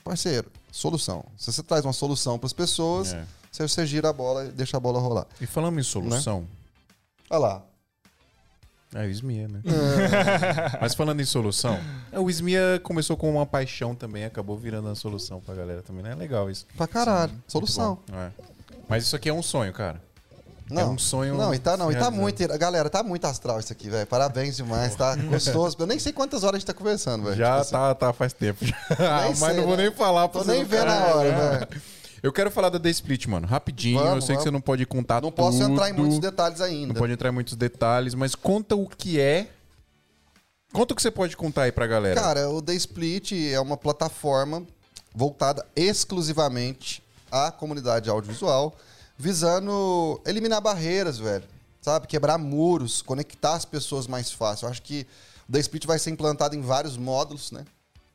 [0.03, 1.23] Parceiro, solução.
[1.37, 3.25] Se você traz uma solução para as pessoas, É.
[3.51, 5.27] você, gira a bola e deixa a bola rolar.
[5.41, 6.47] E falando em solução,
[7.29, 7.63] Olha lá.
[8.95, 9.61] é o Smia, né?
[10.81, 11.77] Mas falando em solução,
[12.11, 16.03] é, o Smia começou com uma paixão também, acabou virando a solução pra galera também,
[16.03, 16.11] né?
[16.11, 16.65] É legal isso.
[16.77, 17.33] Pra caralho.
[17.47, 17.95] Solução.
[18.07, 18.17] Muito bom.
[18.17, 18.31] É.
[18.87, 20.01] Mas isso aqui é um sonho, cara.
[20.69, 22.45] Não, É um sonho Não, e tá, não, e tá muito.
[22.57, 24.05] Galera, tá muito astral isso aqui, velho.
[24.05, 25.77] Parabéns demais, tá gostoso.
[25.79, 27.35] Eu nem sei quantas horas a gente tá conversando, velho.
[27.37, 28.65] Já Tipo assim, tá, tá faz tempo.
[28.65, 28.75] já.
[29.29, 29.83] Mas sei, não vou né?
[29.83, 31.57] nem falar pra Tô nem não vendo a hora, É.
[31.59, 31.81] velho.
[32.21, 33.47] Eu quero falar da The Split, mano.
[33.47, 33.99] Rapidinho.
[33.99, 34.43] Vamos, eu sei que vamos.
[34.43, 36.87] você não pode contar Não posso entrar em tudo, muitos detalhes ainda.
[36.87, 39.47] Não pode entrar em muitos detalhes, mas conta o que é.
[40.73, 42.19] Conta o que você pode contar aí pra galera.
[42.19, 44.63] Cara, o The Split é uma plataforma
[45.15, 48.75] voltada exclusivamente à comunidade audiovisual,
[49.17, 51.43] visando eliminar barreiras, velho.
[51.81, 52.07] Sabe?
[52.07, 54.65] Quebrar muros, conectar as pessoas mais fácil.
[54.65, 55.07] Eu acho que
[55.47, 57.65] o The Split vai ser implantado em vários módulos, né?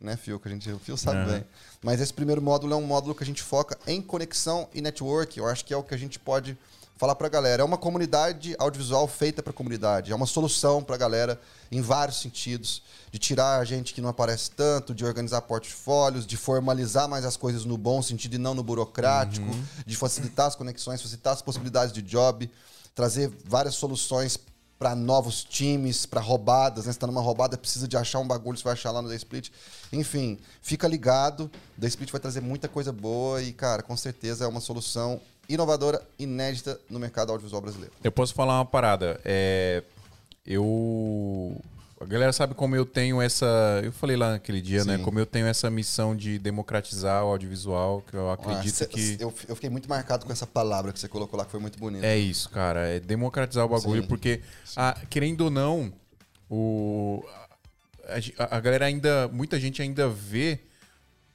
[0.00, 0.38] Né, Fio?
[0.38, 1.32] Que a gente, o Fio sabe Aham.
[1.32, 1.44] bem.
[1.80, 5.38] Mas esse primeiro módulo é um módulo que a gente foca em conexão e network.
[5.38, 6.58] Eu acho que é o que a gente pode
[7.02, 7.62] falar pra galera.
[7.62, 10.12] É uma comunidade audiovisual feita pra comunidade.
[10.12, 12.80] É uma solução pra galera em vários sentidos.
[13.10, 17.36] De tirar a gente que não aparece tanto, de organizar portfólios, de formalizar mais as
[17.36, 19.44] coisas no bom sentido e não no burocrático,
[19.84, 22.48] de facilitar as conexões, facilitar as possibilidades de job,
[22.94, 24.38] trazer várias soluções
[24.78, 26.92] para novos times, para roubadas, né?
[26.92, 29.16] Você tá numa roubada, precisa de achar um bagulho, você vai achar lá no The
[29.16, 29.50] Split.
[29.92, 31.50] Enfim, fica ligado.
[31.80, 36.01] The Split vai trazer muita coisa boa e, cara, com certeza é uma solução inovadora,
[36.19, 37.93] inédita no mercado audiovisual brasileiro.
[38.02, 39.20] Eu posso falar uma parada.
[39.24, 39.82] É,
[40.47, 41.60] eu.
[42.01, 43.47] A galera sabe como eu tenho essa.
[43.85, 44.97] Eu falei lá naquele dia, né?
[44.97, 45.05] Sim.
[45.05, 49.16] Como eu tenho essa missão de democratizar o audiovisual, que eu acredito Ah, cê- que.
[49.20, 51.78] eu, eu fiquei muito marcado com essa palavra que você colocou lá, que foi muito
[51.78, 52.05] bonita.
[52.05, 52.89] É isso, cara.
[52.89, 54.09] É democratizar o bagulho, Sim.
[54.09, 54.40] porque,
[54.77, 55.93] a- querendo ou não,
[56.51, 57.24] o,
[58.36, 59.28] a- a galera ainda.
[59.28, 60.59] Muita gente ainda vê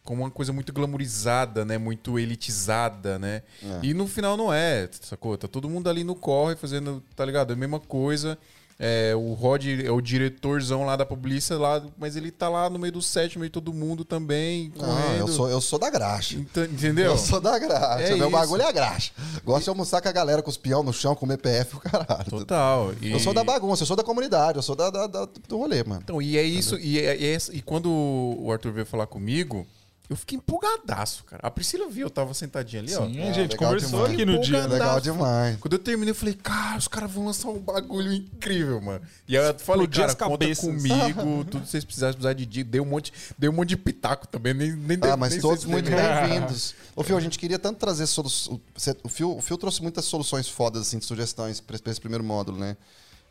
[0.07, 1.77] como uma coisa muito glamourizada, né?
[1.77, 3.41] Muito elitizada, né?
[3.83, 5.37] E no final não é, sacou?
[5.37, 7.51] Tá todo mundo ali no corre fazendo, tá ligado?
[7.51, 8.37] É a mesma coisa.
[8.79, 12.77] É, o Rod é o diretorzão lá da polícia, lá, mas ele tá lá no
[12.77, 14.69] meio do set, no meio de todo mundo também.
[14.69, 15.17] Correndo.
[15.17, 16.35] eu sou, eu sou da graxa.
[16.37, 17.05] Então, entendeu?
[17.07, 18.03] Eu sou da graxa.
[18.03, 18.29] É Meu isso.
[18.29, 19.11] bagulho é a graxa.
[19.43, 22.29] Gosto de almoçar com a galera, com os peão no chão, comer PF, o caralho.
[22.29, 22.93] Total.
[23.01, 25.57] E- Eu sou da bagunça, eu sou da comunidade, eu sou da, da- da- do
[25.57, 26.01] rolê, mano.
[26.03, 26.77] Então, e é isso.
[26.77, 29.65] E, é- e é e quando o Arthur veio falar comigo,
[30.09, 31.45] eu fiquei empolgadaço, cara.
[31.45, 33.05] A Priscila viu, eu tava sentadinha ali, ó.
[33.05, 34.13] Sim, Ah, a gente conversou demais.
[34.13, 34.61] aqui no dia.
[34.61, 34.67] Né?
[34.73, 35.57] Legal demais.
[35.59, 39.01] Quando eu terminei, eu falei, cara, os caras vão lançar um bagulho incrível, mano.
[39.27, 40.65] E aí eu falei, Explodir cara, conta cabeças.
[40.65, 42.69] comigo, tudo que vocês precisarem, precisar de dica.
[42.69, 45.65] Dei um monte, dei um monte de pitaco também, nem, nem Ah, mas nem todos
[45.65, 46.73] muito bem-vindos.
[46.95, 48.59] Ô, Fio, a gente queria tanto trazer soluções.
[49.03, 52.57] O Fio, o Fio trouxe muitas soluções fodas, assim, de sugestões pra esse primeiro módulo,
[52.57, 52.77] né?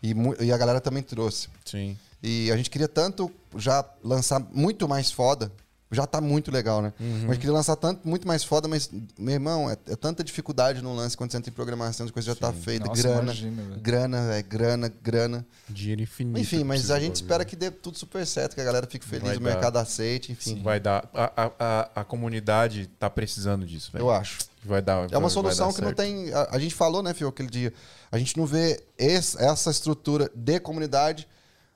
[0.02, 1.48] E, e a galera também trouxe.
[1.64, 1.96] Sim.
[2.22, 5.50] E a gente queria tanto já lançar muito mais foda.
[5.90, 6.92] Já tá muito legal, né?
[6.98, 7.26] Uhum.
[7.28, 10.92] Mas queria lançar tanto, muito mais foda, mas, meu irmão, é, é tanta dificuldade no
[10.92, 12.86] lance quando você entra em programação, as coisas já tá feita.
[12.86, 15.46] Nossa, grana, imagina, grana, é grana, grana.
[15.68, 16.40] Dinheiro infinito.
[16.40, 17.48] Enfim, mas a gente espera bagulho.
[17.50, 19.44] que dê tudo super certo, que a galera fique feliz, Vai o dar.
[19.50, 20.60] mercado aceite, enfim.
[20.60, 21.08] Vai dar.
[21.14, 24.02] A, a, a, a comunidade tá precisando disso, velho.
[24.02, 24.38] Eu acho.
[24.64, 25.06] Vai dar.
[25.12, 25.98] É uma solução dar que não certo.
[25.98, 26.32] tem.
[26.34, 27.72] A, a gente falou, né, Fio, aquele dia.
[28.10, 31.28] A gente não vê esse- essa estrutura de comunidade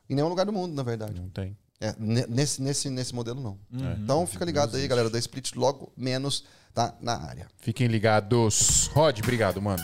[0.09, 1.21] em nenhum lugar do mundo, na verdade.
[1.21, 1.57] Não tem.
[1.81, 3.59] É, ne- nesse, nesse, nesse modelo, não.
[3.83, 3.95] É.
[3.99, 5.09] Então fica ligado aí, galera.
[5.09, 6.45] Da Split logo menos
[6.75, 7.47] tá na área.
[7.59, 8.89] Fiquem ligados.
[8.93, 9.83] Rod, obrigado, mano.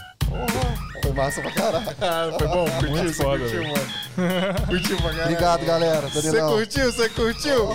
[1.02, 1.86] Foi massa pra caralho.
[2.00, 3.72] Ah, foi bom, curtiu, Muito você foda, curtiu, velho.
[3.72, 3.86] mano.
[4.66, 5.22] curtiu pra caralho.
[5.24, 6.08] Obrigado, galera.
[6.08, 6.52] Você Danilão.
[6.52, 6.92] curtiu?
[6.92, 7.68] Você curtiu?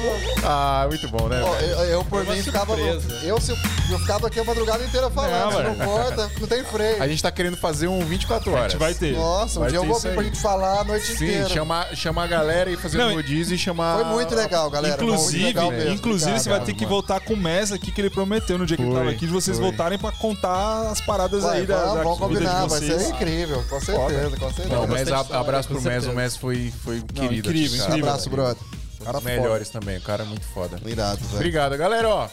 [0.43, 1.41] Ah, muito bom, né?
[1.43, 1.67] Ó, velho?
[1.71, 2.75] eu, eu, por mim, ficava.
[2.75, 3.25] surpresa.
[3.25, 3.57] Eu, se eu,
[3.91, 5.51] eu ficava aqui a madrugada inteira falando.
[5.53, 5.85] Não, não velho.
[5.85, 7.01] corta, não tem freio.
[7.01, 8.71] A gente tá querendo fazer um 24 A horas.
[8.71, 9.13] gente vai ter.
[9.15, 10.27] Nossa, um Vai dia eu ter vou isso vir pra aí.
[10.29, 11.49] gente falar a noite Sim, inteira.
[11.49, 13.95] chamar, chamar a galera e fazer Não, um rodízio e chamar.
[13.95, 14.97] Foi muito legal, galera.
[14.97, 15.91] Muito Inclusive, legal mesmo.
[15.93, 16.89] inclusive Obrigado, você vai ter que mano.
[16.95, 19.25] voltar com o Mes aqui que ele prometeu no dia que ele Foi, tava aqui,
[19.25, 19.65] de vocês foi.
[19.67, 23.01] voltarem pra contar as paradas Vai, aí da, vamos, da de vai vocês.
[23.01, 24.69] ser incrível, com certeza, com certeza.
[24.75, 26.05] Não, mas a- abraço pro Mes.
[26.07, 26.13] O.
[26.13, 27.49] Mes foi, foi querido.
[27.49, 27.89] incrível, cara.
[27.91, 28.09] incrível.
[28.09, 28.63] Abraço, brother.
[29.01, 29.97] Um Cara melhores também.
[29.97, 30.77] O cara é muito foda.
[30.77, 30.89] foda.
[30.89, 31.35] Irado, velho.
[31.35, 32.07] Obrigado, galera.
[32.07, 32.27] Ó,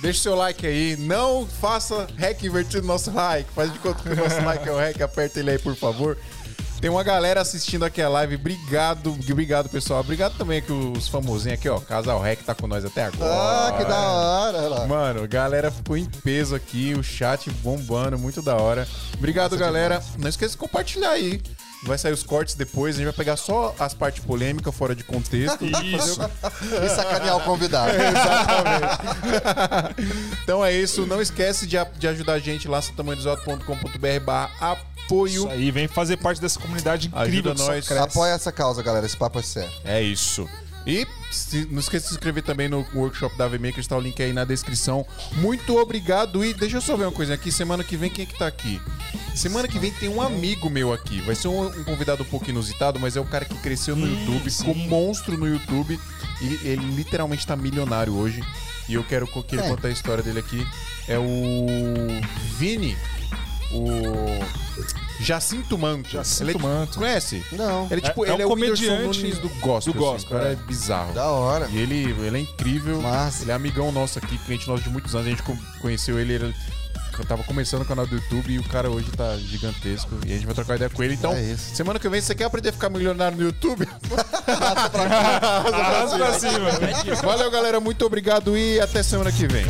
[0.00, 0.94] deixa o seu like aí.
[0.98, 3.48] Não faça hack invertido no nosso like.
[3.54, 5.00] Faz de conta que o nosso like é o hack.
[5.00, 6.18] Aperta ele aí, por favor.
[6.80, 8.36] Tem uma galera assistindo aqui a live.
[8.36, 10.00] Obrigado, obrigado, pessoal.
[10.00, 11.80] Obrigado também aqui os famosinhos aqui, ó.
[11.80, 13.32] Casal Rec tá com nós até agora.
[13.32, 14.86] Ah, que da hora, lá.
[14.86, 18.86] Mano, a galera ficou em peso aqui, o chat bombando, muito da hora.
[19.14, 20.02] Obrigado, galera.
[20.18, 21.40] Não esqueça de compartilhar aí.
[21.82, 25.04] Vai sair os cortes depois, a gente vai pegar só as partes polêmicas fora de
[25.04, 25.64] contexto.
[25.64, 26.20] Isso.
[26.84, 27.92] E sacanear o convidado.
[30.42, 34.76] Então é isso, não esquece de, de ajudar a gente lá satamanhodesoto.com.br barra
[35.06, 35.32] apoio.
[35.32, 37.86] Isso aí, vem fazer parte dessa comunidade incrível Ajuda nós.
[37.86, 38.02] cresce.
[38.02, 39.06] Apoia essa causa, galera.
[39.06, 39.72] Esse papo é sério.
[39.84, 40.48] É isso.
[40.86, 44.22] E se- não esqueça de se inscrever também no workshop da VMakers, está o link
[44.22, 45.04] aí na descrição.
[45.32, 47.50] Muito obrigado e deixa eu só ver uma coisa aqui.
[47.50, 48.80] Semana que vem, quem é que tá aqui?
[49.34, 51.20] Semana que vem tem um amigo meu aqui.
[51.22, 54.06] Vai ser um, um convidado um pouco inusitado, mas é o cara que cresceu no
[54.06, 55.98] YouTube, ficou monstro no YouTube.
[56.40, 58.40] E ele literalmente tá milionário hoje.
[58.88, 59.68] E eu quero que ele É.
[59.68, 60.64] conte a história dele aqui.
[61.08, 61.24] É o
[62.58, 62.96] Vini,
[63.72, 64.26] o
[65.20, 66.08] Jacinto Manto.
[66.10, 66.98] Jacinto Ele é- Manto.
[66.98, 67.42] Conhece?
[67.52, 67.88] Não.
[67.90, 69.92] Ele, tipo, É- é ele é, um o Whindersson comediante Nunes do gospel.
[69.94, 70.52] do assim, gospel, o cara é.
[70.52, 71.12] é bizarro.
[71.12, 71.68] Da hora.
[71.72, 73.00] E ele, ele é incrível.
[73.00, 73.42] Massa.
[73.44, 75.26] Ele é amigão nosso aqui, cliente nosso de muitos anos.
[75.26, 76.54] A gente co- conheceu ele, ele
[77.26, 80.10] tava começando o canal do YouTube e o cara hoje tá gigantesco.
[80.26, 81.14] E a gente vai trocar ideia com ele.
[81.14, 81.74] Então, É isso.
[81.74, 83.88] semana que vem, você quer aprender a ficar milionário no YouTube?
[85.72, 86.70] Arrasa pra cima.
[87.22, 87.80] Valeu, galera.
[87.80, 89.64] Muito obrigado e até semana que vem.